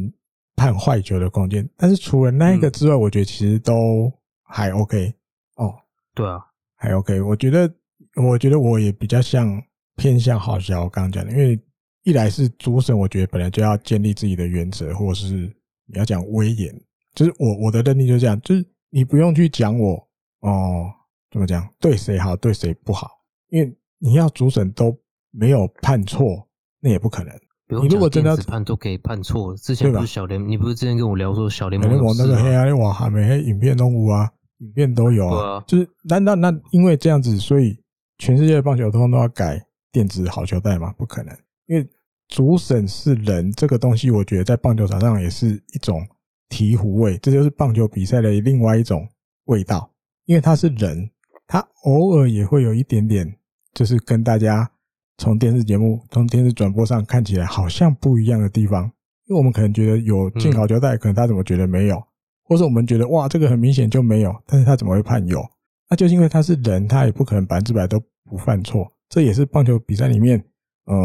[0.55, 4.11] 判坏球的空间，但是除了那一个之外，我觉得其实都
[4.43, 5.13] 还 OK
[5.55, 5.73] 哦。
[6.13, 6.39] 对啊，
[6.75, 7.19] 还 OK。
[7.21, 7.73] 我觉得，
[8.15, 9.61] 我觉得我也比较像
[9.95, 10.83] 偏向好笑。
[10.83, 11.59] 我刚刚讲的，因为
[12.03, 15.33] 一来是主审，我觉得本来就要建立自己的原则，或者是
[15.85, 16.73] 你要讲威严，
[17.15, 19.95] 就是我我的认定就是这样，就是你不用去讲我
[20.41, 20.91] 哦，
[21.31, 23.09] 怎么讲对谁好，对谁不好。
[23.49, 24.95] 因为你要主审都
[25.31, 26.47] 没有判错，
[26.79, 27.33] 那也不可能。
[27.69, 34.29] 你如果真的判都可以判错，之前不是小联，你不是之前跟我聊说小联盟那个黑暗网还没黑影片都无啊，
[34.59, 37.79] 影片都有啊，就是那那那因为这样子，所以
[38.17, 39.59] 全世界的棒球通通都要改
[39.91, 40.93] 电子好球带吗？
[40.97, 41.35] 不可能，
[41.67, 41.87] 因为
[42.27, 46.05] 主审是人，这个东西我觉得在棒球场上也是一种
[46.49, 49.07] 醍醐味，这就是棒球比赛的另外一种
[49.45, 49.89] 味道，
[50.25, 51.09] 因为他是人，
[51.47, 53.35] 他偶尔也会有一点点，
[53.73, 54.69] 就是跟大家。
[55.17, 58.85] 从电视节目、从电视转播上看起来好像不一样的地方，
[59.25, 62.01] 因为我们可能觉得有进口胶带，可能他怎么觉得没有，
[62.43, 65.41] 或者我们觉得哇，这个很明显就没有，但是他怎么会判有？
[65.89, 70.43] 那就是因为他是人，他也不可能百分之百都不犯错，这也是棒球比赛里面
[70.85, 70.95] 呃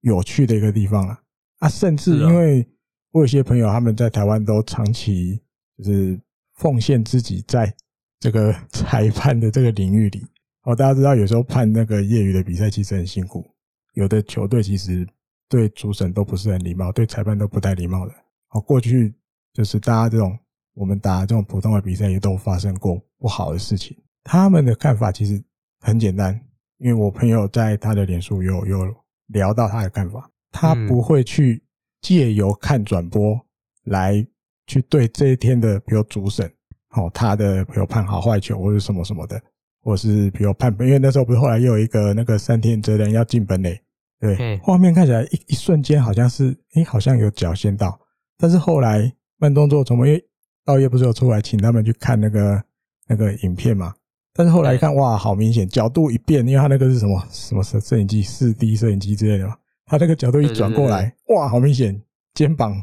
[0.00, 1.20] 有趣的一个地方啊。
[1.58, 2.66] 啊，甚至因为
[3.12, 5.40] 我有些朋友他们在台湾都长期
[5.76, 6.18] 就是
[6.54, 7.74] 奉献自己在
[8.18, 10.24] 这个 裁判的这个领域里。
[10.66, 13.48] 哦，大家知道有时候判那个业余的比赛其实很辛苦，
[13.94, 15.06] 有的球队其实
[15.48, 18.12] 对主审都不是很礼貌，对裁判都不太礼貌的。
[18.50, 19.14] 哦，过去
[19.52, 20.36] 就是大家这种
[20.74, 23.96] 我们打这种普通的比赛也都发生过不好的事情。
[24.24, 25.40] 他们的看法其实
[25.78, 26.34] 很简单，
[26.78, 28.92] 因为我朋友在他的脸书有有
[29.28, 31.62] 聊到他的看法，他不会去
[32.00, 33.40] 借由看转播
[33.84, 34.26] 来
[34.66, 36.52] 去对这一天的比如主审，
[36.96, 39.40] 哦，他的比如判好坏球或者什么什么的。
[39.86, 43.80] 或是比如判本，因为那时候不是后来又有一个那个三天哲人要进本垒，
[44.18, 47.96] 对，画面看起来一一瞬间好像是，诶，好像有脚先到，
[48.36, 50.24] 但是后来慢动作重播，因为
[50.64, 52.60] 道业不是有出来请他们去看那个
[53.06, 53.94] 那个影片嘛，
[54.34, 59.54] 但是后来一看，哇，好明显角度一变，因为他那个是什么什么摄摄影机四 D 摄影机之类的嘛，
[59.84, 62.02] 他那个角度一转过来，哇，好明显
[62.34, 62.74] 肩膀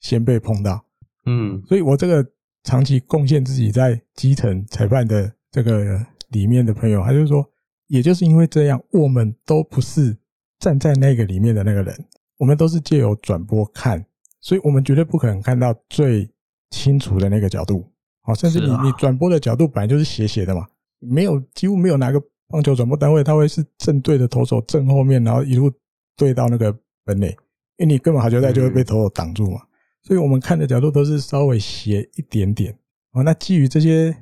[0.00, 0.84] 先被碰到，
[1.24, 2.22] 嗯，所以我这个
[2.62, 5.98] 长期贡献自己在基层裁判的这个。
[6.32, 7.48] 里面的朋友，他就说，
[7.86, 10.16] 也就是因为这样，我们都不是
[10.58, 11.94] 站在那个里面的那个人，
[12.38, 14.04] 我们都是借由转播看，
[14.40, 16.28] 所以我们绝对不可能看到最
[16.70, 17.84] 清楚的那个角度。
[18.22, 20.66] 好，甚至你你转播的角度本来就是斜斜的嘛，
[21.00, 25.70] 没有几乎没有哪个棒球转播单位他会是正对着投手正后面，然后一路
[26.16, 27.28] 对到那个本垒，
[27.76, 29.60] 因为你根本好球带就会被投手挡住嘛，
[30.02, 32.72] 所以我们看的角度都是稍微斜一点点。
[33.12, 34.16] 哦，那基于这些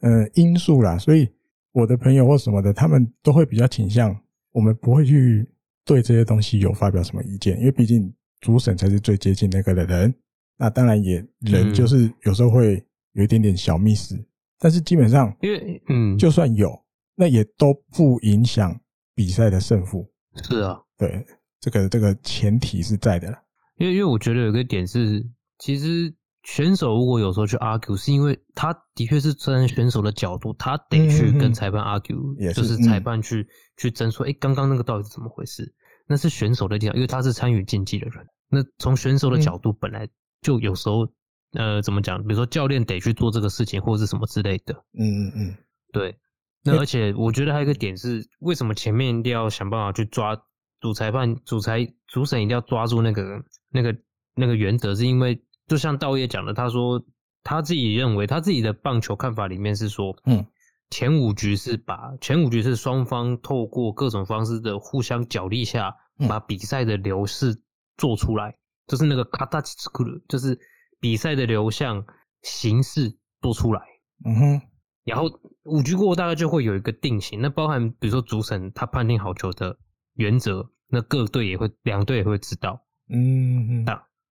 [0.00, 1.26] 呃因素啦，所以。
[1.72, 4.16] 我的朋友或什么的，他们都会比较倾向，
[4.52, 5.46] 我们不会去
[5.84, 10.14] 对这些东西有发表什么意见，因为毕竟主审才是最接近那个的人。
[10.56, 14.14] 那当然也人就是有时候会有一点点小 miss，
[14.58, 16.72] 但是基本上，因为嗯，就算有，
[17.14, 18.80] 那也都不影响
[19.14, 20.10] 比赛的胜负。
[20.42, 21.24] 是啊，对，
[21.60, 23.28] 这个这个前提是在的。
[23.76, 25.24] 因为因为我觉得有个点是，
[25.58, 26.14] 其实。
[26.48, 33.46] 选手如果有时候去 argue，是因为他的确是站在选手的角度，他得去跟裁判 argue，就是裁判去、嗯、
[33.76, 35.70] 去争说，哎、欸，刚刚那个到底是怎么回事？
[36.06, 38.26] 那是选手的立场，因为他是参与竞技的人。
[38.48, 40.08] 那从选手的角度，本来
[40.40, 41.04] 就有时候，
[41.52, 42.18] 嗯、呃，怎么讲？
[42.22, 44.72] 比如说教练得去做这个事情，或者是什么之类的。
[44.98, 45.56] 嗯嗯嗯，
[45.92, 46.16] 对。
[46.64, 50.34] 那而且我觉得还有一个点是，为什么前面一定要想办法去抓
[50.80, 53.22] 主裁判、主裁、主审一定要抓住那个、
[53.70, 53.94] 那个、
[54.34, 55.38] 那个原则，是因为。
[55.68, 57.04] 就像道爷讲的，他说
[57.44, 60.44] 他自己认为他自己的棒球看法里面是说，嗯，
[60.90, 65.94] 前五局是把前五局是双方透过各种方式的互相角力下，
[66.28, 67.62] 把比赛的流势
[67.96, 70.58] 做出来，就是那个卡塔奇斯库鲁，就是
[70.98, 72.04] 比赛的流向
[72.42, 73.82] 形式做出来。
[74.24, 74.62] 嗯哼，
[75.04, 75.30] 然后
[75.64, 79.78] 五局过后大概就会有一个定型，那包含比如说主审他判定好球的
[80.14, 82.84] 原则，那各队也会两队也会知道。
[83.10, 83.86] 嗯嗯。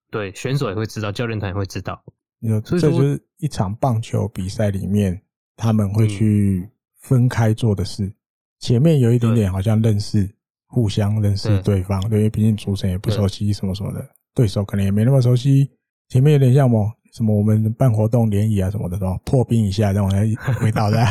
[0.10, 2.04] 对，选手也会知道，教练团也会知道。
[2.40, 5.22] 有，所以说这就是一场棒球比赛里面
[5.56, 6.70] 他们会去
[7.00, 8.12] 分开做的事。
[8.60, 10.30] 前面有一点点好像认识，
[10.68, 15.70] 互相认识对方，对，因为毕竟主审也不熟悉什么什么的，对手可能也没那么熟悉。
[16.10, 16.92] 前面有点像么？
[17.14, 19.18] 什么我们办活动联谊啊什么的，是吧？
[19.26, 20.08] 破冰一下，这种
[20.62, 21.04] 味道的。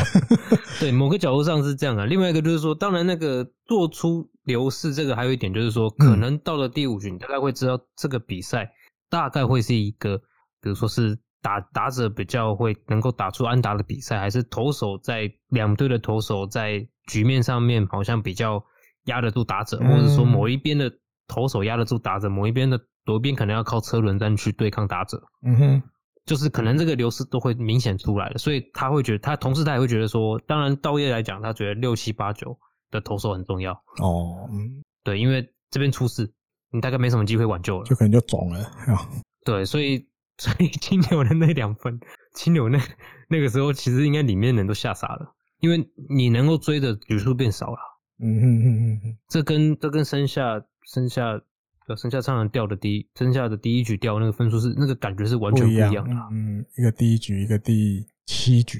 [0.79, 2.05] 对，某个角度上是这样啊。
[2.05, 8.71] 另外一个就是说，当然那个做出流逝，这个还有一点就是说，可能到了第五局，你大概会知道这个比赛。
[9.09, 10.17] 大概会是一个，
[10.61, 18.63] 比如说是打打者比较会能够打出安打的比赛，还是投手在两队的投手在局面上面好像比较
[19.05, 20.91] 压得住打者，或者说某一边的
[21.27, 25.21] 投手压得住打者，某一边的左边可能要靠车轮战去对抗打者。
[25.45, 25.83] 嗯哼，
[26.25, 32.57] 就是可能这个流失都会明显出来的，所以他会觉得，他同时他也会觉得说，当然道业来讲，他觉得六七八九
[32.91, 33.71] 的投手很重要。
[34.01, 36.33] 哦，嗯，对，因为这边出事。
[36.77, 38.71] 你大概没什么机会挽救了，就可能就肿了。
[39.43, 41.99] 对，所以所以 金牛的那两分，
[42.33, 42.79] 金牛那
[43.27, 47.79] 那个时候其实应该里面的人都吓傻了，因为你能够追的局数变少了。
[48.19, 51.39] 嗯哼哼哼哼，这跟这跟生下生下
[51.87, 56.11] 呃生下唱人调的第一生下的第一局掉那个分数是那个感觉是完全不一样的。
[56.11, 58.79] 样嗯，一个第一局，一个第七局。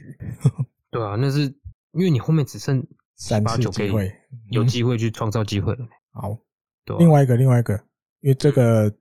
[0.89, 1.41] 对啊，那是
[1.91, 2.83] 因为你后面只剩
[3.15, 4.11] 三八九机会，
[4.49, 5.79] 有机会去创造机会了。
[5.83, 6.37] 嗯、好，
[6.87, 6.99] 对、啊。
[6.99, 7.75] 另外一个，另外一个，
[8.21, 8.91] 因为这个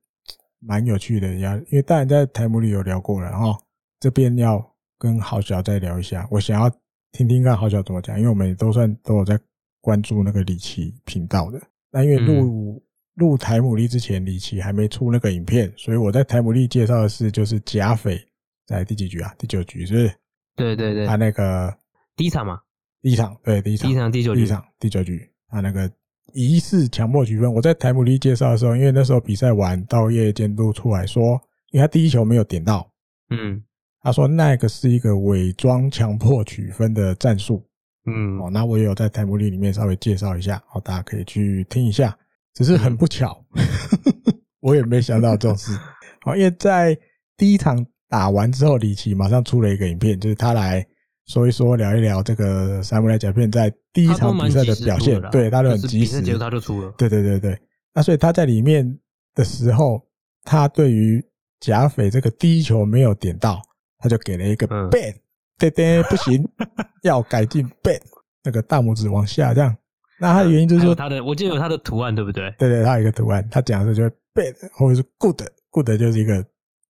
[0.61, 3.59] 蛮有趣的呀，因为当然在台姆里有聊过了哈，
[3.99, 4.63] 这边要
[4.99, 6.71] 跟豪小再聊一下，我想要
[7.13, 9.41] 听听看豪小怎么讲，因为我们也都算都有在。
[9.83, 12.85] 关注那个李奇频道的，那因为录
[13.15, 18.21] 录台姆利之前，李奇还没出那个影片，所以我在台姆利介绍的是就是甲斐
[18.67, 19.33] 在第几局啊？
[19.39, 20.15] 第九局是不是？
[20.57, 21.73] 对对对，他那个
[22.17, 22.61] 第一场嘛，
[23.01, 25.89] 第一场对第一场，第一场第九局，第一场第九局，他那个
[26.33, 27.53] 疑似强迫取分。
[27.53, 31.41] 我在台姆利介绍的时候，因为那时候比赛完，稻叶监督出来说，
[31.71, 32.91] 因为他第一球没有点到，
[33.31, 33.63] 嗯，
[34.01, 37.65] 他说那个是一个伪装强迫取分的战术。
[38.07, 42.17] 嗯，哦，那我也有在台姆利里面稍微介绍一下，哦，大家可以去听一下。
[42.55, 43.65] 只是很不巧，嗯、
[44.61, 45.79] 我也没想到这种事。
[46.23, 46.97] 好，因为在
[47.37, 50.87] 第一场打完之后，李奇马上出了一个影片，就是他来
[51.27, 55.21] 说一说、聊一聊这个三木莱甲片在第一场比赛的表现。
[55.31, 56.93] 对，他都很及时，结果他就出了。
[56.97, 57.59] 对对对对，
[57.93, 58.99] 那所以他在里面
[59.35, 60.01] 的时候，
[60.45, 61.25] 他对于
[61.61, 63.61] 甲斐这个第一球没有点到，
[63.99, 65.21] 他就给了一个 bad、嗯。
[65.59, 66.47] 对对，不行，
[67.03, 67.69] 要改进。
[67.83, 68.01] bad
[68.45, 69.77] 那个大拇指往下这样，
[70.21, 72.55] 那他的原因就是说他的，我记得有他的图案，对不对？
[72.57, 76.45] 对对，他有一个图案，他讲的时候就会 bad 或者是 good，good 就是一个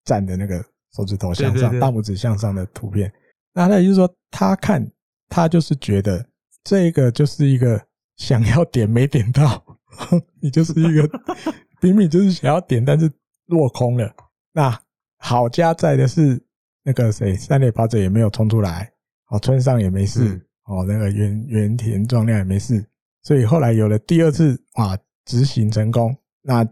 [0.04, 0.62] 站的那个
[0.94, 3.10] 手指头向上，大拇指向上的图片。
[3.56, 4.86] 那他也就是说，他看
[5.28, 6.24] 他就是觉得
[6.62, 7.82] 这个就是一个
[8.16, 9.64] 想要点没点到，
[10.40, 11.10] 你就是一个
[11.82, 13.10] 明明就是想要点，但是
[13.46, 14.14] 落空了。
[14.52, 14.78] 那
[15.18, 16.40] 好家在的是。
[16.88, 18.88] 那个谁，三垒跑者也没有冲出来，
[19.30, 22.86] 哦，村上也没事，嗯、哦，那个原原田壮亮也没事，
[23.24, 26.16] 所以后来有了第二次啊，执行成功。
[26.42, 26.64] 那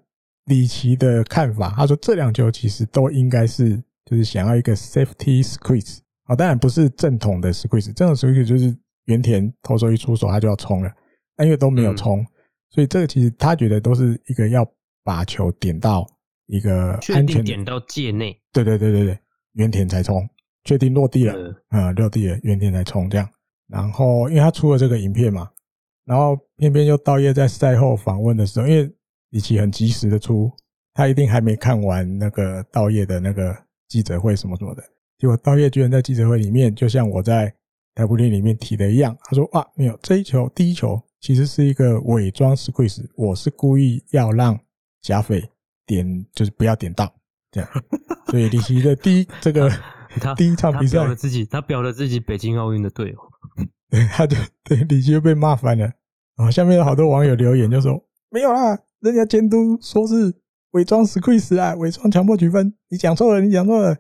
[0.44, 10.93] 李奇的看法，他说这两球其实都应该是就是想要一个 safety squeeze，啊，当然不是正统的 squeeze，正统 squeeze 就是原田投手一出手他就要冲了，
[11.37, 12.27] 但因为都没有冲，嗯、
[12.71, 14.67] 所以这个其实他觉得都是一个要
[15.03, 16.07] 把球点到
[16.47, 19.19] 一个安全点到界内，对对对对对。
[19.55, 20.29] 原田才冲，
[20.65, 21.33] 确定落地了，
[21.69, 23.29] 嗯，嗯，落地了，原田才冲这样。
[23.69, 25.49] 然后，因为他出了这个影片嘛，
[26.05, 28.93] 然后偏偏又道叶在赛后访问的时候，因为
[29.31, 30.51] 李奇很及时的出，
[30.93, 33.57] 他一定还没看完那个道叶的那个
[33.87, 34.83] 记者会什么什么的。
[35.19, 37.55] 结果道叶居然在记者会里面，就像我在
[37.95, 44.59] 台布林里面提的一样，他说：“哇，没有这一球，第一球其实是一个伪装 squeeze，我是故意要让
[45.01, 45.49] 贾斐
[45.86, 47.12] 点，就是不要点到。”
[47.53, 47.70] 这样，
[48.28, 49.70] 所以李奇的第一这个
[50.20, 53.19] 他第一场比赛，他表了自己，他表了自己北京奥运的队友，
[53.89, 55.85] 对，他就对李奇就被骂翻了。
[56.36, 60.35] 然后下面有好多网友留言就说：“没有啦，人家监督说是
[60.73, 63.97] 伪装 squeeze 啊，伪装强迫取分，你讲错了，你讲错了。”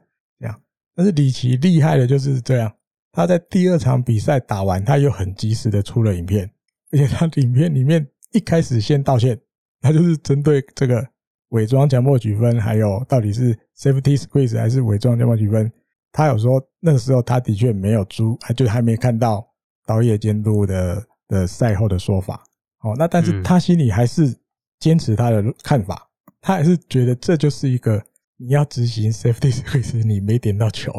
[0.94, 2.72] 但是李奇厉害的就是这样，
[3.12, 6.50] 他在第二场比赛打完，他又很及时的出了影片，
[6.92, 9.38] 而且他影片里面一开始先道歉，
[9.80, 11.06] 他就是针对这个。
[11.50, 15.70] 伪装强迫取分，还有到底是 safety squeeze 还是伪装强迫取分？
[16.10, 19.46] 他有说那个时候他的确没有租，还就还没看到
[19.86, 22.42] 导演监督的的赛后的说法。
[22.80, 24.36] 哦，那但是他心里还是
[24.80, 26.08] 坚持他的看法，
[26.40, 28.02] 他还是觉得这就是一个
[28.46, 30.92] 你要执行 safety squeeze，你没点到球。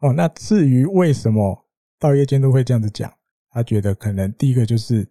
[0.00, 1.66] 哦，那至于为什么
[1.98, 3.12] 稻叶监督会这样子讲，
[3.50, 5.06] 他觉得可能第一个就是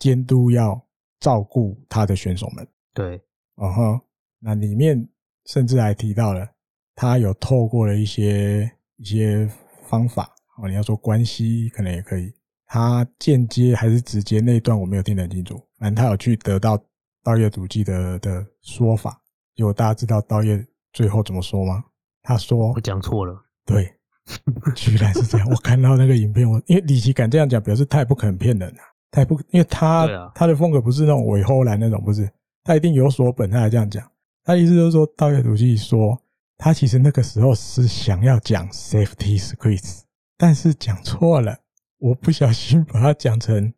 [0.00, 0.84] 监督要
[1.20, 2.66] 照顾他的选手们。
[2.92, 3.22] 对，
[3.56, 4.00] 嗯哼。
[4.40, 5.08] 那里面
[5.46, 6.48] 甚至还提到了，
[6.96, 9.48] 他有透过了一些一些
[9.86, 12.32] 方法哦，你要说关系可能也可以，
[12.66, 16.76] 他间接还是直接那一段我没有听得很清楚，反正他有去得到
[17.22, 19.20] 稻叶笃纪的的说法，
[19.54, 20.64] 结果大家知道稻叶
[20.98, 21.84] 最后怎么说吗？
[22.24, 23.32] 他说我讲错了，
[23.64, 23.88] 对，
[24.74, 32.28] 居然是这样，我看到那个影片，我因为李奇敢这样讲，表示他也不可能骗人啊，他也不，因为他、啊、他的风格不是那种伪后来那种，不是，
[32.64, 34.04] 他一定有所本，他才这样讲。
[34.42, 36.20] 他意思就是说，稻叶笃纪说，
[36.56, 40.00] 他其实那个时候是想要讲 safety squeeze，
[40.36, 41.56] 但是讲错了，
[41.98, 43.72] 我不小心把它讲成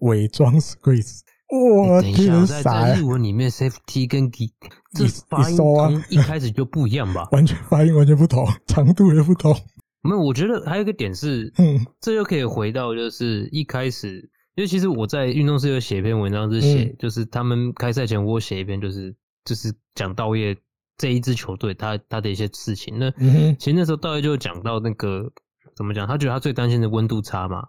[0.00, 1.20] 伪装 squeeze。
[1.52, 4.52] 我天，傻在日文里面 safety 跟 g
[4.94, 7.28] 这发音一开始就不一样吧？
[7.32, 9.54] 完全发音完全不同，长度也不同。
[10.02, 19.14] 没有，我觉得还有一个点是，嗯，这又可以回到就是一开始，因为其实我在运动室有写一篇文章，是写就是他们开赛前我写一篇就是。
[19.44, 20.56] 就是讲道叶
[20.96, 22.98] 这一支球队，他他的一些事情。
[22.98, 23.10] 那
[23.58, 25.30] 其实那时候道叶就讲到那个
[25.76, 27.68] 怎么讲，他觉得他最担心的温度差嘛。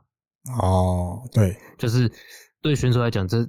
[0.57, 2.09] 哦，对，就是
[2.61, 3.45] 对选手来讲，这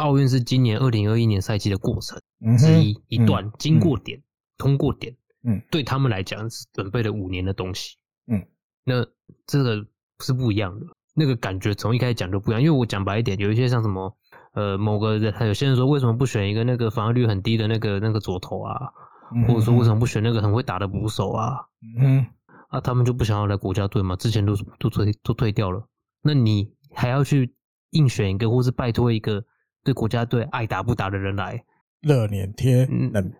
[0.00, 2.18] 奥运是今年二零二一年赛季的过程
[2.58, 4.22] 之一、嗯、一段，经过点、嗯、
[4.56, 5.14] 通过点，
[5.44, 7.96] 嗯，对他们来讲是准备了五年的东西，
[8.26, 8.42] 嗯，
[8.84, 9.06] 那
[9.46, 9.86] 这个
[10.20, 14.16] 是不一样的，那个感觉从一开始讲就不一样，因为我讲白一点，有一些像什么
[14.54, 18.92] 呃某个人，还有些人说为什么不选一个那个防御率很低的那个那个左投啊，
[19.34, 21.66] 嗯、或者说为什么不选那个很会打的捕手啊，
[21.98, 22.26] 嗯，
[22.68, 25.86] 啊他们就不想要来国家队嘛，之前都都退都退掉了，
[26.22, 27.54] 那你还要去
[27.90, 29.44] 硬选一个，或是拜托一个。
[29.84, 31.64] 对国家队爱打不打的人来，
[32.00, 33.32] 热脸贴冷，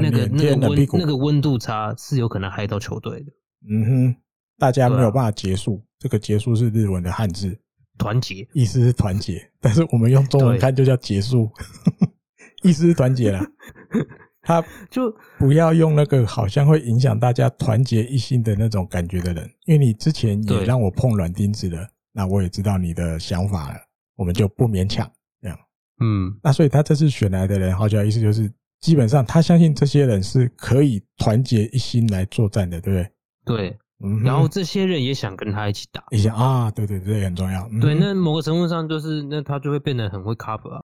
[0.00, 3.32] 那个那个温那个温度差是有可能害到球队的。
[3.68, 4.16] 嗯哼，
[4.58, 7.58] 大家没有办法结束，啊、这个结束是日文的汉字，
[7.98, 11.50] 团结，意思是团结，但是我们用中文看就叫结束，
[12.62, 13.44] 意思是团结啦。
[14.46, 23.78] 他就不要用那个好像会影响大家团结一心的那种感觉的人，因为你之前也让我碰软钉子了，那我也知道你的想法了，
[24.16, 25.10] 我们就不勉强。
[26.00, 33.56] 嗯，那所以他这次选来的人，好像意思就是，基本上他相信这些人是可以团结一心来作战的，对不对？
[33.56, 37.68] 对，嗯，然后这些人也想跟他一起打，一起啊，对对对，很重要。
[37.70, 40.82] 嗯、对，那某个程度上就是，那他就会变得很会 cover 啊，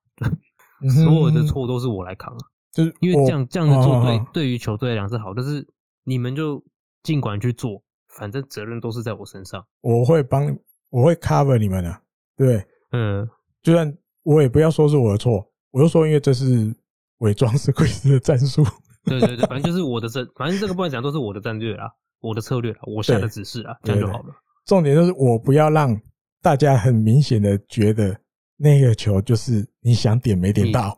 [1.05, 2.41] 所有的错都是我来扛啊，
[2.73, 5.67] 就是因为这样这样子做对对于球队来讲是好，但是
[6.05, 6.63] 你们就
[7.03, 7.83] 尽管去做，
[8.17, 10.57] 反正责任都是在我身上，我会帮，
[10.91, 12.01] 我会 cover 你们的，
[12.37, 13.29] 对，嗯，
[13.61, 13.93] 就算。
[14.31, 16.73] 我也不要说是我的错，我就说因为这是
[17.19, 18.65] 伪装斯奎斯的战术。
[19.05, 21.89] 对对对，反正就是我的战，反正这个不管讲都是我的战略啊，
[22.21, 24.27] 我的策略啦，我下的指示啊，这样就好了。
[24.67, 26.01] 重点就是我不要让
[26.41, 28.17] 大家很明显的觉得
[28.57, 30.97] 那个球就是你想点没点到，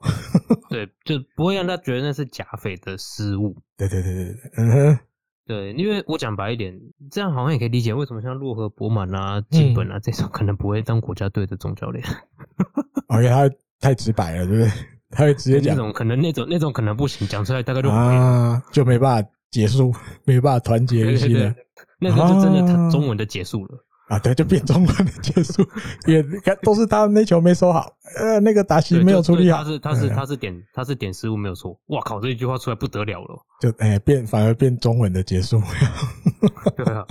[0.69, 3.57] 对，就不会让他觉得那是假匪的失误。
[3.79, 4.99] 对对对对对，嗯哼。
[5.45, 6.73] 对，因为我讲白一点，
[7.11, 12.05] 这样好像也可以理解为什么像洛河博满啊、基本啊这种可能不会当国家队的总教练。
[13.13, 14.73] 而且他太直白了，对不对？
[15.15, 19.95] 他会直接讲，那种可能那种那种可能不行，讲出来大概就啊，就没办法结束，
[20.25, 21.55] 没办法团结一些了。
[22.01, 23.79] 那个就真的他中文的结束了。
[24.09, 25.63] 啊，对，就变中文的结束，
[26.07, 35.63] 也看都是他那球没收好，呃，那个达西没有处理好，他是他是他是点他是点失误没有错，哇靠，这一句话出来不得了了，就哎、欸、变反而变中文的结束，
[36.77, 37.07] 对啊，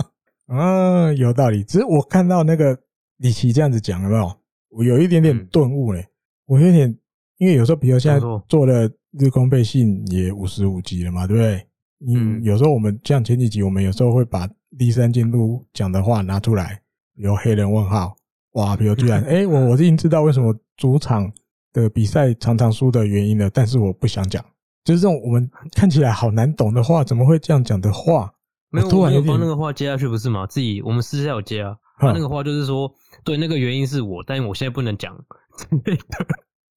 [0.48, 2.78] 啊有道理，只是我看到那个
[3.16, 4.30] 李奇这样子讲有没有？
[4.72, 6.08] 我有一点点顿悟嘞、嗯，
[6.46, 6.98] 我有点
[7.38, 11.66] 因为有时候比如现在做了日空背信也五十五集了嘛，对不对？
[12.14, 16.80] 嗯，有时候我们像前几集，我们有时候会把第三监督讲的话拿出来。
[17.16, 18.16] 有黑人问号，
[18.52, 18.74] 哇！
[18.74, 21.30] 比如居然，哎、欸，我我已经知道为什么主场
[21.70, 24.42] 的比赛常常输的原因了，但是我不想讲，
[24.82, 28.32] 就是这种我们看起来好难懂的话，怎么会这样讲的话？
[28.70, 30.46] 没有，突然有帮那个话接下去不是吗？
[30.46, 32.90] 自己我们私下有接啊，他那个话就是说，
[33.24, 35.16] 对，那个原因是我，但我现在不能讲，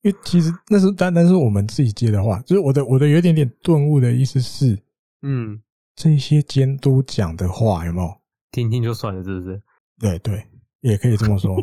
[0.04, 4.78] 因为其实那是单单是我们自己接的话，就是我的我的有一点点顿悟的意思是，
[5.24, 5.60] 嗯，
[5.96, 8.14] 这些监督讲的话有没有
[8.52, 9.62] 听听就算了，是不是？
[10.00, 10.44] 对对，
[10.82, 11.56] 也可以这么说，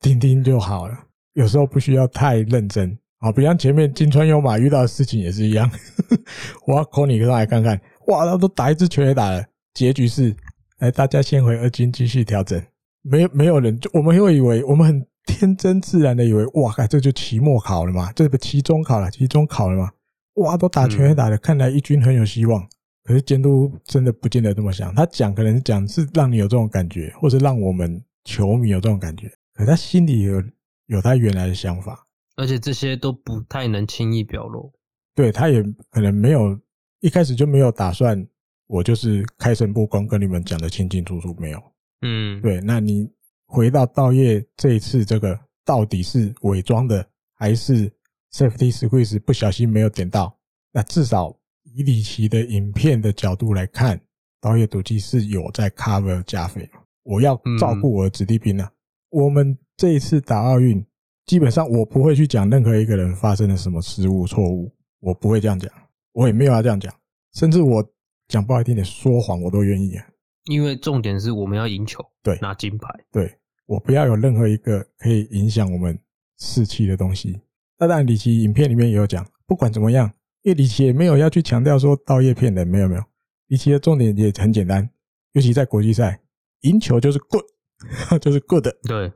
[0.00, 0.98] 听听就好了。
[1.34, 5.70] 有时候不需要太认真啊，比方前面金川优马遇到的事情也是一样。
[6.66, 9.44] 我要 call 你上来看看，哇，他都打一支全也打了，
[9.74, 10.34] 结局是，
[10.78, 12.60] 来大家先回二军继续调整。
[13.04, 19.92] 没有没有人，就我们会以为，我们很天真自然的以为，哇，这就期末考了嘛，这不期中考了，期中考了嘛，
[20.36, 22.66] 哇，都打全垒打的，看来一军很有希望。
[23.04, 29.30] 可是监督真的不见得这么想，他讲可能讲是让你有这种感觉，或者让我们球迷有这种感觉。
[29.52, 30.42] 可他心里有
[30.86, 32.06] 有他原来的想法，
[32.36, 34.72] 而且这些都不太能轻易表露。
[35.14, 36.58] 对，他也可能没有
[37.00, 38.26] 一开始就没有打算，
[38.66, 41.62] 我就是开诚布公跟你们讲的清清楚楚，没有。
[42.04, 42.60] 嗯，对。
[42.60, 43.10] 那你
[43.46, 47.04] 回到道业这一次，这个到底是伪装的，
[47.34, 47.90] 还是
[48.32, 50.38] safety squeeze 不小心没有点到？
[50.72, 51.36] 那至少。
[51.76, 54.00] 以李奇的影片的角度来看，
[54.40, 56.70] 岛野笃纪是有在 cover 加菲。
[57.02, 58.70] 我要照顾我的子弟兵啊！
[59.10, 60.84] 我们这一次打奥运，
[61.26, 65.68] 基本上我不会去讲任何一个人发生了什么失误错误，我不会这样讲，
[66.12, 66.94] 我也没有要这样讲，
[67.32, 67.84] 甚至我
[68.28, 70.06] 讲不好听点说谎，我都愿意啊。
[70.46, 75.98] 因为重点是我们要赢球，对，拿金牌，对，我不要有任何一个可以影响我们
[76.38, 77.40] 士气的东西。
[77.78, 80.10] 那当然，李奇影片里面也有讲，不管怎么样。
[80.42, 83.02] 因为李奇也没有要去强调说稻叶骗人，没有没有。
[83.46, 84.86] 李奇的重点也很简单，
[85.32, 86.20] 尤其在国际赛，
[86.60, 87.44] 赢球就是 good，
[88.20, 88.66] 就是 good。
[88.86, 89.10] 对，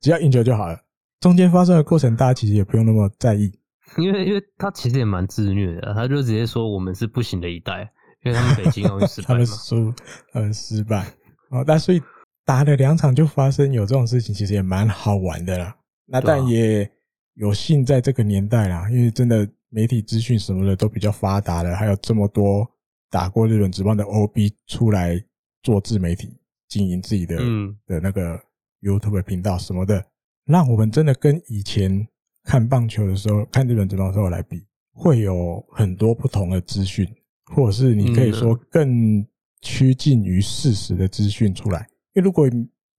[0.00, 0.78] 只要赢球就好了。
[1.18, 3.52] 中间发生的过程，大家其实也不用那么在意。
[3.96, 7.92] 因为因为他其实也蛮自虐的，他就直接说我们是不行的一代，
[8.24, 9.94] 因为他们北京奥运失败，他们输，
[10.32, 11.06] 他们失败。
[11.50, 12.02] 哦，但所以
[12.44, 15.76] 打了两场就发生有这种事情，其实也蛮好玩的啦。
[16.06, 16.90] 那但也。
[17.34, 22.68] 有幸在这个年代啦，因为真的媒体资讯什么的都比较发达了，还有这么多
[23.10, 25.24] 打过日本职棒的 OB 出来
[25.62, 26.36] 做自媒体，
[26.66, 28.36] 经营自己的嗯的那个
[28.82, 30.04] YouTube 频道什么的，
[30.46, 32.04] 让我们真的跟以前
[32.42, 37.06] 看棒球的时候，看日本职棒的时候来比，会有很多不同的资讯，
[37.50, 39.26] 或者是你可以说更
[39.60, 41.80] 趋近于事实的资讯出来。
[42.14, 42.48] 因为如果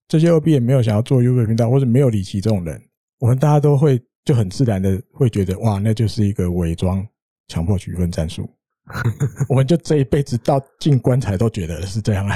[0.08, 2.82] 这些 OB 也没有想要做 YouTube 频道，或者没有李琦这种人，
[3.20, 4.02] 我们大家都会。
[4.26, 7.04] 就很自然的会觉得哇，那就是一个伪装
[7.48, 8.48] 强迫取分战术。
[9.50, 12.36] 我们就这一辈子到进棺材都觉得是这样了。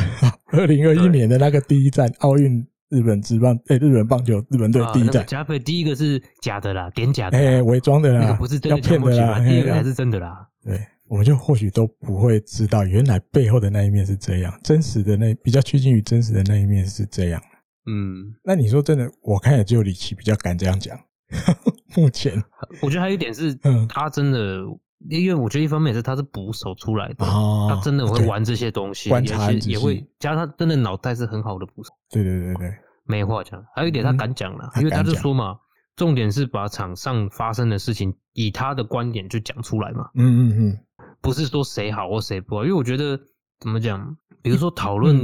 [0.54, 10.48] 二零二一年的那个第一站奥运日本职棒哎，日本棒球日本队第一站，加菲第一个是假的啦，点假的，哎，伪装的啦，那个不是真的强迫取分，第二个才是真的啦。
[10.64, 10.80] 对，
[11.14, 17.40] 我们就或许都不会知道，原来背后的那一面是这样，真实的那比较趋近于真实的那一面是这样。
[17.86, 21.00] 嗯，那你说真的，我看也只有李琦比较敢这样讲。
[21.96, 22.44] 目前，
[22.82, 23.54] 我觉得还有一点是，
[23.88, 24.64] 他真的，
[25.08, 27.24] 因为我觉得一方面是他是捕手出来的，
[27.70, 31.92] 他真的会玩这些东西，观察也会加上他真的脑袋是很好的捕手。
[32.10, 32.74] 对对对对，
[33.06, 33.64] 没话讲。
[33.76, 35.58] 还有一点他敢讲了，因为他就说嘛，
[35.96, 40.10] 重点是把场上发生的事情以他的观点就讲出来嘛。
[40.16, 40.80] 嗯嗯嗯，
[41.24, 43.20] 不是说谁好或谁不好，因为我觉得
[43.60, 45.18] 怎么讲，比如说讨论，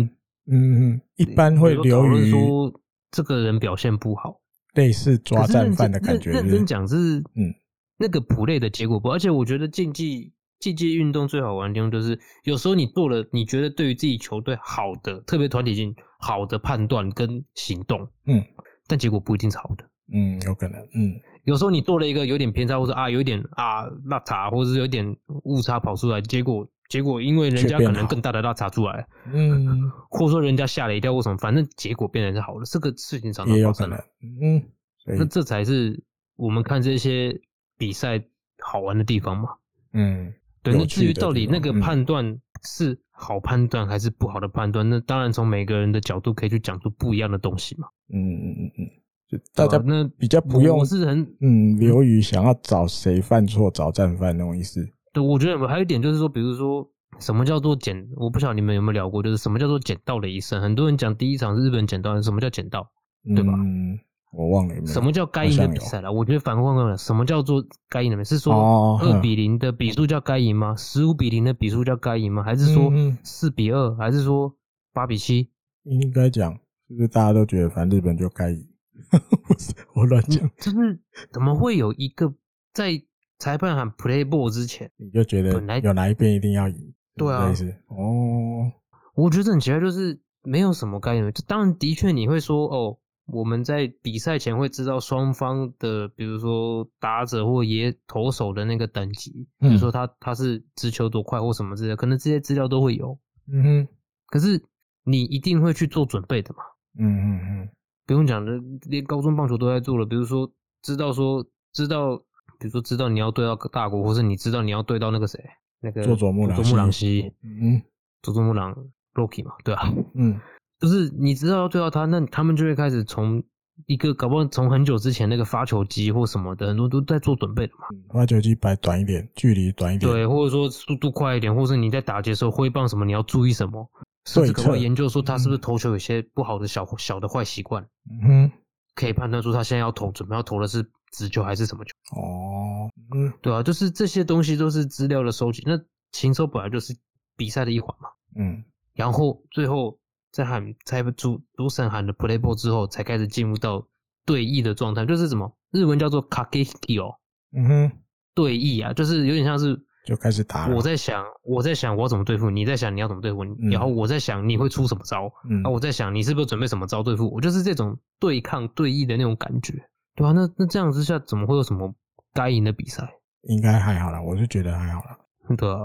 [0.48, 2.74] 嗯嗯，一般会讨论说
[3.12, 4.40] 这个人表现不好。
[4.76, 6.32] 类似抓战犯的感觉。
[6.32, 7.54] 认真讲是，嗯，
[7.98, 18.42] 那个 play 的结果不，而且我觉得竞技竞技运动最好玩的地方就是，有时候你做了你觉得对于自己球队好的，特别团体性好的判断跟行动，嗯，
[18.88, 26.68] 但结果不一定是好的，嗯，有可能，嗯，有时候你做了一个有点偏差，或者啊有一点啊落差，或者是有点误差跑出来，结果。
[26.90, 33.88] 结果因为人家可能更大的落差出来，嗯，或者说人家吓了一跳，或什么，反正结果变成是好的，这个事情常常发生。
[33.92, 34.04] 了，
[34.42, 34.60] 嗯，
[35.06, 36.04] 那这才是
[36.36, 37.40] 我们看这些
[37.78, 38.20] 比赛
[38.58, 39.50] 好玩的地方嘛，
[39.94, 40.34] 嗯，
[40.64, 40.74] 对。
[40.74, 48.90] 那至于到底那个判断是好判断还是不好的判断，那当然从每个人的角度可以去讲出不一样的东西嘛，嗯嗯嗯嗯，
[49.30, 54.84] 就大家那比较不用，我是很嗯流于想要找谁犯错找战犯那种意思。
[55.14, 56.90] 对，我觉得还有一点就是说，比如说
[57.20, 60.60] 什么叫做捡，我不晓得你们有没有聊过，就是什么叫做捡到的一生。
[60.60, 62.88] 很多人讲第一场是日本捡到，什么叫捡到，
[63.36, 63.54] 对吧？
[63.54, 64.00] 嗯，
[64.32, 64.88] 我忘了有有。
[64.88, 66.12] 什么叫该赢的比赛了？
[66.12, 68.36] 我觉得反过来，什么叫做该赢的比赛？
[68.36, 70.76] 是说二比零的比数叫该赢吗？
[70.76, 72.42] 十五比零的比数叫该赢吗？
[72.42, 72.92] 还是说
[73.24, 73.94] 四比二？
[73.96, 74.56] 还是说
[74.92, 75.50] 八比七？
[75.84, 76.52] 应该讲，
[76.90, 78.66] 就是大家都觉得反正日本就该赢。
[79.96, 81.00] 我乱讲，就是
[81.32, 82.34] 怎么会有一个
[82.74, 83.02] 在。
[83.42, 86.94] 裁判喊 play ball 之前，你就觉得本来有哪一边一定要赢？
[87.16, 87.50] 对啊，
[87.88, 88.70] 哦，
[89.16, 91.32] 我觉得很奇怪，就是没有什么概念。
[91.32, 103.18] 就当然的确你会说，哦，我们在比赛前会知道双方的，比如说打者或野投手的那个等级，比如说他他是直球多快或什么之类的，可能这些资料都会有。
[103.48, 103.88] 嗯哼，
[104.28, 104.62] 可是
[105.06, 106.64] 你一定会去做准备的嘛。
[106.98, 107.70] 嗯嗯嗯，
[108.10, 108.60] 不用讲的，
[108.90, 112.20] 连高中棒球都在做了，比如说知道说知道。
[112.62, 115.40] 比如说，知道你要对到大国，或是你知道你要对到那个谁，
[115.80, 117.82] 那个佐佐木朗希，嗯，
[118.22, 118.76] 佐佐木朗
[119.14, 120.38] Rocky 嘛，对啊，嗯，
[120.78, 123.42] 就是你知道要对到他，那他们就会开始从
[123.86, 127.88] 一个搞不好从很久之前那个发球机或什么的，很多都在做准备的嘛。
[128.14, 133.90] 发球机摆短一点，距离短一点，对，或者说速度快一点，或是你在打击的时候挥棒什么，你要注意什么，
[134.34, 137.88] 甚至可以研究说他是不是投球有些不好的小小的坏习惯，
[138.24, 138.52] 嗯，
[138.96, 140.90] 可以判断出他现在要投，准备要投的是。
[141.12, 141.92] 直球还是什么球？
[142.22, 145.64] 哦，嗯，对啊，就是这些东西都是资料的收集。
[145.66, 145.76] 那
[146.12, 146.96] 禽兽本来就是
[147.36, 149.98] 比赛的一环嘛，嗯，然后最后
[150.32, 153.88] 在喊裁判主主审喊的 play ball 之后，才开始进入到
[154.24, 157.18] 对弈的状态，就是什么日文叫做 kakehiki 哦，
[157.58, 157.92] 嗯哼，
[158.36, 159.84] 对弈啊，就是有点像是。
[160.10, 160.68] 就开始打。
[160.70, 169.74] 我在想，我在想我要怎么对付你，在想你要怎么对付你，嗯、然后我在想你会出什么招，嗯，啊，我在想你是不是准备什么招对付我，就是这种对抗对弈的那种感觉。
[170.16, 171.94] 对啊，那那这样之下，怎么会有什么
[172.34, 173.08] 该赢的比赛？
[173.44, 175.16] 应该还好啦，我是觉得还好啦。
[175.56, 175.78] 对啊，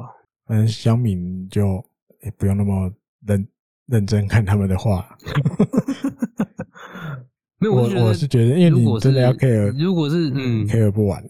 [0.46, 1.84] 反正乡民就
[2.22, 2.90] 也不用那么
[3.26, 3.46] 认
[3.86, 5.06] 认真看他们的话。
[7.60, 11.24] 没有，我我是觉得，因为你真的要 care，如果是嗯 care 不完。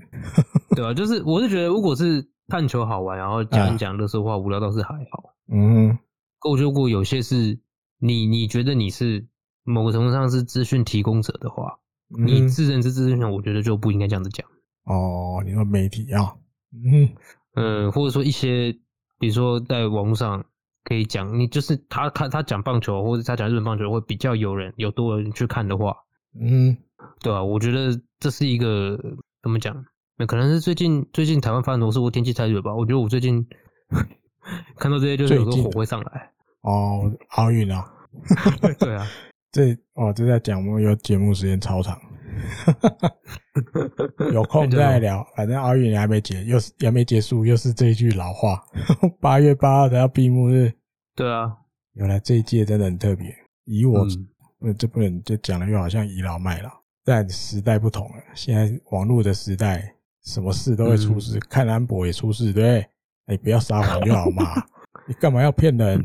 [0.74, 5.34] 对啊，就是我是觉得，如果是看球好玩，然后讲一讲垃圾话，无聊倒是还好。
[5.52, 5.98] 嗯，
[6.38, 7.58] 够如果有些是
[7.98, 9.26] 你你觉得你是
[9.62, 11.78] 某个程度上是资讯提供者的话。
[12.16, 14.46] 你自认是资讯，我觉得就不应该这样子讲。
[14.84, 16.36] 哦，你说媒体啊，
[16.70, 17.08] 嗯
[17.54, 18.72] 嗯，或者说一些，
[19.18, 20.44] 比如说在网络上
[20.84, 25.96] 可以讲，你就是他看他讲棒球，或者他讲日本棒球，会比较有人有多人去看的话，
[26.38, 26.76] 嗯，
[27.20, 27.42] 对吧？
[27.42, 28.96] 我觉得这是一个
[29.42, 29.84] 怎么讲？
[30.16, 32.74] 那可能是最近最近台湾发生很多事，或天气太热吧。
[32.74, 33.44] 我觉得我最近
[34.78, 36.30] 看到这些，就是有个火会上来。
[36.62, 37.84] 哦，奥运啊，
[38.78, 39.06] 对啊，
[39.50, 42.00] 这哦这在讲我们有节目时间超长，
[44.32, 45.26] 有空再聊。
[45.36, 48.62] 反正奥运还没结，又是也没结束，又是这一句老话。
[49.20, 50.72] 八月八号才要闭幕日。
[51.14, 51.52] 对啊，
[51.94, 53.26] 原来这一届真的很特别。
[53.64, 54.06] 以我，
[54.60, 56.70] 嗯，这不能就讲的又好像倚老卖老。
[57.04, 61.38] 但时代不同了，现在网络的时代，什么事都会出事。
[61.38, 62.86] 嗯、看安博也出事，对不对？
[63.26, 64.44] 你不要撒谎就好嘛，
[65.08, 65.98] 你干嘛要骗人？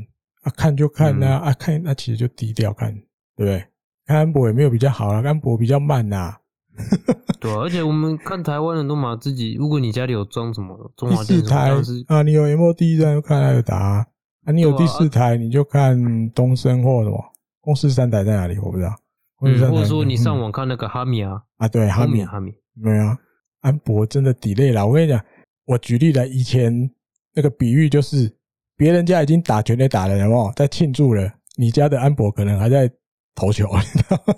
[0.44, 2.94] 啊，看就看呐，啊，嗯、啊看那其实就低调看，
[3.36, 3.66] 对不对？
[4.06, 6.38] 看安博也没有比较好啦，安博比较慢呐、啊。
[7.42, 11.72] 对、啊，而且我们看台湾人都嘛自己，如果你家里有装什么中华电视台
[12.08, 14.06] 啊，你有 MOD 这样就看那个答啊，
[14.46, 17.22] 啊，你有第四台你就看东升或什么，
[17.60, 18.58] 公司三台在哪里？
[18.60, 18.96] 我不知道。
[19.42, 23.18] 嗯，或者说你上网看那个哈米啊，啊对，哈密哈密，没有啊，
[23.62, 24.86] 安博真的 delay 了。
[24.86, 25.24] 我跟你讲，
[25.66, 26.90] 我举例了，以前
[27.34, 28.32] 那个比喻就是，
[28.76, 32.90] 别人家已经打全垒打了，然后在庆祝了，你家的安博可能还在
[33.36, 34.34] 投球，你知道吗？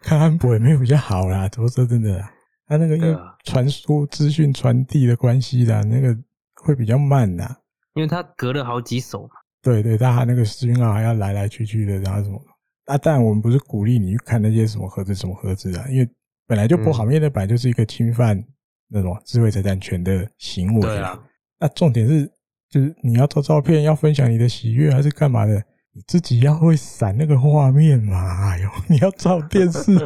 [0.00, 2.20] 看安博也没有比较好啦，说说真的，
[2.66, 6.16] 他那个因为传输资讯传递的关系啦，那个
[6.62, 7.56] 会比较慢呐，
[7.94, 9.30] 因为他隔了好几手嘛。
[9.62, 12.40] 对对，他那个讯号还要来来去去的，然后什么。
[12.86, 16.08] 啊，但我们不是鼓励你去看那些什么盒子、什么盒子啊，因为
[16.52, 18.38] 本来就不好，因为那本来就是一个侵犯
[18.86, 20.80] 那种智慧财产权的行为。
[20.82, 21.18] 对啊。
[21.58, 22.30] 那重点是，
[22.68, 25.54] 就是你要做照片，要分享你的喜悦，还是干嘛的？
[25.94, 28.50] 你自己要会闪那个画面嘛？
[28.50, 29.96] 哎呦，你要照电视。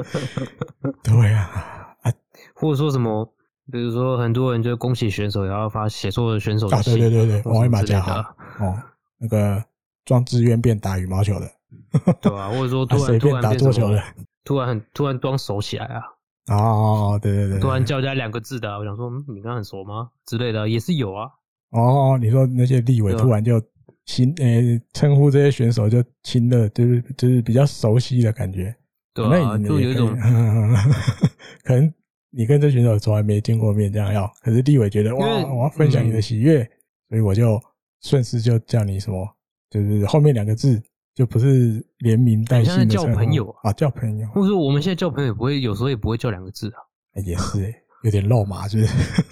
[1.03, 1.97] 对啊。
[2.03, 2.13] 啊，
[2.55, 3.29] 或者说什么，
[3.73, 8.01] 比如说很多人就恭喜选手，然后发写错的选手对对对对，王威马甲
[8.61, 8.81] 哦，
[9.19, 9.61] 那个
[10.05, 11.51] 装志愿变打羽毛球的。
[12.21, 14.01] 对啊，或者说突然、 啊、突然打桌球的，
[14.45, 16.03] 突然很突然装熟起来啊！
[16.49, 20.11] 哦，对对对，突然叫加两个字的，我想说，嗯，你刚很熟吗？
[20.27, 21.29] 之类的也是有啊。
[21.71, 23.61] 哦，你说那些立委突然就
[24.05, 28.75] 亲诶称呼这些选手就亲的，就是就是比较熟悉的感觉。
[29.13, 30.17] 对啊，就有一种
[31.65, 31.93] 可能
[32.31, 36.71] 你跟这选手从来没见过面这样要，可是立委觉得哇，我要分享你的喜悦，嗯、
[37.09, 37.61] 所以我就
[38.03, 39.29] 顺势就叫你什么，
[39.71, 40.81] 就是后面两个字。
[41.17, 46.77] 就不是连名带姓的叫朋友啊，叫朋友，或者说我们现在叫朋友也不会，有时候也不会叫两个字啊，
[47.25, 48.87] 也是、欸、有点肉麻，就是？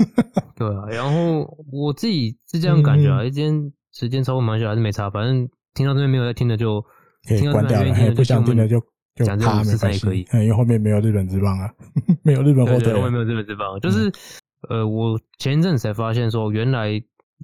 [0.56, 6.81] 对啊，然后我自己是这样感觉啊，今天时间超过蛮久还是没差，反正听到这边没有在听的就
[7.28, 8.81] 可以关掉了，不想听的就
[9.15, 11.70] 就他没关系，因为后面没有日本之棒啊，
[12.24, 14.11] 没有日本后对，后面没有日本之棒，就是
[14.70, 16.93] 呃，我前一阵子才发现说，原来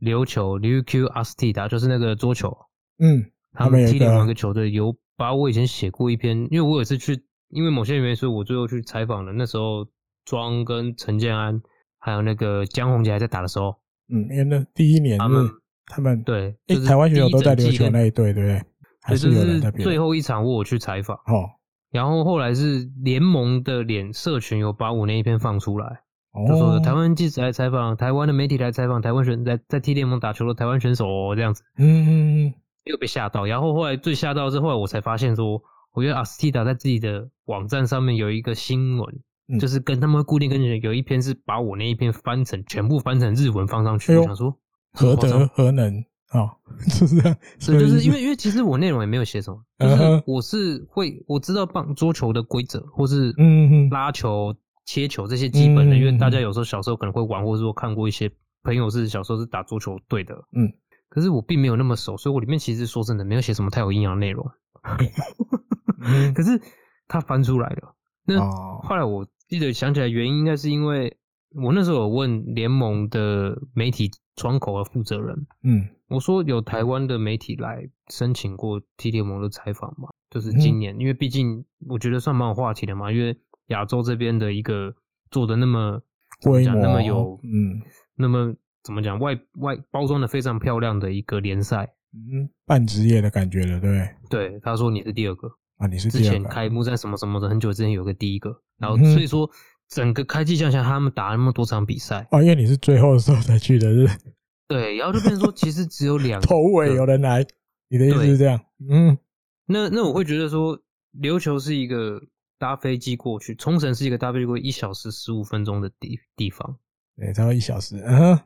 [0.01, 2.57] 琉球琉球阿斯蒂达就是那个桌球，
[2.99, 3.31] 嗯。
[3.53, 9.33] 他们踢联盟一个球队有把我以前写过一篇，因为我有一次去，因为某些原因，所以我最后去采访了。
[9.33, 9.87] 那时候
[10.25, 11.61] 庄跟陈建安
[11.99, 13.75] 还有那个江宏杰还在打的时候，
[14.09, 15.49] 嗯，因为那第一年他们
[15.87, 18.63] 他们对，哎，台湾选手都在琉球那一队，对不对？
[19.03, 21.49] 还是有人在最后一场我去采访哦，
[21.91, 26.03] 然后后来是联盟的脸社群有把我那一篇放出来，
[26.47, 32.53] 就说台湾记者来采访，台湾的媒体来采访台湾选在在踢联盟打球的台湾选手哦，这样子，嗯
[32.85, 35.63] 又被吓到，然后后来最吓到是后来我才发现说，
[35.93, 44.57] 我觉得阿斯蒂达在自己的网站上面有一个新闻，嗯、就是跟他们固定跟你有一篇是把我那一篇翻成全部翻成日文放上去，哎、我想说
[44.93, 46.41] 何德何能啊？
[46.41, 46.51] 哦、
[46.99, 54.55] 就是这样，是就是因为因为其实我内容也没有写什么，就是我是会我知道棒桌球的规则，或是嗯拉球、
[54.87, 58.31] 切球这些基本的，嗯、因为大家有时候小时候可能会玩，或者说看过一些
[58.63, 60.73] 朋友是小时候是打桌球队的，嗯。
[61.11, 64.49] 可是我并没有那么熟，所以我里面其实说真的没有写什么太有营养的内容。
[66.35, 66.59] 可是
[67.09, 68.41] 他翻出来了，那
[68.81, 71.19] 后来我记得想起来原因应该是因为
[71.63, 80.09] 我那时候有问联盟的媒体窗口的负责人，嗯，我说有台湾的媒体来申请过 T 联盟的采访嘛？
[80.31, 84.95] 就是今年，因为毕竟我觉得算蛮有话题的嘛，因为亚洲这边的一个
[85.33, 86.01] 做的那么
[86.65, 87.83] 讲那么有嗯
[88.15, 88.55] 那么。
[88.83, 89.19] 怎么讲？
[89.19, 94.09] 外外包装的非常漂亮的一个联赛，嗯，半职业的感觉了，对不对？
[94.51, 96.25] 对，他说你是第二个啊，你是第二个。
[96.25, 99.51] 之前开幕战什么什么的，很久之前有个第一个，然后所以说
[99.89, 104.19] 整个开季像像他们打了那么多场比赛啊，因为你是最后的时候才去的，是？
[104.67, 107.45] 对，然后就变成说其实只有两 头尾有人来，
[107.89, 108.61] 你的意思是这样？
[108.89, 109.19] 嗯，
[109.67, 110.81] 那那我会觉得说
[111.21, 112.23] 琉球是一个
[112.59, 116.79] 搭飞机过去，冲绳是一个搭飞机过一小时十五分钟的地地方，
[117.17, 118.39] 对，差不多一小时，嗯。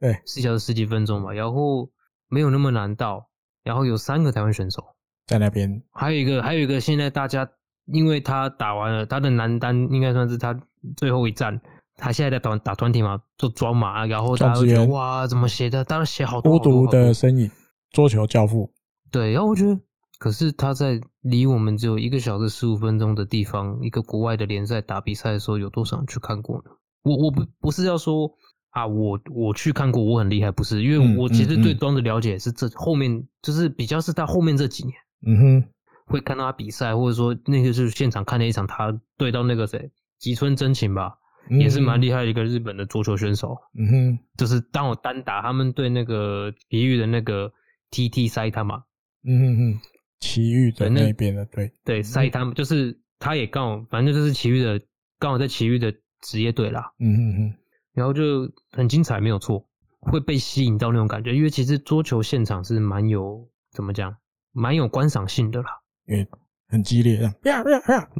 [0.00, 1.90] 对，四小时十几分钟吧，然后
[2.28, 3.28] 没有那么难到，
[3.64, 4.84] 然后有三个台湾选手
[5.26, 7.48] 在那边，还有一个，还有一个，现在大家
[7.86, 10.58] 因为他打完了他的男单，应该算是他
[10.96, 11.60] 最后一战，
[11.96, 15.82] 他现在在打打团体嘛，做装马，然后大家觉得哇，怎么写的？
[15.84, 16.58] 当然写好多。
[16.58, 17.50] 孤独的身影，
[17.90, 18.72] 桌球教父。
[19.10, 19.80] 对，然后我觉得，
[20.18, 26.70] 可是他在离我们只有一个小时十五分钟的地方，一个国外的联赛打比赛的时候，有多少人去看过呢？
[27.02, 28.30] 我我不不是要说
[28.78, 34.96] 啊，我我去看过，我很厉害，不是，因为我其实对庄的了解是这后面，就是比较是他后面这几年，
[35.26, 35.64] 嗯哼，
[36.06, 41.18] 会看到他比赛，或者说那个是现场看了一场他对到那个谁吉村真琴吧，
[41.50, 47.52] 也是蛮厉害的一个日本的桌球选手，嗯哼，就是当我单打他们对那个体育的那个
[47.90, 48.84] TT 塞他嘛，
[49.24, 49.80] 嗯哼哼，
[50.20, 51.72] 奇遇的那边的对。
[51.84, 54.80] 对塞他们，就是他也刚好，反正就是奇遇的
[55.18, 55.92] 刚好在奇遇的。
[56.20, 57.54] 职业队啦，嗯嗯嗯，
[57.98, 59.62] 然后就很精彩，没有错，
[60.00, 64.16] 会被吸引到那种感觉，因为其实桌球现场是蛮有怎么讲，
[64.52, 65.70] 蛮有观赏性的啦，
[66.06, 66.26] 因为
[66.68, 67.30] 很激烈，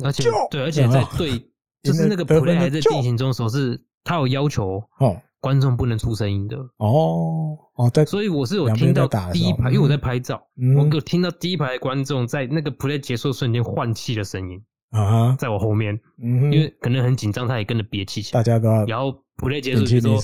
[0.03, 1.39] 而且对，而且在对，
[1.85, 10.43] 就是那个 play 还在进行中的时候，是他有要求哦，观众不能出声音的哦哦，在，所以我是有听到第一排，因为我在拍照，
[10.77, 14.65] 我有听到第一排的观众在那个 play 结束瞬间换气的声音。
[14.91, 18.39] 啊，在我后面，嗯，因为可能很紧张，他也跟着憋气起来。
[18.39, 20.19] 大家都要，然后 play 结束之后，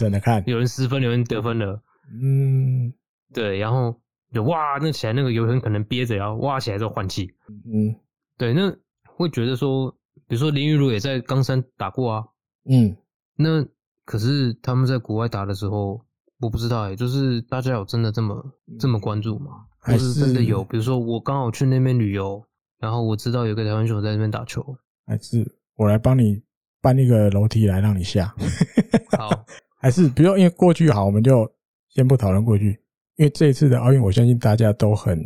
[0.47, 1.82] 有人失分，有人得分了，
[2.23, 2.93] 嗯，
[3.32, 4.01] 对，然后
[4.32, 7.95] 就哇，那起来那个有人可能憋着，然后哇起来之后换气，嗯，
[8.39, 8.74] 对，那
[9.07, 9.91] 会觉得说，
[10.27, 12.24] 比如说林昀儒也在冈山打过啊，
[12.65, 12.97] 嗯，
[13.36, 13.66] 那
[14.07, 16.01] 可是他们在国外打的时候，
[16.41, 18.43] 我不知道哎，就是大家有真的这么
[18.81, 19.66] 这么关注吗？
[19.78, 20.65] 还是真的有？
[20.65, 22.43] 比如说我刚好去那边旅游。
[22.85, 24.62] 然后我知道有个台湾选手在那边打球，
[25.06, 25.43] 还是
[25.74, 26.43] 我来帮你
[26.82, 28.35] 搬一个楼梯来让你下。
[29.16, 29.31] 好，
[29.81, 31.51] 还是比如因为过去好，我们就
[31.89, 32.78] 先不讨论过去。
[33.16, 35.19] 因为这一次的奥运，我相信大家都很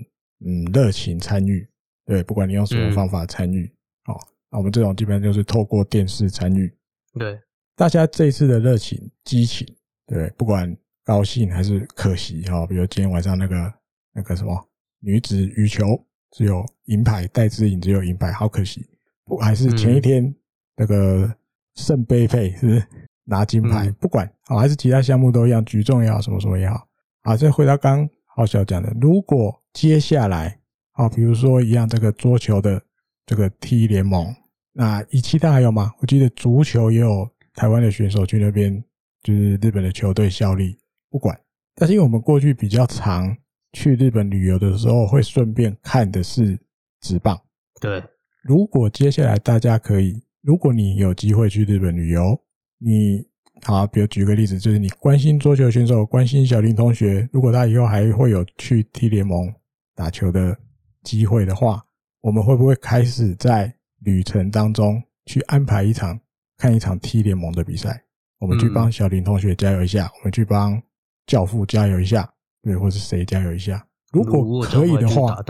[0.47, 1.69] 嗯热情参与，
[2.07, 3.69] 对，不管你用什么方法参与，
[4.05, 6.73] 好、嗯，那我们这种基本上就是透过电视参与，
[7.19, 7.41] 对，
[7.75, 9.67] 大家这一次的热情、激情，
[10.07, 10.73] 对，不管
[11.05, 13.75] 高兴还是可惜哈，比如今天晚上那个
[14.13, 14.69] 那个什么
[15.01, 15.85] 女子羽球。
[16.31, 18.87] 只有银牌，戴资颖只有银牌，好可惜。
[19.25, 20.35] 不还是前一天
[20.77, 21.33] 那个
[21.75, 22.83] 圣杯佩是
[23.25, 23.91] 拿金牌？
[24.01, 26.87] 不管好还是其他项目都一样，举重也好，什么什么也好。
[27.23, 30.59] 啊，再回到刚浩小讲的，如果接下来
[30.93, 32.81] 啊，比如说一样这个桌球的
[33.27, 34.35] 这个 T 联盟，
[34.73, 35.93] 那以其他还有吗？
[36.01, 38.83] 我记得足球也有台湾的选手去那边，
[39.23, 40.79] 就是日本的球队效力。
[41.11, 41.39] 不管，
[41.75, 43.37] 但是因为我们过去比较长。
[43.79, 46.59] 去日本旅游的时候，会顺便看的是
[47.01, 47.41] 直棒。
[47.81, 48.03] 对，
[48.43, 52.37] 如果接下来大家可以，如果你有机会去日本旅游，
[52.79, 53.25] 你
[53.63, 59.55] 好，比如举个例子，就是你关心桌球选手，关心小林同学，如果他以后还会有去 T 联盟
[59.95, 60.59] 打球的
[61.05, 61.81] 机会的话，
[62.21, 66.19] 我们会不会开始在旅程当中去安排一场
[66.57, 68.03] 看一场 T 联盟的比赛？
[68.41, 70.83] 我们去帮小林同学加油一下，嗯、我们去帮
[71.29, 72.29] 教父加油一下。
[72.63, 73.85] 对，或是谁加油一下？
[74.13, 75.43] 如果可以的话，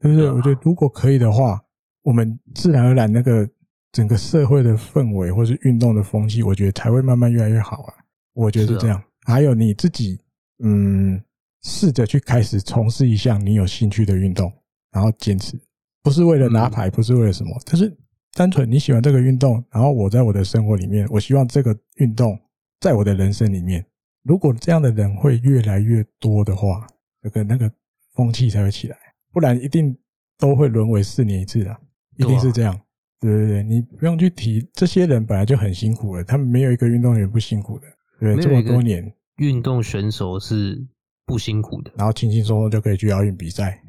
[0.00, 0.30] 对不对？
[0.30, 1.62] 我觉得如果可以的话，
[2.02, 3.48] 我们自然而然那个
[3.92, 7.94] 整个社会的氛围，或是运动的风气，我觉得才会慢慢越来越好啊。
[8.32, 9.02] 我觉得是这样。
[9.24, 10.18] 还有你自己，
[10.64, 11.22] 嗯，
[11.62, 14.50] 试着去开始从事一项你有兴趣的运动，
[14.90, 15.56] 然后坚持，
[16.02, 17.94] 不是为了拿牌，不是为了什么，但是
[18.34, 22.36] 单纯你喜欢这个运动，然后我在我的生活里面，我希望这个运动
[22.80, 23.84] 在我的人生里面。
[24.22, 26.86] 如果这样的人会越来越多的话，
[27.22, 27.70] 这个那个
[28.14, 28.96] 风气才会起来，
[29.32, 29.96] 不然一定
[30.38, 31.76] 都会沦为四年一次的，
[32.16, 32.78] 一定是这样。
[33.20, 37.86] 对对对，你不用去提，这些人本来就很辛苦了，他们没有一个运动员不辛苦的，
[38.18, 40.84] 对，这么多年，运动选手是
[41.24, 43.80] 不辛苦的，然后轻轻松松就可以去奥运比赛，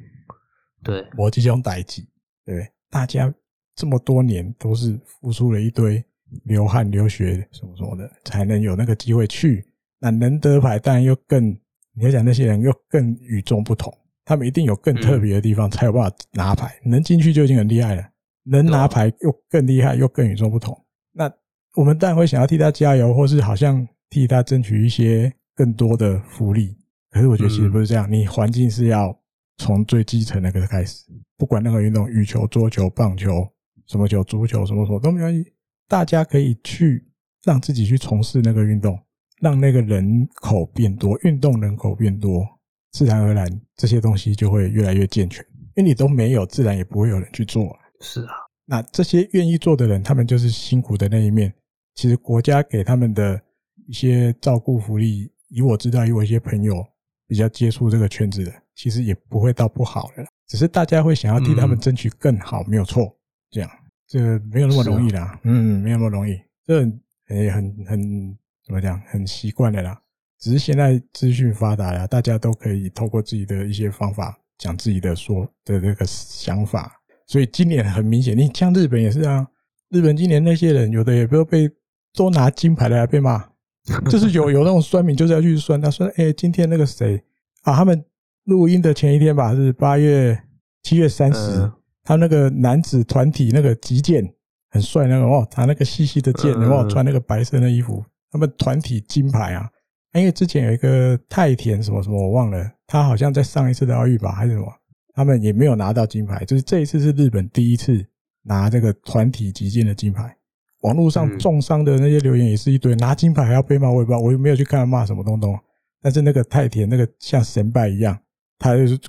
[0.84, 2.05] 对，我这种代志，
[2.45, 3.34] 对，大家
[3.76, 6.03] 这么多年都是付出了一堆
[6.43, 9.65] 流汗、流血什么什么的，才能有那个机会去。
[10.03, 11.49] 那能得牌，当然又更，
[11.93, 13.89] 你要讲那些人又更与众不同，
[14.25, 16.77] 他们一定有更特别的地方，才有办法拿牌。
[16.84, 18.03] 能进去就已经很厉害了，
[18.43, 20.77] 能拿牌又更厉害，又更与众不同。
[21.13, 21.31] 那
[21.75, 26.75] 我们当然会想要替他加油，或是好像替他争取一些更多的福利。
[27.09, 29.17] 可是我觉得其实不是这样，你环境是要
[29.55, 31.05] 从最基层那个开始，
[31.38, 33.47] 不管任何运动，羽球、桌球、棒球、
[33.88, 35.53] 什么球、足球、什么什么都没关系，
[35.88, 37.07] 大家可以去
[37.45, 38.99] 让自己去从事那个运动。
[39.44, 42.48] 让那个人口变多，运动人口变多，
[42.94, 43.45] 自然而然
[43.76, 45.45] 这些东西就会越来越健全。
[45.76, 47.78] 因为你都没有，自然也不会有人去做。
[47.99, 48.34] 是啊，
[48.65, 51.53] 那这些愿意做的人，他们就是辛苦的那一面。
[51.95, 53.41] 其实国家给他们的
[53.88, 56.82] 一些照顾福利，以我知道，以我一些朋友
[57.28, 63.14] 比较接触这个圈子的，其实也不会到不好的，只是大家会想要替他们争取更好，没有错。
[63.52, 63.70] 这样，
[64.07, 65.38] 这个没有那么容易啦。
[65.44, 66.40] 嗯，没有那么容易。
[66.65, 69.99] 这很很很很怎么讲，很习惯的啦。
[70.40, 76.99] 只是现在资讯发达呀，大家都可以透过自己的一些方法讲自己的说的这个想法。
[77.26, 79.48] 所以今年很明显，你像日本也是啊，
[79.90, 81.69] 日本今年那些人有的也不要被
[82.14, 83.44] 都拿金牌来被骂，
[84.11, 87.23] 就是有有那种酸民就是要去酸他说，哎，今天那个谁
[87.64, 88.03] 啊，他们
[88.44, 90.38] 录音的前一天吧，是八月
[90.84, 91.72] 七月三十，
[92.03, 94.34] 他那个男子团体那个击剑
[94.69, 98.03] 很帅那个哦，他那个细细的剑，然后穿那个白色的衣服，
[98.34, 99.69] 他们团体金牌啊，
[100.14, 104.68] 因为之前有一个太田什么什么我忘了，他好像在上一次的奥运吧还是什么。
[105.14, 108.03] 他们也没有拿到金牌，就是这一次是日本第一次
[108.41, 110.35] 拿这个团体击剑的金牌。
[110.81, 115.55] 网络上重伤的那些留言也是一堆，拿金牌还要被骂，我也不知道，我又没有去看他骂什么东东。
[116.01, 118.18] 但是那个太田那个像神拜一样，
[118.57, 118.99] 他就是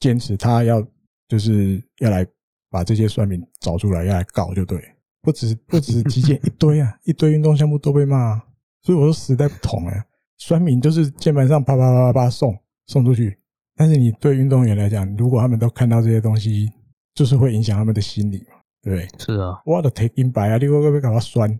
[0.00, 0.82] 坚持他要
[1.28, 2.26] 就是要来
[2.70, 4.82] 把这些算命找出来，要来告就对。
[5.20, 8.42] 不止不止击剑一堆啊，一堆运动项目都被骂，
[8.82, 9.92] 所以我说时代不同了，
[10.38, 13.38] 酸民就是键盘上啪啪啪啪啪送送出去。
[13.76, 16.68] 但是你对运动员来讲，如果他们都看到这些东西，
[17.14, 18.56] 就是会影响他们的心理嘛？
[18.82, 21.50] 对，是啊，我的 take in 白啊，你会不会搞到酸？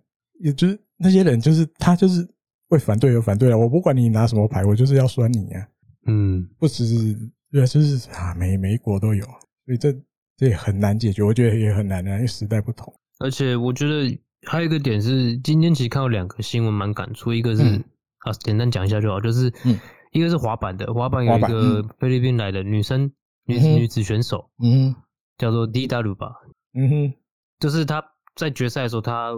[0.41, 2.27] 也就是那些人，就是他就是
[2.69, 3.59] 会反对有反对了。
[3.59, 5.69] 我不管你拿什么牌，我就是要酸你啊。
[6.07, 7.15] 嗯，不只是
[7.53, 9.25] 对，就是啊，每每一国都有，
[9.67, 9.95] 所以这
[10.37, 11.23] 这也很难解决。
[11.23, 12.93] 我觉得也很难啊，因为时代不同。
[13.19, 17.85] 而且我觉得还有一个点是，今天其实看到两个新闻蛮感触，一个是、嗯、
[18.21, 19.79] 啊，简单讲一下就好，就是嗯。
[20.13, 23.13] 一个是滑板的，滑板有一个菲律宾来的女生、嗯、
[23.47, 24.93] 女女子选手，嗯，
[25.39, 26.33] 叫做 Dida 吧，
[26.75, 27.15] 嗯哼，
[27.61, 28.03] 就是她
[28.35, 29.31] 在决赛的时候，她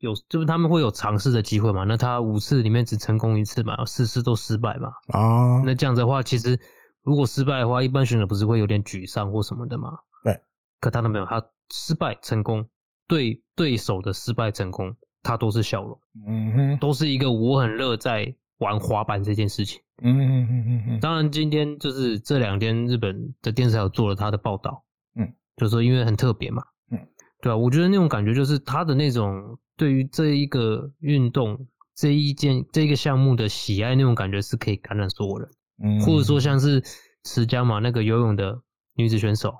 [0.00, 6.60] 有就是他们会有尝试的机会嘛，那她五次里面只成功一次嘛，四次都失败嘛，啊，那这样子的话，其实
[7.02, 9.92] 如果失败的话，一般选手不是会有点沮丧或什么的嘛？
[10.22, 10.38] 对，
[10.78, 12.68] 可她都没有，她失败成功，
[13.08, 19.80] 对对手的失败成功，他都是笑容，嗯哼，都是一个我很乐在玩滑板这件事情。
[20.02, 24.84] 嗯嗯嗯嗯嗯，当然今天就是这两天日本的电视台有做了他的报道，
[25.16, 26.62] 嗯，就是说因为很特别嘛，
[26.92, 26.98] 嗯，
[27.40, 31.66] 对啊，我觉得那种感觉就是他的那种对于这一个运动
[31.96, 35.50] 这一件这一个项目的喜爱那种感觉是可以感染所有人，
[35.82, 36.80] 嗯，或者说像是
[37.24, 38.60] 池江嘛，那个游泳的
[38.94, 39.52] 女子选手，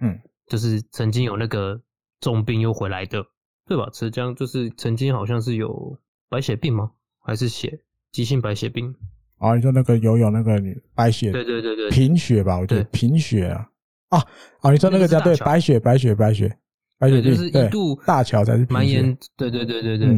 [0.00, 1.80] 嗯，就是曾经有那个
[2.26, 3.24] 重病又回来的，
[3.66, 3.88] 对吧？
[3.92, 5.96] 池江就是曾经好像是有
[6.28, 6.90] 白血病吗？
[7.20, 7.78] 还是血
[8.10, 8.92] 急性白血病？
[9.38, 12.58] 啊，你说那个游泳那个女白血，对对对对，贫血吧？
[12.58, 13.70] 我觉得贫血啊
[14.08, 14.18] 啊
[14.60, 14.72] 啊！
[14.72, 16.58] 你说那个叫对白血白血白血
[16.98, 20.08] 白血病，就是一度大桥才是蛮严，对对对对对，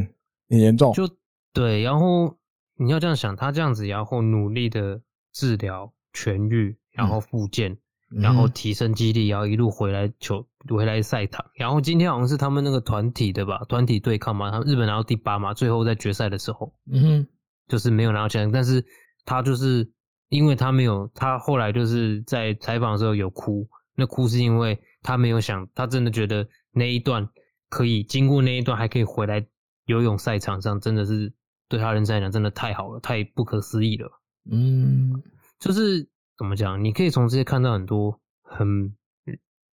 [0.48, 0.94] 很严重。
[0.94, 1.06] 就
[1.52, 2.34] 对，然后
[2.78, 5.02] 你要这样想，他这样子，然后努力的
[5.34, 7.76] 治疗痊愈，然后复健，
[8.10, 13.64] 然后提升肌力，然后一路回来球回来赛场，然后今天好像是他们那个团体的吧？
[13.68, 17.26] 团体对抗嘛，他们日本拿到第八嘛，最后在决赛的时候，嗯哼，
[17.68, 18.84] 就是没有拿到钱，但是。
[19.30, 19.92] 他就是
[20.30, 27.28] 因为他没有，他后来就是在采访的时候有哭，那哭是因为他没有想，他真的觉得那一段
[27.68, 29.46] 可以经过那一段还可以回来
[29.84, 31.30] 游泳赛场上，真的是
[31.68, 34.08] 对他人生来讲真的太好了，太不可思议了。
[34.50, 35.22] 嗯，
[35.58, 36.08] 就是
[36.38, 38.94] 怎么讲，你可以从这些看到很多很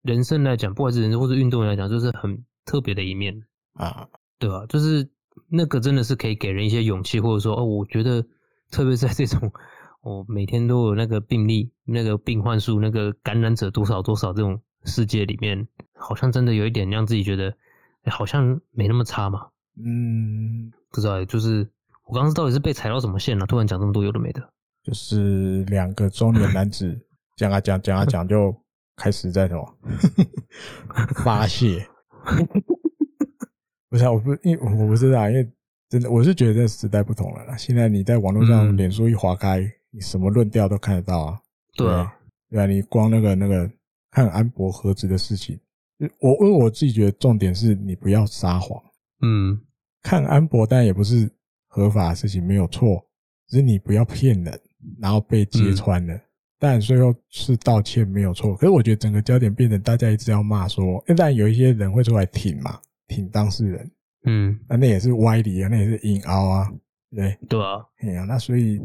[0.00, 3.42] 人生来讲，不管是人生或者运动员来讲，就是很特别的一面
[3.74, 4.08] 啊，
[4.38, 4.64] 对吧？
[4.68, 5.10] 就是
[5.48, 8.24] 那个真的是可以给人一些勇气，或者说哦，我觉得。
[8.72, 9.52] 特别在这种，
[10.00, 17.54] 哦，每天都有那个病例、那个病患数、那个感染者多少多少这种世界里面，好像真的有一点让自己觉得，
[18.04, 19.48] 欸、好像没那么差嘛。
[19.76, 21.70] 嗯，不知道，就是
[22.06, 23.46] 我刚刚到底是被踩到什么线了、啊？
[23.46, 24.40] 突然讲这么多有的没的，
[24.82, 26.98] 就是两个中年男子
[27.36, 28.54] 讲啊讲讲啊讲，就
[28.96, 29.78] 开始在什么
[31.24, 31.86] 发泄。
[33.88, 35.50] 不是啊，我不，因为我不知道，因为。
[35.88, 37.54] 真的，我是觉得时代不同了啦。
[37.54, 39.60] 现在你在网络上，脸书一划开，
[39.90, 41.38] 你什么论调都看得到啊。
[41.76, 42.10] 对啊，
[42.48, 43.70] 对啊，你光那个那个
[44.10, 45.60] 看安博盒子的事情，
[46.18, 48.82] 我因为我自己觉得重点是你不要撒谎。
[49.20, 49.60] 嗯，
[50.02, 51.30] 看安博当然也不是
[51.68, 53.06] 合法的事情，没有错，
[53.48, 54.60] 只是你不要骗人，
[55.00, 56.18] 然后被揭穿了。
[56.58, 62.78] 但最后是道歉没有错，可是我觉得整个焦点变成大家一直要骂说，一旦有一些人会出来挺嘛，
[63.08, 63.90] 挺当事人。
[64.24, 66.72] 嗯，那那也是歪理啊，那也是硬凹啊，
[67.10, 67.36] 对。
[67.48, 68.80] 对啊，哎呀，那所以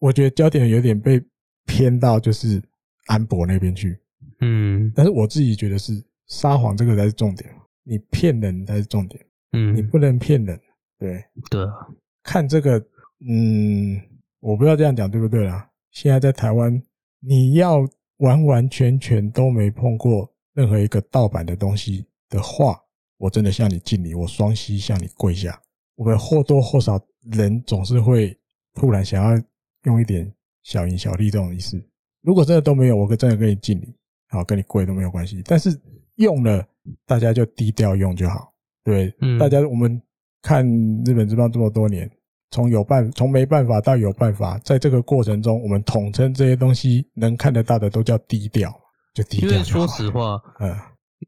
[0.00, 1.22] 我觉得焦点有点被
[1.66, 2.60] 偏到就是
[3.06, 3.96] 安博那边去，
[4.40, 5.92] 嗯，但是我自己觉得是
[6.26, 7.48] 撒谎这个才是重点，
[7.84, 10.60] 你骗人才是重点，嗯，你不能骗人，
[10.98, 11.86] 对对啊，
[12.24, 12.84] 看这个，
[13.20, 14.00] 嗯，
[14.40, 15.70] 我不知道这样讲对不对啦？
[15.90, 16.82] 现在在台湾，
[17.20, 17.86] 你要
[18.18, 22.80] 完完全全都没碰过任何一个盗版的东西的话。
[23.18, 25.60] 我真的向你敬礼，我双膝向你跪下。
[25.94, 26.98] 我们或多或少
[27.32, 28.34] 人总是会
[28.72, 29.44] 突然想要
[29.82, 31.78] 用一点小赢小利这种意思。
[32.22, 33.94] 如果真的都没有，我可真的跟你敬礼，
[34.28, 35.42] 好，跟你跪都没有关系。
[35.44, 35.78] 但是
[36.14, 36.66] 用了，
[37.04, 38.54] 大家就低调用就好。
[38.82, 40.00] 对，嗯，大家我们
[40.40, 40.66] 看
[41.04, 42.10] 日本职棒这么多年，
[42.50, 48.70] 从有办从没办法到有办法，在这个过程中，我们统称这些东西能看得到的都叫低调，
[49.14, 49.48] 就低调。
[49.50, 50.74] 因为说实话，嗯，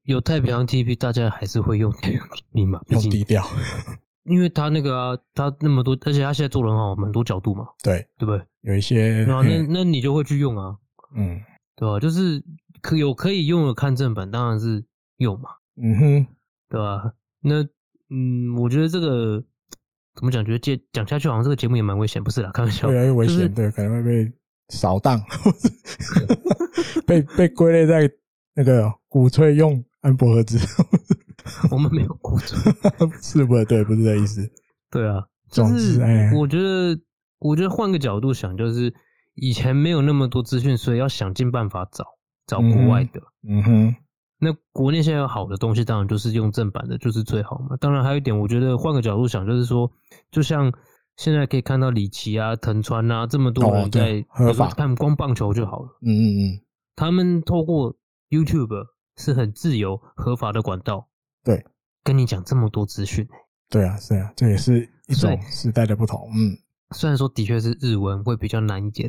[0.04, 3.44] 有太平洋 TP，大家还是会用太平洋 TP 嘛，用低调。
[4.24, 8.40] 因为他那个啊，他那么多，而且他现在做的很好，很多角度嘛，对，对不对？
[8.62, 10.76] 有一些，那那那你就会去用啊，
[11.16, 11.40] 嗯，
[11.74, 11.98] 对吧？
[11.98, 12.40] 就是
[12.80, 14.84] 可有可以用的看正版，当然是
[15.16, 16.26] 用嘛，嗯哼，
[16.68, 17.12] 对吧？
[17.40, 17.62] 那
[18.10, 19.42] 嗯，我觉得这个
[20.22, 20.44] 怎么讲？
[20.44, 24.32] 觉得接讲下去好像这个节目也蛮危险，不是啦，开玩笑，越来越危险，就是、对，可能会被
[24.68, 25.20] 扫荡，
[27.04, 28.08] 被被归类在
[28.54, 30.58] 那个鼓吹用安博盒子。
[31.72, 32.56] 我们没有鼓吹，
[33.20, 33.64] 是不？
[33.64, 34.48] 对，不是这意思。
[34.92, 36.00] 对啊，就是
[36.36, 36.96] 我觉得，
[37.40, 38.94] 我觉得换个角度想，就是
[39.34, 42.04] 以前没有那么多资讯，所以要想尽办法找
[42.46, 43.20] 找国外的。
[43.48, 43.96] 嗯哼，
[44.44, 47.76] 那国内现在有好的东西，当然就是用正版的，就是最好嘛。
[47.76, 49.88] 当然还有一点，我觉得换个角度想，就是说，
[50.32, 50.72] 就像
[51.16, 55.96] 现在可以看到里奇啊、藤川啊这么多人在合法看光棒球就好了。
[56.00, 56.60] 嗯嗯嗯，
[56.96, 57.94] 他们透过
[58.30, 58.86] YouTube
[59.16, 61.08] 是很自由合法的管道。
[61.44, 61.64] 对，
[62.02, 63.24] 跟你讲这么多资讯，
[63.70, 66.18] 对啊，是啊，这也是一种时代的不同。
[66.34, 66.58] 嗯，
[66.90, 69.08] 虽然说的确是日文会比较难一点，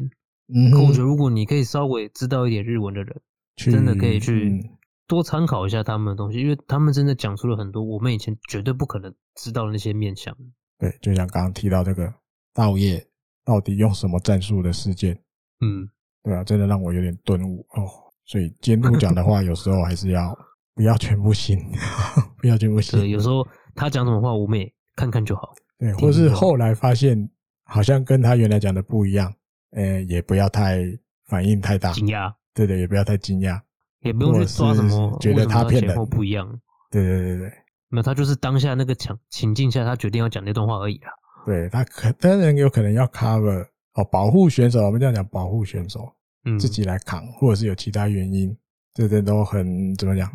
[0.54, 3.22] 嗯，可我觉得如果你可以稍微知道一点日文的人，
[3.56, 4.70] 真的可以去
[5.08, 10.36] 多参考一下他们的东西，因为他们真的讲出了很多我们以前绝对不可能知道的那些面相。
[10.78, 12.14] 对，就像刚刚提到这个
[12.54, 13.06] 道业
[13.46, 15.14] 到底用什么战术的事件，
[15.62, 15.88] 嗯，
[16.24, 17.88] 对啊，真的让我有点顿悟哦。
[18.26, 20.38] 所以监督讲的话，有时候还是要。
[20.76, 21.56] 不要全部信，
[22.42, 23.00] 不要全部信。
[23.00, 25.54] 对，有时候他讲什么话，我们也看看就好。
[25.78, 27.30] 对，或是后来发现
[27.66, 29.32] 好像跟他原来讲的不一样，
[29.74, 30.80] 呃，也不要太
[31.28, 32.34] 反应太大，惊讶。
[32.56, 33.62] 对对，也不要太惊讶，
[34.04, 36.48] 也不用去抓什么，觉得他骗人或不一样。
[36.92, 37.54] 对对对对，
[37.90, 41.10] 没有，他就是当下那个情情境下，他决定要讲那段话而已啦。
[41.46, 46.14] 对，他可当然有可能要 cover 哦，保护选手，我们这样讲，保护选手，
[46.46, 48.56] 嗯，自己来扛，或者是有其他原因，
[48.94, 50.30] 这这都很怎么讲？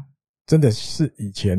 [0.46, 1.56] 真的是以前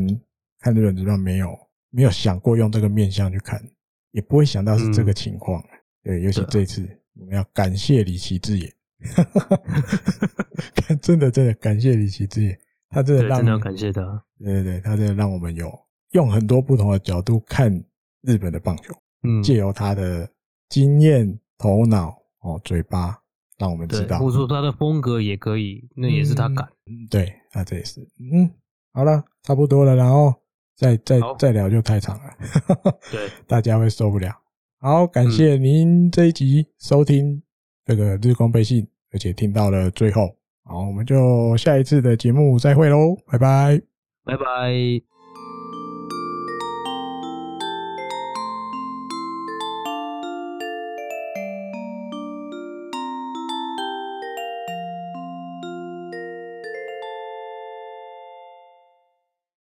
[0.60, 1.48] 看日本职棒没有
[1.90, 3.62] 没有想过用这个面向去看，
[4.10, 5.60] 也不会想到是这个情况。
[5.62, 6.88] 嗯、对，尤其这次
[7.18, 8.72] 我们要感谢里崎智也，
[11.00, 12.58] 真的真的感谢里崎智也，
[12.88, 14.22] 他真的让真的要感谢他。
[14.38, 15.72] 对对对，他真的让我们有
[16.12, 17.72] 用很多不同的角度看
[18.22, 20.28] 日本的棒球，嗯，借由他的
[20.68, 23.18] 经验、头脑、哦嘴巴，
[23.58, 26.68] 让我们知道，或者说他的风格也可以，那也是他敢。
[26.86, 28.50] 嗯，对，他这也是，嗯。
[28.92, 30.34] 好了，差不多了，然后
[30.74, 32.36] 再再再聊就太长了，
[33.12, 34.34] 对，大家会受不了。
[34.80, 37.40] 好，感谢您这一集收听
[37.90, 40.32] 这个日光背信，而且听到了最后。
[40.62, 43.80] 好，我们就下一次的节目再会喽，拜拜，
[44.24, 45.19] 拜拜。